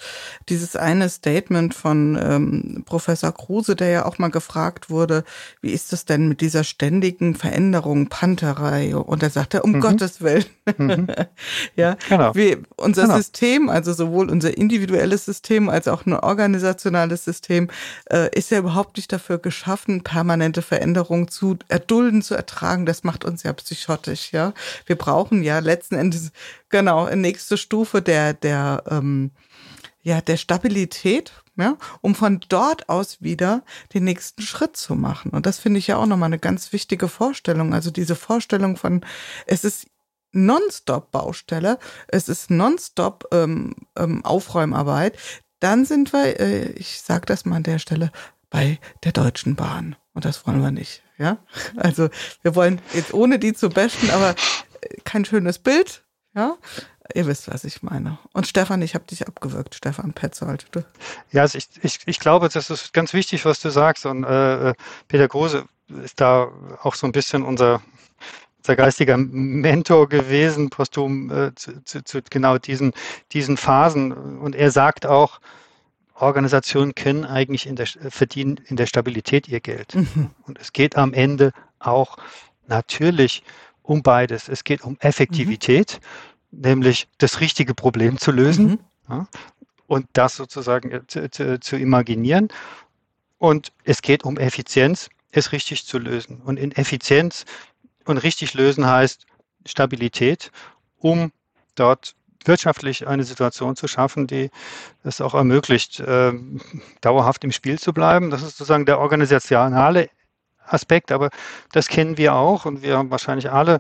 dieses 0.47 0.75
eine 0.75 1.09
Statement 1.09 1.73
von 1.73 2.19
ähm, 2.21 2.83
Professor 2.85 3.31
Kruse, 3.31 3.75
der 3.75 3.89
ja 3.89 4.05
auch 4.05 4.19
mal 4.19 4.29
gefragt 4.29 4.91
wurde, 4.91 5.23
wie 5.59 5.71
ist 5.71 5.91
es 5.91 6.05
denn 6.05 6.27
mit 6.27 6.41
dieser 6.41 6.63
ständigen 6.63 7.33
Veränderung, 7.33 8.09
Panterei? 8.09 8.95
Und 8.95 9.23
er 9.23 9.31
sagte, 9.31 9.63
um 9.63 9.71
mhm. 9.71 9.81
Gottes 9.81 10.21
Willen. 10.21 10.45
Mhm. 10.77 11.07
ja, 11.75 11.97
genau. 12.09 12.35
wie 12.35 12.57
unser 12.75 13.03
genau. 13.03 13.17
System, 13.17 13.69
also 13.69 13.91
sowohl 13.93 14.29
unser 14.29 14.55
individuelles 14.55 15.25
System 15.25 15.67
als 15.67 15.87
auch 15.87 16.05
ein 16.05 16.13
organisationales 16.13 17.25
System, 17.25 17.69
äh, 18.11 18.29
ist 18.37 18.51
ja 18.51 18.59
überhaupt 18.59 18.97
nicht 18.97 19.11
dafür 19.11 19.30
dafür 19.31 19.39
geschaffen, 19.39 20.03
permanente 20.03 20.61
Veränderungen 20.61 21.29
zu 21.29 21.57
erdulden, 21.69 22.21
zu 22.21 22.35
ertragen. 22.35 22.85
Das 22.85 23.03
macht 23.03 23.23
uns 23.23 23.43
ja 23.43 23.53
psychotisch, 23.53 24.33
ja. 24.33 24.53
Wir 24.85 24.97
brauchen 24.97 25.41
ja 25.41 25.59
letzten 25.59 25.95
Endes, 25.95 26.31
genau, 26.69 27.09
nächste 27.15 27.57
Stufe 27.57 28.01
der, 28.01 28.33
der, 28.33 28.83
ähm, 28.89 29.31
ja, 30.03 30.19
der 30.19 30.35
Stabilität, 30.35 31.31
ja, 31.55 31.77
um 32.01 32.13
von 32.13 32.41
dort 32.49 32.89
aus 32.89 33.21
wieder 33.21 33.63
den 33.93 34.03
nächsten 34.03 34.41
Schritt 34.41 34.75
zu 34.75 34.95
machen. 34.95 35.31
Und 35.31 35.45
das 35.45 35.59
finde 35.59 35.79
ich 35.79 35.87
ja 35.87 35.97
auch 35.97 36.07
nochmal 36.07 36.27
eine 36.27 36.39
ganz 36.39 36.73
wichtige 36.73 37.07
Vorstellung. 37.07 37.73
Also 37.73 37.89
diese 37.89 38.15
Vorstellung 38.15 38.75
von, 38.75 39.05
es 39.45 39.63
ist 39.63 39.87
nonstop 40.33 41.11
Baustelle, 41.11 41.77
es 42.07 42.27
ist 42.27 42.49
nonstop 42.49 43.27
ähm, 43.31 43.75
ähm, 43.97 44.25
Aufräumarbeit, 44.25 45.17
dann 45.61 45.85
sind 45.85 46.11
wir, 46.11 46.39
äh, 46.39 46.71
ich 46.71 47.01
sage 47.01 47.25
das 47.27 47.45
mal 47.45 47.57
an 47.57 47.63
der 47.63 47.79
Stelle, 47.79 48.11
bei 48.51 48.79
der 49.03 49.13
Deutschen 49.13 49.55
Bahn. 49.55 49.95
Und 50.13 50.25
das 50.25 50.45
wollen 50.45 50.61
wir 50.61 50.69
nicht. 50.69 51.01
Ja, 51.17 51.37
also 51.77 52.09
wir 52.43 52.55
wollen 52.55 52.79
jetzt 52.93 53.13
ohne 53.13 53.39
die 53.39 53.53
zu 53.53 53.69
bashen, 53.69 54.11
aber 54.11 54.35
äh, 54.81 54.97
kein 55.03 55.25
schönes 55.25 55.57
Bild. 55.57 56.03
Ja, 56.35 56.57
ihr 57.13 57.27
wisst, 57.27 57.51
was 57.51 57.63
ich 57.63 57.83
meine. 57.83 58.19
Und 58.33 58.47
Stefan, 58.47 58.81
ich 58.81 58.93
habe 58.95 59.05
dich 59.05 59.27
abgewürgt, 59.27 59.75
Stefan 59.75 60.13
Petzold. 60.13 60.65
Ja, 61.31 61.41
also 61.41 61.57
ich, 61.57 61.67
ich, 61.81 61.99
ich 62.05 62.19
glaube, 62.19 62.49
das 62.49 62.69
ist 62.69 62.93
ganz 62.93 63.13
wichtig, 63.13 63.45
was 63.45 63.59
du 63.59 63.69
sagst. 63.69 64.05
Und 64.05 64.23
äh, 64.23 64.69
äh, 64.69 64.73
Peter 65.07 65.27
Große 65.27 65.65
ist 66.03 66.21
da 66.21 66.49
auch 66.81 66.95
so 66.95 67.05
ein 67.05 67.11
bisschen 67.11 67.43
unser, 67.43 67.81
unser 68.59 68.75
geistiger 68.75 69.17
Mentor 69.17 70.07
gewesen, 70.09 70.69
posthum 70.69 71.31
äh, 71.31 71.55
zu, 71.55 71.83
zu, 71.83 72.03
zu 72.03 72.21
genau 72.29 72.57
diesen, 72.57 72.93
diesen 73.31 73.57
Phasen. 73.57 74.13
Und 74.13 74.55
er 74.55 74.71
sagt 74.71 75.05
auch, 75.05 75.39
Organisationen 76.21 76.95
können 76.95 77.25
eigentlich 77.25 77.65
in 77.65 77.75
der, 77.75 77.87
verdienen 77.87 78.59
in 78.65 78.75
der 78.75 78.85
Stabilität 78.85 79.47
ihr 79.47 79.59
Geld. 79.59 79.95
Mhm. 79.95 80.31
Und 80.43 80.59
es 80.59 80.73
geht 80.73 80.95
am 80.95 81.13
Ende 81.13 81.51
auch 81.79 82.17
natürlich 82.67 83.43
um 83.81 84.03
beides. 84.03 84.47
Es 84.47 84.63
geht 84.63 84.81
um 84.81 84.97
Effektivität, 84.99 85.99
mhm. 86.51 86.61
nämlich 86.61 87.07
das 87.17 87.39
richtige 87.39 87.73
Problem 87.73 88.17
zu 88.17 88.31
lösen 88.31 88.65
mhm. 88.65 88.79
ja, 89.09 89.27
und 89.87 90.07
das 90.13 90.35
sozusagen 90.35 90.91
äh, 90.91 91.07
zu, 91.07 91.29
zu, 91.29 91.59
zu 91.59 91.75
imaginieren. 91.75 92.49
Und 93.37 93.71
es 93.83 94.01
geht 94.01 94.23
um 94.23 94.37
Effizienz, 94.37 95.09
es 95.31 95.51
richtig 95.51 95.85
zu 95.85 95.97
lösen. 95.97 96.41
Und 96.41 96.57
in 96.57 96.71
Effizienz 96.71 97.45
und 98.05 98.17
richtig 98.17 98.53
lösen 98.53 98.85
heißt 98.85 99.25
Stabilität, 99.65 100.51
um 100.97 101.31
dort 101.75 102.15
wirtschaftlich 102.45 103.07
eine 103.07 103.23
Situation 103.23 103.75
zu 103.75 103.87
schaffen, 103.87 104.27
die 104.27 104.49
es 105.03 105.21
auch 105.21 105.33
ermöglicht, 105.33 105.99
äh, 105.99 106.33
dauerhaft 107.01 107.43
im 107.43 107.51
Spiel 107.51 107.79
zu 107.79 107.93
bleiben. 107.93 108.29
Das 108.29 108.41
ist 108.41 108.57
sozusagen 108.57 108.85
der 108.85 108.99
organisationale 108.99 110.09
Aspekt, 110.65 111.11
aber 111.11 111.29
das 111.71 111.87
kennen 111.87 112.17
wir 112.17 112.35
auch 112.35 112.65
und 112.65 112.81
wir 112.81 112.97
haben 112.97 113.11
wahrscheinlich 113.11 113.51
alle 113.51 113.79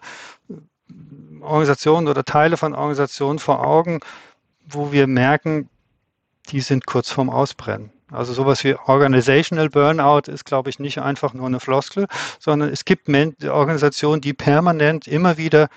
Organisationen 1.41 2.07
oder 2.07 2.23
Teile 2.23 2.57
von 2.57 2.73
Organisationen 2.73 3.39
vor 3.39 3.65
Augen, 3.65 3.99
wo 4.65 4.91
wir 4.91 5.07
merken, 5.07 5.69
die 6.49 6.61
sind 6.61 6.85
kurz 6.85 7.11
vorm 7.11 7.29
Ausbrennen. 7.29 7.91
Also 8.11 8.33
sowas 8.33 8.63
wie 8.65 8.75
Organizational 8.75 9.69
Burnout 9.69 10.29
ist, 10.29 10.43
glaube 10.43 10.69
ich, 10.69 10.79
nicht 10.79 10.99
einfach 10.99 11.33
nur 11.33 11.47
eine 11.47 11.61
Floskel, 11.61 12.07
sondern 12.39 12.69
es 12.69 12.83
gibt 12.83 13.07
Organisationen, 13.07 14.21
die 14.21 14.33
permanent 14.33 15.07
immer 15.07 15.37
wieder 15.37 15.69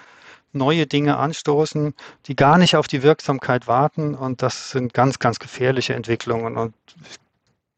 neue 0.54 0.86
Dinge 0.86 1.16
anstoßen, 1.16 1.94
die 2.26 2.36
gar 2.36 2.58
nicht 2.58 2.76
auf 2.76 2.86
die 2.86 3.02
Wirksamkeit 3.02 3.66
warten. 3.66 4.14
Und 4.14 4.42
das 4.42 4.70
sind 4.70 4.94
ganz, 4.94 5.18
ganz 5.18 5.38
gefährliche 5.38 5.94
Entwicklungen. 5.94 6.56
Und 6.56 6.74
ich 7.10 7.18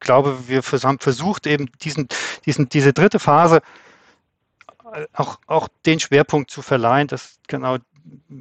glaube, 0.01 0.49
wir 0.49 0.63
haben 0.63 0.99
versucht, 0.99 1.47
eben 1.47 1.71
diesen, 1.83 2.09
diesen, 2.45 2.69
diese 2.69 2.93
dritte 2.93 3.19
Phase 3.19 3.63
äh, 4.93 5.07
auch, 5.13 5.39
auch 5.47 5.69
den 5.85 6.01
Schwerpunkt 6.01 6.51
zu 6.51 6.63
verleihen, 6.63 7.09
dass 7.09 7.39
genau 7.49 7.79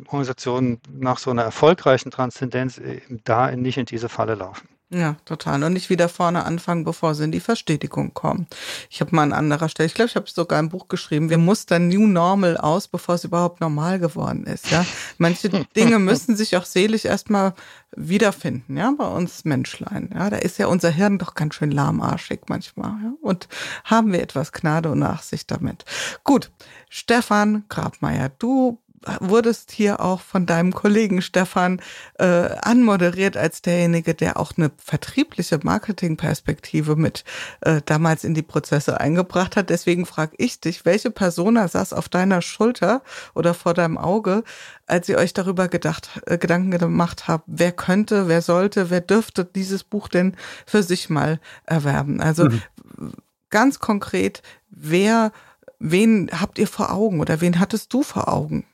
Organisationen 0.08 0.80
nach 0.92 1.18
so 1.18 1.32
einer 1.32 1.44
erfolgreichen 1.44 2.12
Transzendenz 2.12 2.78
eben 2.78 3.22
da 3.24 3.50
nicht 3.52 3.78
in 3.78 3.86
diese 3.86 4.10
Falle 4.10 4.36
laufen. 4.36 4.68
Ja, 4.92 5.18
total. 5.26 5.64
Und 5.64 5.74
nicht 5.74 5.90
wieder 5.90 6.08
vorne 6.10 6.46
anfangen, 6.46 6.84
bevor 6.84 7.16
sie 7.16 7.24
in 7.24 7.32
die 7.32 7.40
Verstetigung 7.40 8.14
kommen. 8.14 8.46
Ich 8.90 9.02
habe 9.02 9.16
mal 9.16 9.24
an 9.24 9.34
anderer 9.34 9.68
Stelle, 9.68 9.88
ich 9.88 9.96
glaube, 9.96 10.10
ich 10.10 10.16
habe 10.16 10.30
sogar 10.30 10.60
ein 10.60 10.70
Buch 10.70 10.88
geschrieben, 10.88 11.32
wir 11.32 11.40
mustern 11.40 11.88
New 11.88 12.06
Normal 12.06 12.56
aus, 12.58 12.88
bevor 12.88 13.16
es 13.16 13.24
überhaupt 13.24 13.62
normal 13.62 13.98
geworden 13.98 14.46
ist. 14.46 14.70
Ja, 14.70 14.86
Manche 15.18 15.50
Dinge 15.76 15.98
müssen 15.98 16.36
sich 16.36 16.56
auch 16.56 16.66
seelisch 16.66 17.06
erstmal 17.06 17.56
wiederfinden, 17.96 18.78
ja, 18.78 18.94
bei 18.96 19.08
uns 19.08 19.44
Menschlein. 19.44 20.10
Ja, 20.14 20.30
da 20.30 20.38
ist 20.38 20.60
ja 20.60 20.68
unser 20.68 20.92
Hirn 20.92 21.18
doch 21.18 21.34
ganz 21.34 21.56
schön 21.56 21.72
lahmarschig 21.72 22.42
manchmal. 22.48 22.92
Ja? 23.02 23.14
Und 23.22 23.48
haben 23.86 24.14
wir 24.14 24.22
etwas 24.22 24.52
Gnade 24.52 24.92
und 24.92 25.00
Nachsicht 25.00 25.50
damit. 25.50 25.84
Gut, 26.24 26.52
Stefan 26.90 27.64
Grabmeier, 27.70 28.30
du 28.30 28.80
wurdest 29.20 29.72
hier 29.72 30.00
auch 30.00 30.22
von 30.22 30.46
deinem 30.46 30.74
Kollegen 30.74 31.22
Stefan 31.22 31.82
äh, 32.18 32.26
anmoderiert 32.62 33.38
als 33.38 33.62
derjenige, 33.62 34.14
der 34.14 34.38
auch 34.38 34.54
eine 34.58 34.72
vertriebliche 34.78 35.60
Marketingperspektive 35.62 36.96
mit 36.96 37.24
äh, 37.62 37.82
damals 37.86 38.24
in 38.24 38.34
die 38.34 38.42
Prozesse 38.42 39.00
eingebracht 39.00 39.56
hat. 39.56 39.70
Deswegen 39.70 40.06
frage 40.06 40.34
ich 40.38 40.60
dich, 40.60 40.86
welche 40.86 41.12
Persona 41.12 41.68
saß 41.68 41.94
auf 41.94 42.10
deiner 42.10 42.42
Schulter 42.42 43.02
oder 43.34 43.54
vor 43.54 43.74
deinem 43.74 43.98
Auge, 43.98 44.44
als 44.88 45.10
ihr 45.10 45.18
euch 45.18 45.34
darüber 45.34 45.68
gedacht, 45.68 46.22
äh, 46.26 46.38
Gedanken 46.38 46.72
gemacht 46.72 47.28
habt, 47.28 47.46
wer 47.48 47.72
könnte, 47.72 48.28
wer 48.28 48.42
sollte, 48.42 48.90
wer 48.90 49.02
dürfte 49.02 49.46
dieses 49.46 49.84
Buch 49.84 50.08
denn 50.08 50.36
für 50.66 50.84
sich 50.84 51.10
mal 51.10 51.40
erwerben? 51.66 52.22
Also 52.22 52.46
mhm. 52.46 52.62
ganz 53.50 53.80
konkret, 53.80 54.42
wer 54.70 55.32
wen 55.80 56.30
habt 56.32 56.58
ihr 56.60 56.68
vor 56.68 56.92
Augen 56.92 57.20
oder 57.20 57.42
wen 57.42 57.60
hattest 57.60 57.94
du 57.94 58.04
vor 58.04 58.28
Augen? 58.32 58.66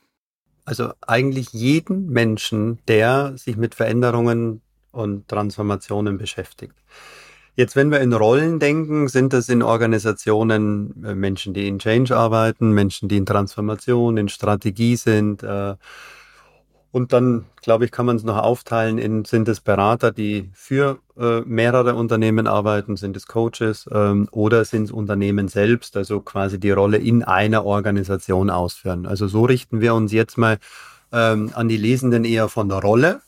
Also 0.64 0.92
eigentlich 1.00 1.52
jeden 1.52 2.08
Menschen, 2.10 2.78
der 2.86 3.36
sich 3.36 3.56
mit 3.56 3.74
Veränderungen 3.74 4.62
und 4.92 5.26
Transformationen 5.28 6.18
beschäftigt. 6.18 6.74
Jetzt, 7.54 7.76
wenn 7.76 7.90
wir 7.90 8.00
in 8.00 8.14
Rollen 8.14 8.60
denken, 8.60 9.08
sind 9.08 9.34
das 9.34 9.50
in 9.50 9.62
Organisationen 9.62 11.04
äh, 11.04 11.14
Menschen, 11.14 11.52
die 11.52 11.68
in 11.68 11.78
Change 11.78 12.16
arbeiten, 12.16 12.72
Menschen, 12.72 13.08
die 13.10 13.18
in 13.18 13.26
Transformation, 13.26 14.16
in 14.16 14.30
Strategie 14.30 14.96
sind, 14.96 15.42
äh, 15.42 15.74
und 16.92 17.14
dann, 17.14 17.46
glaube 17.62 17.86
ich, 17.86 17.90
kann 17.90 18.04
man 18.04 18.16
es 18.16 18.22
noch 18.22 18.36
aufteilen 18.36 18.98
in, 18.98 19.24
sind 19.24 19.48
es 19.48 19.60
Berater, 19.60 20.12
die 20.12 20.50
für 20.52 20.98
äh, 21.18 21.40
mehrere 21.40 21.94
Unternehmen 21.94 22.46
arbeiten, 22.46 22.96
sind 22.96 23.16
es 23.16 23.26
Coaches 23.26 23.88
ähm, 23.90 24.28
oder 24.30 24.66
sind 24.66 24.84
es 24.84 24.92
Unternehmen 24.92 25.48
selbst, 25.48 25.96
also 25.96 26.20
quasi 26.20 26.60
die 26.60 26.70
Rolle 26.70 26.98
in 26.98 27.24
einer 27.24 27.64
Organisation 27.64 28.50
ausführen. 28.50 29.06
Also 29.06 29.26
so 29.26 29.44
richten 29.46 29.80
wir 29.80 29.94
uns 29.94 30.12
jetzt 30.12 30.36
mal 30.36 30.58
ähm, 31.12 31.50
an 31.54 31.68
die 31.68 31.78
Lesenden 31.78 32.26
eher 32.26 32.50
von 32.50 32.68
der 32.68 32.78
Rolle. 32.78 33.22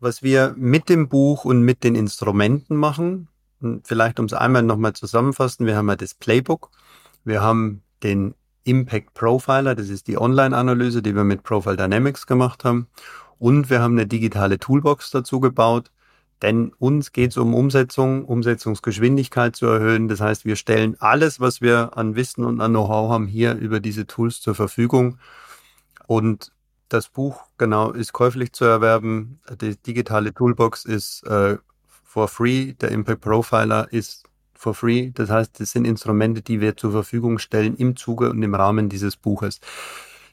Was 0.00 0.22
wir 0.22 0.54
mit 0.56 0.88
dem 0.88 1.08
Buch 1.08 1.44
und 1.44 1.60
mit 1.60 1.84
den 1.84 1.94
Instrumenten 1.94 2.74
machen, 2.74 3.28
vielleicht 3.84 4.18
um 4.18 4.26
es 4.26 4.32
einmal 4.32 4.62
nochmal 4.62 4.94
zusammenfassen, 4.94 5.66
wir 5.66 5.76
haben 5.76 5.88
ja 5.90 5.96
das 5.96 6.14
Playbook, 6.14 6.70
wir 7.24 7.42
haben 7.42 7.82
den 8.02 8.34
Impact 8.64 9.14
Profiler. 9.14 9.74
Das 9.74 9.88
ist 9.88 10.08
die 10.08 10.18
Online-Analyse, 10.18 11.02
die 11.02 11.14
wir 11.14 11.24
mit 11.24 11.42
Profile 11.42 11.76
Dynamics 11.76 12.26
gemacht 12.26 12.64
haben. 12.64 12.88
Und 13.38 13.70
wir 13.70 13.80
haben 13.80 13.94
eine 13.94 14.06
digitale 14.06 14.58
Toolbox 14.58 15.10
dazu 15.10 15.40
gebaut, 15.40 15.90
denn 16.42 16.72
uns 16.78 17.12
geht 17.12 17.30
es 17.30 17.36
um 17.36 17.54
Umsetzung, 17.54 18.24
Umsetzungsgeschwindigkeit 18.24 19.56
zu 19.56 19.66
erhöhen. 19.66 20.08
Das 20.08 20.20
heißt, 20.20 20.44
wir 20.44 20.56
stellen 20.56 20.96
alles, 21.00 21.40
was 21.40 21.60
wir 21.60 21.96
an 21.96 22.16
Wissen 22.16 22.44
und 22.44 22.60
an 22.60 22.72
Know-how 22.72 23.10
haben, 23.10 23.26
hier 23.26 23.54
über 23.54 23.80
diese 23.80 24.06
Tools 24.06 24.40
zur 24.40 24.54
Verfügung. 24.54 25.18
Und 26.06 26.52
das 26.88 27.08
Buch, 27.08 27.44
genau, 27.58 27.90
ist 27.90 28.12
käuflich 28.12 28.52
zu 28.52 28.64
erwerben. 28.64 29.40
Die 29.60 29.76
digitale 29.76 30.32
Toolbox 30.32 30.84
ist 30.84 31.24
äh, 31.26 31.56
for 31.86 32.28
free. 32.28 32.74
Der 32.74 32.90
Impact 32.90 33.22
Profiler 33.22 33.92
ist 33.92 34.24
for 34.58 34.74
free. 34.74 35.10
Das 35.14 35.30
heißt, 35.30 35.60
das 35.60 35.72
sind 35.72 35.86
Instrumente, 35.86 36.42
die 36.42 36.60
wir 36.60 36.76
zur 36.76 36.92
Verfügung 36.92 37.38
stellen 37.38 37.76
im 37.76 37.96
Zuge 37.96 38.30
und 38.30 38.42
im 38.42 38.54
Rahmen 38.54 38.88
dieses 38.88 39.16
Buches. 39.16 39.60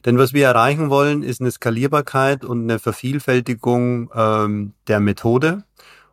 Denn 0.04 0.18
was 0.18 0.32
wir 0.32 0.46
erreichen 0.46 0.90
wollen, 0.90 1.22
ist 1.22 1.40
eine 1.40 1.50
Skalierbarkeit 1.50 2.44
und 2.44 2.62
eine 2.62 2.78
Vervielfältigung 2.78 4.10
ähm, 4.14 4.74
der 4.88 5.00
Methode. 5.00 5.64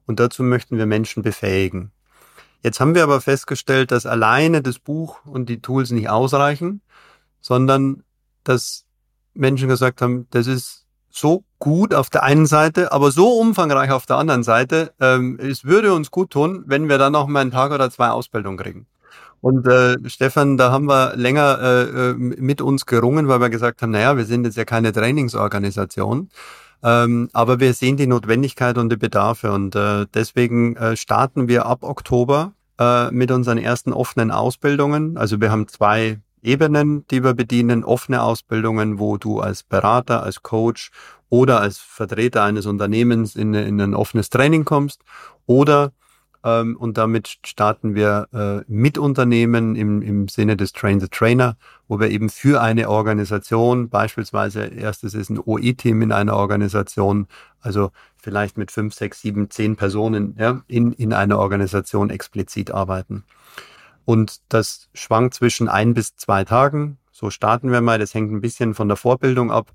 Und 0.06 0.20
dazu 0.20 0.44
möchten 0.44 0.78
wir 0.78 0.86
Menschen 0.86 1.24
befähigen. 1.24 1.92
Jetzt 2.62 2.80
haben 2.80 2.94
wir 2.94 3.04
aber 3.04 3.22
festgestellt, 3.22 3.92
dass 3.92 4.06
alleine 4.06 4.62
das 4.62 4.80
Buch 4.80 5.26
und 5.26 5.50
die 5.50 5.62
Tools 5.62 5.92
nicht 5.92 6.10
ausreichen, 6.10 6.82
sondern 7.42 8.04
dass 8.44 8.86
Menschen 9.34 9.70
gesagt 9.70 10.02
haben, 10.02 10.28
das 10.32 10.48
ist 10.48 10.86
so 11.20 11.44
gut 11.60 11.94
auf 11.94 12.10
der 12.10 12.24
einen 12.24 12.46
Seite, 12.46 12.92
aber 12.92 13.12
so 13.12 13.34
umfangreich 13.34 13.92
auf 13.92 14.06
der 14.06 14.18
anderen 14.18 14.44
Seite. 14.44 14.94
Ähm, 15.00 15.38
es 15.42 15.66
würde 15.66 15.94
uns 15.94 16.12
gut 16.12 16.32
tun, 16.32 16.64
wenn 16.66 16.90
wir 16.90 16.98
dann 16.98 17.14
noch 17.14 17.28
mal 17.28 17.42
einen 17.42 17.52
Tag 17.52 17.72
oder 17.72 17.92
zwei 17.92 18.10
Ausbildung 18.10 18.58
kriegen. 18.58 18.88
Und 19.42 19.68
äh, 19.68 19.98
Stefan, 20.10 20.58
da 20.58 20.72
haben 20.72 20.86
wir 20.86 21.16
länger 21.16 21.60
äh, 21.62 22.10
äh, 22.10 22.14
mit 22.14 22.62
uns 22.62 22.86
gerungen, 22.86 23.28
weil 23.28 23.40
wir 23.40 23.50
gesagt 23.50 23.82
haben, 23.82 23.92
naja, 23.92 24.18
wir 24.18 24.26
sind 24.26 24.46
jetzt 24.46 24.58
ja 24.58 24.66
keine 24.66 24.92
Trainingsorganisation. 24.92 26.30
Ähm, 26.82 27.30
aber 27.34 27.60
wir 27.60 27.74
sehen 27.74 27.98
die 27.98 28.08
Notwendigkeit 28.08 28.78
und 28.78 28.90
die 28.90 28.98
Bedarfe 28.98 29.52
und 29.52 29.76
äh, 29.76 30.06
deswegen 30.14 30.78
äh, 30.78 30.96
starten 30.96 31.50
wir 31.50 31.66
ab 31.66 31.84
Oktober 31.84 32.54
äh, 32.80 33.12
mit 33.12 33.32
unseren 33.32 33.58
ersten 33.58 33.92
offenen 33.92 34.32
Ausbildungen. 34.32 35.18
Also 35.18 35.42
wir 35.42 35.52
haben 35.52 35.68
zwei 35.68 36.20
Ebenen, 36.42 37.06
die 37.08 37.24
wir 37.24 37.34
bedienen, 37.34 37.84
offene 37.84 38.22
Ausbildungen, 38.22 39.00
wo 39.00 39.18
du 39.18 39.40
als 39.40 39.64
Berater, 39.64 40.24
als 40.24 40.42
Coach 40.44 40.92
oder 41.30 41.62
als 41.62 41.78
Vertreter 41.78 42.44
eines 42.44 42.66
Unternehmens 42.66 43.36
in, 43.36 43.54
in 43.54 43.80
ein 43.80 43.94
offenes 43.94 44.30
Training 44.30 44.66
kommst 44.66 45.02
oder 45.46 45.92
ähm, 46.44 46.78
und 46.78 46.98
damit 46.98 47.40
starten 47.46 47.96
wir 47.96 48.28
äh, 48.34 48.64
mit 48.72 48.98
Unternehmen 48.98 49.76
im, 49.76 50.02
im 50.02 50.28
Sinne 50.28 50.56
des 50.56 50.72
Train 50.72 51.00
the 51.00 51.08
Trainer, 51.08 51.58
wo 51.88 52.00
wir 52.00 52.10
eben 52.10 52.30
für 52.30 52.62
eine 52.62 52.90
Organisation, 52.90 53.90
beispielsweise 53.90 54.66
erstes 54.66 55.14
ist 55.14 55.30
ein 55.30 55.40
OE-Team 55.40 56.02
in 56.02 56.12
einer 56.12 56.36
Organisation, 56.36 57.28
also 57.60 57.92
vielleicht 58.16 58.58
mit 58.58 58.72
fünf, 58.72 58.94
sechs, 58.94 59.22
sieben, 59.22 59.50
zehn 59.50 59.76
Personen 59.76 60.36
ja, 60.40 60.62
in, 60.68 60.94
in 60.94 61.14
einer 61.14 61.40
Organisation 61.40 62.10
explizit 62.10 62.72
arbeiten. 62.72 63.24
Und 64.10 64.42
das 64.50 64.90
schwankt 64.96 65.36
zwischen 65.36 65.70
ein 65.70 65.94
bis 65.94 66.16
zwei 66.16 66.44
Tagen. 66.44 66.98
So 67.12 67.30
starten 67.30 67.72
wir 67.72 67.82
mal. 67.82 68.00
Das 68.00 68.16
hängt 68.16 68.32
ein 68.32 68.42
bisschen 68.42 68.74
von 68.74 68.88
der 68.88 68.98
Vorbildung 68.98 69.52
ab. 69.52 69.72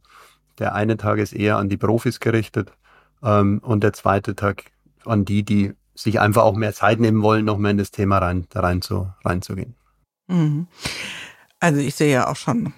Der 0.58 0.74
eine 0.74 0.96
Tag 0.96 1.20
ist 1.20 1.32
eher 1.32 1.56
an 1.56 1.68
die 1.68 1.76
Profis 1.76 2.18
gerichtet 2.18 2.72
ähm, 3.22 3.60
und 3.62 3.84
der 3.84 3.92
zweite 3.92 4.34
Tag 4.34 4.72
an 5.04 5.24
die, 5.24 5.44
die 5.44 5.74
sich 5.94 6.18
einfach 6.18 6.42
auch 6.42 6.56
mehr 6.56 6.74
Zeit 6.74 6.98
nehmen 6.98 7.22
wollen, 7.22 7.44
noch 7.44 7.58
mehr 7.58 7.70
in 7.70 7.78
das 7.78 7.92
Thema 7.92 8.18
rein, 8.18 8.44
rein 8.52 8.82
zu, 8.82 9.08
reinzugehen. 9.24 9.76
Mhm. 10.26 10.66
Also 11.60 11.78
ich 11.78 11.94
sehe 11.94 12.12
ja 12.12 12.26
auch 12.26 12.34
schon, 12.34 12.72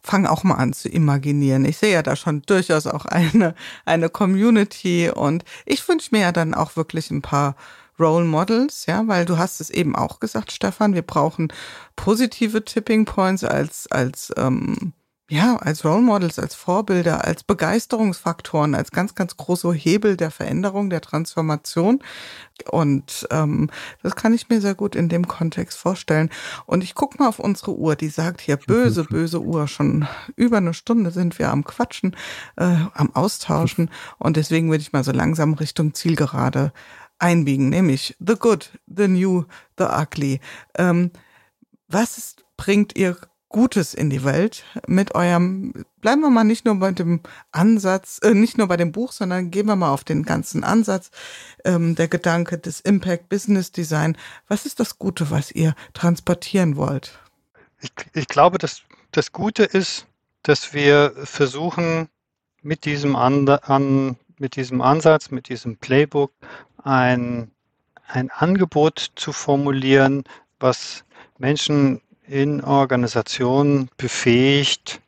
fang 0.00 0.24
auch 0.24 0.44
mal 0.44 0.54
an 0.54 0.72
zu 0.72 0.88
imaginieren. 0.88 1.66
Ich 1.66 1.76
sehe 1.76 1.92
ja 1.92 2.02
da 2.02 2.16
schon 2.16 2.40
durchaus 2.40 2.86
auch 2.86 3.04
eine, 3.04 3.54
eine 3.84 4.08
Community 4.08 5.10
und 5.10 5.44
ich 5.66 5.86
wünsche 5.86 6.08
mir 6.12 6.22
ja 6.22 6.32
dann 6.32 6.54
auch 6.54 6.74
wirklich 6.74 7.10
ein 7.10 7.20
paar 7.20 7.54
Role 7.98 8.24
Models, 8.24 8.86
ja, 8.86 9.06
weil 9.06 9.24
du 9.24 9.38
hast 9.38 9.60
es 9.60 9.70
eben 9.70 9.94
auch 9.94 10.20
gesagt, 10.20 10.52
Stefan, 10.52 10.94
wir 10.94 11.02
brauchen 11.02 11.52
positive 11.96 12.64
Tipping 12.64 13.04
Points 13.04 13.44
als, 13.44 13.86
als 13.90 14.32
ähm, 14.36 14.92
ja, 15.30 15.56
als 15.56 15.86
Role 15.86 16.02
Models, 16.02 16.38
als 16.38 16.54
Vorbilder, 16.54 17.24
als 17.24 17.44
Begeisterungsfaktoren, 17.44 18.74
als 18.74 18.90
ganz, 18.90 19.14
ganz 19.14 19.38
große 19.38 19.72
Hebel 19.72 20.18
der 20.18 20.30
Veränderung, 20.30 20.90
der 20.90 21.00
Transformation. 21.00 22.00
Und 22.70 23.26
ähm, 23.30 23.70
das 24.02 24.16
kann 24.16 24.34
ich 24.34 24.50
mir 24.50 24.60
sehr 24.60 24.74
gut 24.74 24.94
in 24.94 25.08
dem 25.08 25.26
Kontext 25.26 25.78
vorstellen. 25.78 26.28
Und 26.66 26.84
ich 26.84 26.94
guck 26.94 27.18
mal 27.18 27.28
auf 27.28 27.38
unsere 27.38 27.74
Uhr, 27.74 27.96
die 27.96 28.10
sagt 28.10 28.42
hier 28.42 28.58
böse, 28.58 29.04
böse 29.04 29.40
Uhr. 29.40 29.66
Schon 29.66 30.06
über 30.36 30.58
eine 30.58 30.74
Stunde 30.74 31.10
sind 31.10 31.38
wir 31.38 31.50
am 31.50 31.64
Quatschen, 31.64 32.14
äh, 32.56 32.76
am 32.92 33.14
Austauschen. 33.14 33.90
Und 34.18 34.36
deswegen 34.36 34.70
würde 34.70 34.82
ich 34.82 34.92
mal 34.92 35.04
so 35.04 35.12
langsam 35.12 35.54
Richtung 35.54 35.94
Zielgerade 35.94 36.72
einbiegen, 37.24 37.70
nämlich 37.70 38.14
The 38.20 38.34
Good, 38.34 38.78
The 38.86 39.08
New, 39.08 39.44
The 39.78 39.84
Ugly. 39.84 40.40
Ähm, 40.76 41.10
was 41.88 42.18
ist, 42.18 42.44
bringt 42.56 42.96
ihr 42.96 43.16
Gutes 43.48 43.94
in 43.94 44.10
die 44.10 44.24
Welt 44.24 44.64
mit 44.86 45.14
eurem, 45.14 45.72
bleiben 46.00 46.22
wir 46.22 46.30
mal 46.30 46.44
nicht 46.44 46.64
nur 46.64 46.74
bei 46.74 46.90
dem 46.90 47.20
Ansatz, 47.52 48.18
äh, 48.22 48.34
nicht 48.34 48.58
nur 48.58 48.66
bei 48.66 48.76
dem 48.76 48.92
Buch, 48.92 49.12
sondern 49.12 49.50
gehen 49.50 49.66
wir 49.66 49.76
mal 49.76 49.92
auf 49.92 50.04
den 50.04 50.24
ganzen 50.24 50.64
Ansatz, 50.64 51.10
ähm, 51.64 51.94
der 51.94 52.08
Gedanke 52.08 52.58
des 52.58 52.80
Impact 52.80 53.28
Business 53.28 53.70
Design. 53.70 54.18
Was 54.48 54.66
ist 54.66 54.80
das 54.80 54.98
Gute, 54.98 55.30
was 55.30 55.50
ihr 55.50 55.74
transportieren 55.94 56.76
wollt? 56.76 57.18
Ich, 57.80 57.92
ich 58.12 58.28
glaube, 58.28 58.58
dass 58.58 58.82
das 59.12 59.32
Gute 59.32 59.62
ist, 59.62 60.06
dass 60.42 60.74
wir 60.74 61.14
versuchen, 61.22 62.08
mit 62.64 62.86
diesem, 62.86 63.14
an, 63.14 63.48
an, 63.48 64.16
mit 64.38 64.56
diesem 64.56 64.80
Ansatz, 64.80 65.30
mit 65.30 65.48
diesem 65.48 65.76
Playbook 65.76 66.32
ein, 66.82 67.50
ein 68.06 68.30
Angebot 68.30 69.12
zu 69.16 69.32
formulieren, 69.32 70.24
was 70.60 71.04
Menschen 71.38 72.00
in 72.26 72.62
Organisationen 72.62 73.90
befähigt, 73.96 75.00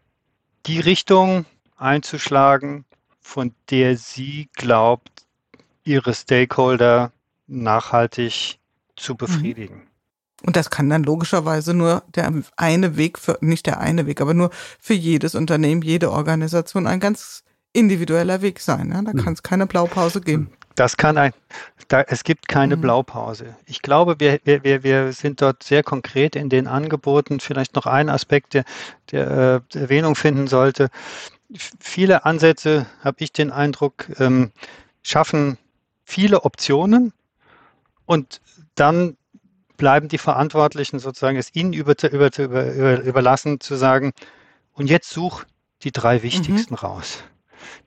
die 0.67 0.81
Richtung 0.81 1.47
einzuschlagen, 1.77 2.85
von 3.21 3.55
der 3.71 3.97
sie 3.97 4.49
glaubt, 4.55 5.27
ihre 5.85 6.15
Stakeholder 6.15 7.13
nachhaltig 7.47 8.59
zu 8.97 9.13
mhm. 9.13 9.17
befriedigen. 9.17 9.83
Und 10.43 10.57
das 10.57 10.71
kann 10.71 10.91
dann 10.91 11.03
logischerweise 11.03 11.75
nur 11.75 12.03
der 12.15 12.31
eine 12.57 12.97
Weg 12.97 13.19
für, 13.19 13.39
nicht 13.41 13.67
der 13.67 13.81
eine 13.81 14.07
Weg, 14.07 14.21
aber 14.21 14.35
nur 14.35 14.51
für 14.79 14.95
jedes 14.95 15.35
Unternehmen, 15.35 15.83
jede 15.83 16.13
Organisation 16.13 16.87
ein 16.87 17.01
ganz 17.01 17.43
individueller 17.77 18.43
Weg 18.43 18.61
sein. 18.61 18.89
Ne? 18.89 19.03
Da 19.05 19.13
mhm. 19.13 19.25
kann 19.25 19.33
es 19.35 19.43
keine 19.43 19.67
Blaupause 19.67 20.21
geben. 20.21 20.51
Das 20.75 20.97
kann 20.97 21.17
ein, 21.17 21.33
da, 21.89 22.03
es 22.03 22.23
gibt 22.23 22.49
keine 22.49 22.77
mhm. 22.77 22.83
Blaupause. 22.83 23.57
Ich 23.67 23.83
glaube, 23.83 24.17
wir, 24.19 24.41
wir, 24.45 24.83
wir 24.83 25.13
sind 25.13 25.41
dort 25.41 25.63
sehr 25.63 25.83
konkret 25.83 26.37
in 26.37 26.49
den 26.49 26.67
Angeboten. 26.67 27.41
Vielleicht 27.41 27.75
noch 27.75 27.87
ein 27.87 28.09
Aspekt, 28.09 28.55
der, 28.55 28.65
der 29.11 29.63
äh, 29.73 29.79
Erwähnung 29.79 30.15
finden 30.15 30.47
sollte. 30.47 30.89
Viele 31.81 32.25
Ansätze, 32.25 32.87
habe 33.03 33.17
ich 33.21 33.33
den 33.33 33.51
Eindruck, 33.51 34.07
ähm, 34.19 34.51
schaffen 35.03 35.59
viele 36.05 36.45
Optionen 36.45 37.13
und 38.05 38.41
dann 38.75 39.17
bleiben 39.77 40.09
die 40.09 40.19
Verantwortlichen 40.19 40.99
sozusagen 40.99 41.37
es 41.37 41.55
ihnen 41.55 41.73
über, 41.73 41.95
über, 42.11 42.39
über, 42.39 43.01
überlassen 43.01 43.61
zu 43.61 43.77
sagen, 43.77 44.13
und 44.73 44.91
jetzt 44.91 45.11
such 45.11 45.45
die 45.83 45.93
drei 45.93 46.23
wichtigsten 46.23 46.75
mhm. 46.75 46.79
raus. 46.79 47.25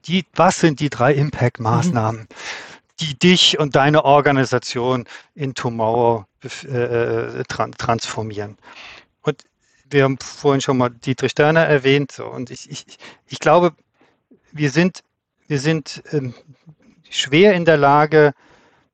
Die, 0.06 0.26
was 0.36 0.60
sind 0.60 0.80
die 0.80 0.90
drei 0.90 1.14
Impact-Maßnahmen? 1.14 2.22
Mhm 2.22 2.28
die 3.00 3.18
dich 3.18 3.60
und 3.60 3.76
deine 3.76 4.06
Organisation 4.06 5.06
in 5.36 5.54
Tomorrow 5.54 6.26
äh, 6.66 7.44
transformieren. 7.46 8.58
Und 9.22 9.44
wir 9.90 10.04
haben 10.04 10.18
vorhin 10.20 10.62
schon 10.62 10.78
mal 10.78 10.90
Dietrich 10.90 11.36
Dörner 11.36 11.66
erwähnt, 11.66 12.12
so, 12.12 12.26
und 12.26 12.52
ich, 12.52 12.70
ich, 12.70 12.86
ich 13.28 13.40
glaube, 13.40 13.72
wir 14.52 14.72
sind, 14.72 15.04
wir 15.48 15.60
sind 15.60 16.04
ähm, 16.12 16.34
schwer 17.10 17.54
in 17.54 17.66
der 17.66 17.78
Lage, 17.78 18.34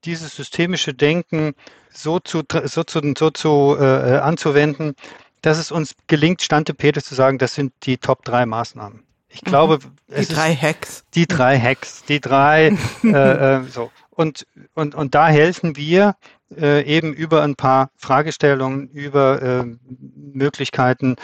dieses 0.04 0.36
systemische 0.36 0.94
Denken 0.94 1.56
so 1.90 2.20
zu, 2.20 2.44
so 2.66 2.84
zu, 2.84 3.14
so 3.18 3.30
zu 3.32 3.78
äh, 3.80 4.18
anzuwenden, 4.18 4.96
dass 5.42 5.58
es 5.58 5.72
uns 5.72 5.96
gelingt, 6.08 6.42
Stante 6.42 6.74
Peter 6.74 7.02
zu 7.02 7.16
sagen, 7.16 7.38
das 7.38 7.56
sind 7.56 7.74
die 7.84 7.98
Top 7.98 8.24
drei 8.24 8.46
Maßnahmen. 8.46 9.05
Ich 9.36 9.42
glaube, 9.42 9.80
mhm. 10.08 10.16
die 10.18 10.26
drei 10.26 10.56
Hacks. 10.56 11.04
Die 11.14 11.28
drei 11.28 11.60
Hacks, 11.60 12.04
die 12.06 12.22
drei, 12.22 12.78
äh, 13.04 13.08
äh, 13.08 13.64
so. 13.64 13.92
Und, 14.12 14.48
und, 14.74 14.96
und 14.96 15.14
da 15.14 15.28
helfen 15.28 15.76
wir 15.76 16.16
äh, 16.56 16.84
eben 16.86 17.14
über 17.14 17.44
ein 17.44 17.56
paar 17.56 17.90
Fragestellungen, 17.98 18.88
über 18.90 19.42
äh, 19.42 19.66
Möglichkeiten 20.34 21.18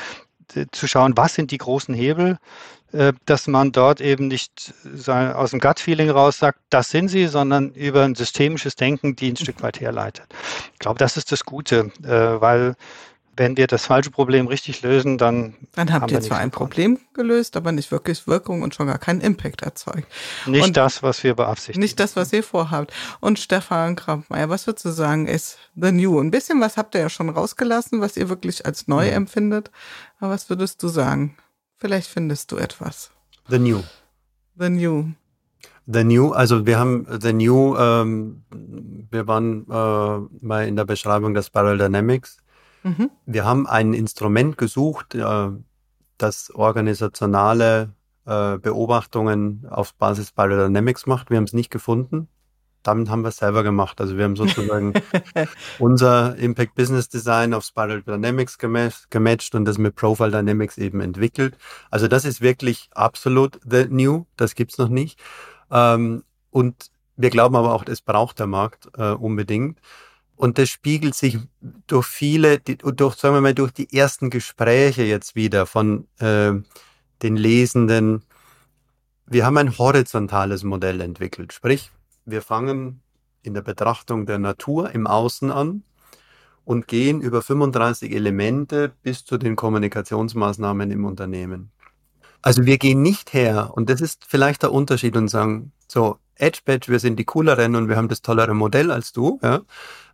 zu 0.73 0.87
schauen, 0.87 1.15
was 1.15 1.35
sind 1.35 1.51
die 1.51 1.57
großen 1.57 1.95
Hebel, 1.95 2.37
äh, 2.91 3.13
dass 3.25 3.47
man 3.47 3.71
dort 3.71 4.01
eben 4.01 4.27
nicht 4.27 4.73
aus 5.07 5.51
dem 5.51 5.61
Gut-Feeling 5.61 6.09
raus 6.09 6.39
sagt, 6.39 6.59
das 6.69 6.89
sind 6.89 7.07
sie, 7.07 7.27
sondern 7.27 7.71
über 7.71 8.03
ein 8.03 8.15
systemisches 8.15 8.75
Denken, 8.75 9.15
die 9.15 9.31
ein 9.31 9.37
Stück 9.37 9.63
weit 9.63 9.79
herleitet. 9.79 10.25
Ich 10.73 10.79
glaube, 10.79 10.99
das 10.99 11.15
ist 11.15 11.31
das 11.31 11.45
Gute, 11.45 11.93
äh, 12.03 12.41
weil 12.41 12.75
wenn 13.41 13.57
wir 13.57 13.65
das 13.65 13.87
falsche 13.87 14.11
Problem 14.11 14.45
richtig 14.45 14.83
lösen, 14.83 15.17
dann. 15.17 15.55
Dann 15.73 15.91
habt 15.91 16.11
ihr 16.11 16.21
zwar 16.21 16.37
ein 16.37 16.51
Problem 16.51 16.99
gelöst, 17.13 17.57
aber 17.57 17.71
nicht 17.71 17.91
wirklich 17.91 18.27
Wirkung 18.27 18.61
und 18.61 18.75
schon 18.75 18.85
gar 18.85 18.99
keinen 18.99 19.19
Impact 19.19 19.63
erzeugt. 19.63 20.07
Nicht 20.45 20.63
und 20.63 20.77
das, 20.77 21.01
was 21.01 21.23
wir 21.23 21.33
beabsichtigen. 21.33 21.81
Nicht 21.81 21.99
das, 21.99 22.15
was 22.15 22.31
ihr 22.33 22.43
vorhabt. 22.43 22.93
Und 23.19 23.39
Stefan 23.39 23.95
Krampmeier, 23.95 24.49
was 24.49 24.67
würdest 24.67 24.85
du 24.85 24.91
sagen, 24.91 25.25
ist 25.25 25.57
The 25.75 25.91
New? 25.91 26.19
Ein 26.19 26.29
bisschen 26.29 26.61
was 26.61 26.77
habt 26.77 26.93
ihr 26.93 27.01
ja 27.01 27.09
schon 27.09 27.29
rausgelassen, 27.29 27.99
was 27.99 28.15
ihr 28.15 28.29
wirklich 28.29 28.63
als 28.67 28.87
neu 28.87 29.07
ja. 29.07 29.13
empfindet. 29.13 29.71
Aber 30.19 30.31
was 30.31 30.47
würdest 30.51 30.83
du 30.83 30.87
sagen? 30.87 31.35
Vielleicht 31.77 32.09
findest 32.09 32.51
du 32.51 32.57
etwas. 32.57 33.09
The 33.49 33.57
New. 33.57 33.81
The 34.55 34.69
New. 34.69 35.05
The 35.87 36.03
New, 36.03 36.31
also 36.31 36.67
wir 36.67 36.77
haben 36.77 37.07
The 37.19 37.33
New, 37.33 37.75
ähm, 37.75 38.43
wir 39.09 39.27
waren 39.27 39.65
äh, 39.67 40.45
mal 40.45 40.67
in 40.67 40.75
der 40.75 40.85
Beschreibung 40.85 41.33
der 41.33 41.41
Spiral 41.41 41.79
Dynamics. 41.79 42.37
Mhm. 42.83 43.09
Wir 43.25 43.45
haben 43.45 43.67
ein 43.67 43.93
Instrument 43.93 44.57
gesucht, 44.57 45.15
äh, 45.15 45.49
das 46.17 46.51
organisationale 46.53 47.93
äh, 48.25 48.57
Beobachtungen 48.57 49.65
auf 49.69 49.93
Basis 49.95 50.29
Spiral 50.29 50.67
Dynamics 50.67 51.05
macht. 51.07 51.29
Wir 51.29 51.37
haben 51.37 51.45
es 51.45 51.53
nicht 51.53 51.71
gefunden. 51.71 52.27
Damit 52.83 53.09
haben 53.09 53.21
wir 53.21 53.29
es 53.29 53.37
selber 53.37 53.61
gemacht. 53.63 54.01
Also 54.01 54.17
wir 54.17 54.23
haben 54.23 54.35
sozusagen 54.35 54.93
unser 55.79 56.35
Impact 56.37 56.73
Business 56.75 57.09
Design 57.09 57.53
auf 57.53 57.63
Spiral 57.63 58.01
Dynamics 58.01 58.57
gematcht 58.57 59.53
und 59.53 59.65
das 59.65 59.77
mit 59.77 59.95
Profile 59.95 60.31
Dynamics 60.31 60.77
eben 60.77 60.99
entwickelt. 61.01 61.57
Also 61.91 62.07
das 62.07 62.25
ist 62.25 62.41
wirklich 62.41 62.89
absolut 62.93 63.59
the 63.63 63.85
new. 63.89 64.25
Das 64.35 64.55
gibt's 64.55 64.79
noch 64.79 64.89
nicht. 64.89 65.19
Ähm, 65.69 66.23
und 66.49 66.89
wir 67.17 67.29
glauben 67.29 67.55
aber 67.55 67.73
auch, 67.73 67.85
es 67.85 68.01
braucht 68.01 68.39
der 68.39 68.47
Markt 68.47 68.89
äh, 68.97 69.11
unbedingt. 69.11 69.79
Und 70.41 70.57
das 70.57 70.69
spiegelt 70.69 71.13
sich 71.13 71.37
durch 71.85 72.07
viele, 72.07 72.57
durch, 72.57 73.13
sagen 73.13 73.35
wir 73.35 73.41
mal, 73.41 73.53
durch 73.53 73.71
die 73.71 73.95
ersten 73.95 74.31
Gespräche 74.31 75.03
jetzt 75.03 75.35
wieder 75.35 75.67
von 75.67 76.07
äh, 76.17 76.53
den 77.21 77.35
Lesenden. 77.35 78.23
Wir 79.27 79.45
haben 79.45 79.57
ein 79.57 79.77
horizontales 79.77 80.63
Modell 80.63 80.99
entwickelt. 81.01 81.53
Sprich, 81.53 81.91
wir 82.25 82.41
fangen 82.41 83.03
in 83.43 83.53
der 83.53 83.61
Betrachtung 83.61 84.25
der 84.25 84.39
Natur 84.39 84.89
im 84.95 85.05
Außen 85.05 85.51
an 85.51 85.83
und 86.65 86.87
gehen 86.87 87.21
über 87.21 87.43
35 87.43 88.11
Elemente 88.11 88.93
bis 89.03 89.23
zu 89.23 89.37
den 89.37 89.55
Kommunikationsmaßnahmen 89.55 90.89
im 90.89 91.05
Unternehmen. 91.05 91.69
Also 92.41 92.65
wir 92.65 92.79
gehen 92.79 93.03
nicht 93.03 93.33
her, 93.33 93.69
und 93.75 93.91
das 93.91 94.01
ist 94.01 94.25
vielleicht 94.27 94.63
der 94.63 94.73
Unterschied, 94.73 95.15
und 95.15 95.27
sagen, 95.27 95.71
so, 95.87 96.17
Edge 96.41 96.61
Badge, 96.65 96.91
wir 96.91 96.99
sind 96.99 97.17
die 97.17 97.25
cooleren 97.25 97.75
und 97.75 97.87
wir 97.87 97.95
haben 97.95 98.09
das 98.09 98.21
tollere 98.21 98.53
Modell 98.53 98.91
als 98.91 99.11
du, 99.11 99.39
ja, 99.41 99.61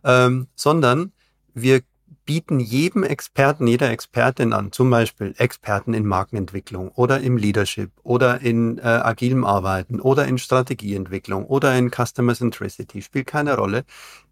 ähm, 0.04 0.48
sondern 0.54 1.12
wir 1.54 1.80
bieten 2.28 2.60
jedem 2.60 3.04
Experten, 3.04 3.66
jeder 3.66 3.90
Expertin 3.90 4.52
an, 4.52 4.70
zum 4.70 4.90
Beispiel 4.90 5.34
Experten 5.38 5.94
in 5.94 6.04
Markenentwicklung 6.04 6.90
oder 6.90 7.20
im 7.20 7.38
Leadership 7.38 7.90
oder 8.02 8.42
in 8.42 8.76
äh, 8.76 8.82
agilem 8.82 9.46
Arbeiten 9.46 9.98
oder 9.98 10.26
in 10.26 10.36
Strategieentwicklung 10.36 11.46
oder 11.46 11.74
in 11.74 11.90
Customer 11.90 12.34
Centricity, 12.34 13.00
spielt 13.00 13.26
keine 13.26 13.56
Rolle, 13.56 13.86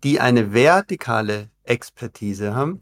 die 0.04 0.20
eine 0.20 0.52
vertikale 0.52 1.48
Expertise 1.64 2.54
haben, 2.54 2.80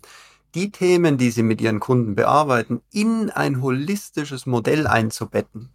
die 0.57 0.73
Themen, 0.73 1.17
die 1.17 1.31
sie 1.31 1.45
mit 1.45 1.61
ihren 1.61 1.79
Kunden 1.79 2.17
bearbeiten, 2.17 2.81
in 2.93 3.31
ein 3.31 3.63
holistisches 3.63 4.47
Modell 4.47 4.89
einzubetten. 4.89 5.71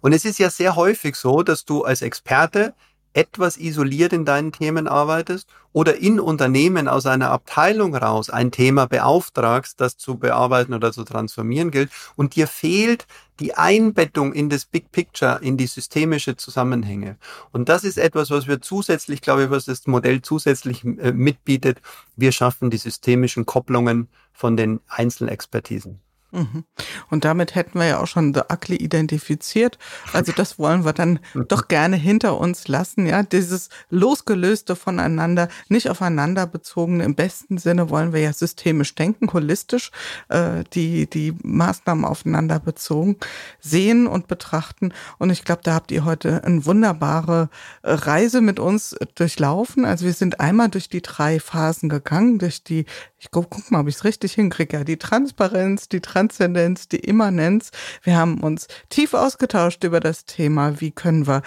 Und 0.00 0.12
es 0.12 0.24
ist 0.24 0.38
ja 0.38 0.50
sehr 0.50 0.76
häufig 0.76 1.16
so, 1.16 1.42
dass 1.42 1.64
du 1.64 1.84
als 1.84 2.02
Experte 2.02 2.74
etwas 3.12 3.56
isoliert 3.56 4.12
in 4.12 4.24
deinen 4.24 4.52
Themen 4.52 4.86
arbeitest 4.86 5.48
oder 5.72 5.96
in 5.96 6.20
Unternehmen 6.20 6.88
aus 6.88 7.06
einer 7.06 7.30
Abteilung 7.30 7.94
raus 7.94 8.30
ein 8.30 8.52
Thema 8.52 8.86
beauftragst, 8.86 9.80
das 9.80 9.96
zu 9.96 10.16
bearbeiten 10.16 10.74
oder 10.74 10.92
zu 10.92 11.04
transformieren 11.04 11.70
gilt 11.70 11.90
und 12.16 12.36
dir 12.36 12.46
fehlt 12.46 13.06
die 13.40 13.54
Einbettung 13.54 14.32
in 14.32 14.48
das 14.48 14.64
Big 14.64 14.92
Picture, 14.92 15.40
in 15.42 15.56
die 15.56 15.66
systemische 15.66 16.36
Zusammenhänge. 16.36 17.16
Und 17.52 17.68
das 17.68 17.84
ist 17.84 17.98
etwas, 17.98 18.30
was 18.30 18.46
wir 18.46 18.60
zusätzlich, 18.60 19.22
glaube 19.22 19.44
ich, 19.44 19.50
was 19.50 19.64
das 19.64 19.86
Modell 19.86 20.22
zusätzlich 20.22 20.84
äh, 20.84 21.12
mitbietet. 21.12 21.80
Wir 22.16 22.32
schaffen 22.32 22.70
die 22.70 22.76
systemischen 22.76 23.46
Kopplungen 23.46 24.08
von 24.32 24.56
den 24.56 24.80
Einzelexpertisen. 24.88 26.00
Mhm. 26.32 26.64
Und 27.10 27.24
damit 27.24 27.54
hätten 27.54 27.78
wir 27.78 27.86
ja 27.86 28.00
auch 28.00 28.06
schon 28.06 28.34
The 28.34 28.42
Ugly 28.52 28.76
identifiziert. 28.76 29.78
Also 30.12 30.32
das 30.32 30.58
wollen 30.58 30.84
wir 30.84 30.92
dann 30.92 31.18
doch 31.48 31.68
gerne 31.68 31.96
hinter 31.96 32.38
uns 32.38 32.68
lassen, 32.68 33.06
ja. 33.06 33.22
Dieses 33.22 33.68
losgelöste 33.88 34.76
voneinander, 34.76 35.48
nicht 35.68 35.90
aufeinander 35.90 36.46
bezogene. 36.46 37.04
Im 37.04 37.14
besten 37.14 37.58
Sinne 37.58 37.90
wollen 37.90 38.12
wir 38.12 38.20
ja 38.20 38.32
systemisch 38.32 38.94
denken, 38.94 39.32
holistisch, 39.32 39.90
äh, 40.28 40.64
die, 40.72 41.08
die 41.08 41.34
Maßnahmen 41.42 42.04
aufeinander 42.04 42.60
bezogen 42.60 43.16
sehen 43.60 44.06
und 44.06 44.28
betrachten. 44.28 44.92
Und 45.18 45.30
ich 45.30 45.44
glaube, 45.44 45.62
da 45.64 45.74
habt 45.74 45.90
ihr 45.90 46.04
heute 46.04 46.44
eine 46.44 46.64
wunderbare 46.64 47.48
äh, 47.82 47.92
Reise 47.92 48.40
mit 48.40 48.58
uns 48.58 48.96
durchlaufen. 49.14 49.84
Also 49.84 50.06
wir 50.06 50.12
sind 50.12 50.40
einmal 50.40 50.68
durch 50.68 50.88
die 50.88 51.02
drei 51.02 51.40
Phasen 51.40 51.88
gegangen, 51.88 52.38
durch 52.38 52.62
die, 52.62 52.86
ich 53.20 53.30
guck, 53.30 53.50
guck 53.50 53.70
mal, 53.70 53.80
ob 53.80 53.88
ich 53.88 53.96
es 53.96 54.04
richtig 54.04 54.32
hinkriege, 54.32 54.78
ja, 54.78 54.84
die 54.84 54.96
Transparenz, 54.96 55.88
die 55.88 56.00
Transzendenz, 56.00 56.88
die 56.88 57.00
Immanenz. 57.00 57.70
Wir 58.02 58.16
haben 58.16 58.40
uns 58.40 58.66
tief 58.88 59.12
ausgetauscht 59.12 59.84
über 59.84 60.00
das 60.00 60.24
Thema, 60.24 60.80
wie 60.80 60.90
können 60.90 61.26
wir 61.26 61.42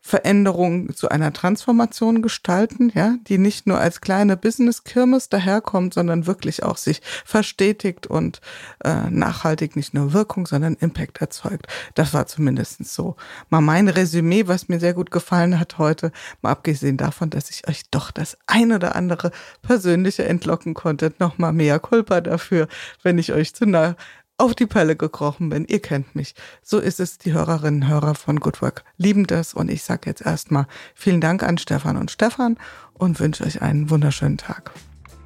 Veränderung 0.00 0.94
zu 0.94 1.08
einer 1.08 1.32
Transformation 1.32 2.22
gestalten, 2.22 2.90
ja, 2.94 3.16
die 3.26 3.36
nicht 3.36 3.66
nur 3.66 3.78
als 3.78 4.00
kleine 4.00 4.36
Business-Kirmes 4.36 5.28
daherkommt, 5.28 5.92
sondern 5.92 6.26
wirklich 6.26 6.62
auch 6.62 6.76
sich 6.76 7.02
verstetigt 7.24 8.06
und 8.06 8.40
äh, 8.84 9.10
nachhaltig 9.10 9.76
nicht 9.76 9.94
nur 9.94 10.12
Wirkung, 10.12 10.46
sondern 10.46 10.74
Impact 10.74 11.20
erzeugt. 11.20 11.66
Das 11.94 12.14
war 12.14 12.26
zumindest 12.26 12.84
so 12.86 13.16
mal 13.50 13.60
mein 13.60 13.88
Resümee, 13.88 14.46
was 14.46 14.68
mir 14.68 14.80
sehr 14.80 14.94
gut 14.94 15.10
gefallen 15.10 15.58
hat 15.58 15.78
heute, 15.78 16.12
mal 16.42 16.52
abgesehen 16.52 16.96
davon, 16.96 17.30
dass 17.30 17.50
ich 17.50 17.68
euch 17.68 17.82
doch 17.90 18.10
das 18.10 18.38
ein 18.46 18.72
oder 18.72 18.94
andere 18.96 19.32
persönliche 19.62 20.24
entlocken 20.24 20.74
konnte. 20.74 21.12
Nochmal 21.18 21.52
mehr 21.52 21.78
Culpa 21.80 22.20
dafür, 22.20 22.68
wenn 23.02 23.18
ich 23.18 23.32
euch 23.32 23.54
zu 23.54 23.66
nah 23.66 23.96
auf 24.38 24.54
die 24.54 24.66
Pelle 24.66 24.96
gekrochen 24.96 25.50
bin. 25.50 25.66
Ihr 25.66 25.82
kennt 25.82 26.14
mich. 26.14 26.34
So 26.62 26.78
ist 26.78 27.00
es. 27.00 27.18
Die 27.18 27.32
Hörerinnen 27.32 27.82
und 27.82 27.88
Hörer 27.88 28.14
von 28.14 28.40
Good 28.40 28.62
Work 28.62 28.84
lieben 28.96 29.26
das. 29.26 29.52
Und 29.52 29.70
ich 29.70 29.82
sage 29.82 30.02
jetzt 30.06 30.24
erstmal 30.24 30.66
vielen 30.94 31.20
Dank 31.20 31.42
an 31.42 31.58
Stefan 31.58 31.96
und 31.96 32.10
Stefan 32.10 32.56
und 32.94 33.20
wünsche 33.20 33.44
euch 33.44 33.60
einen 33.60 33.90
wunderschönen 33.90 34.38
Tag. 34.38 34.70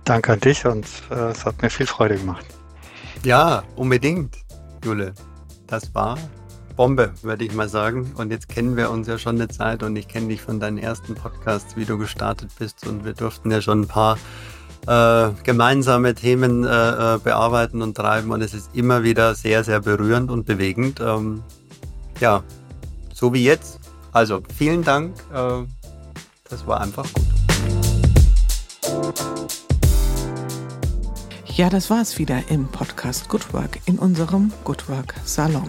Danke 0.04 0.32
an 0.32 0.40
dich 0.40 0.66
und 0.66 0.86
äh, 1.10 1.30
es 1.30 1.44
hat 1.44 1.62
mir 1.62 1.70
viel 1.70 1.86
Freude 1.86 2.16
gemacht. 2.16 2.44
Ja, 3.22 3.62
unbedingt, 3.76 4.36
Jule. 4.84 5.14
Das 5.68 5.94
war 5.94 6.18
Bombe, 6.76 7.12
würde 7.22 7.44
ich 7.44 7.52
mal 7.52 7.68
sagen. 7.68 8.12
Und 8.16 8.30
jetzt 8.30 8.48
kennen 8.48 8.76
wir 8.76 8.90
uns 8.90 9.06
ja 9.06 9.18
schon 9.18 9.36
eine 9.36 9.48
Zeit 9.48 9.82
und 9.82 9.94
ich 9.94 10.08
kenne 10.08 10.28
dich 10.28 10.42
von 10.42 10.58
deinen 10.58 10.78
ersten 10.78 11.14
Podcasts, 11.14 11.76
wie 11.76 11.84
du 11.84 11.98
gestartet 11.98 12.50
bist. 12.58 12.86
Und 12.86 13.04
wir 13.04 13.12
durften 13.12 13.50
ja 13.50 13.60
schon 13.60 13.82
ein 13.82 13.88
paar 13.88 14.18
äh, 14.86 15.30
gemeinsame 15.44 16.14
Themen 16.14 16.64
äh, 16.64 16.68
äh, 16.68 17.18
bearbeiten 17.18 17.82
und 17.82 17.96
treiben 17.96 18.30
und 18.30 18.42
es 18.42 18.54
ist 18.54 18.70
immer 18.74 19.02
wieder 19.02 19.34
sehr, 19.34 19.64
sehr 19.64 19.80
berührend 19.80 20.30
und 20.30 20.46
bewegend. 20.46 21.00
Ähm, 21.00 21.42
ja, 22.20 22.42
so 23.12 23.32
wie 23.32 23.44
jetzt. 23.44 23.78
Also 24.12 24.42
vielen 24.56 24.82
Dank. 24.82 25.14
Äh, 25.32 25.64
das 26.48 26.66
war 26.66 26.80
einfach 26.80 27.06
gut. 27.12 27.24
Ja, 31.54 31.68
das 31.68 31.90
war 31.90 32.00
es 32.00 32.18
wieder 32.18 32.40
im 32.48 32.66
Podcast 32.66 33.28
Good 33.28 33.52
Work 33.52 33.80
in 33.84 33.98
unserem 33.98 34.52
Good 34.64 34.88
Work 34.88 35.14
Salon. 35.24 35.68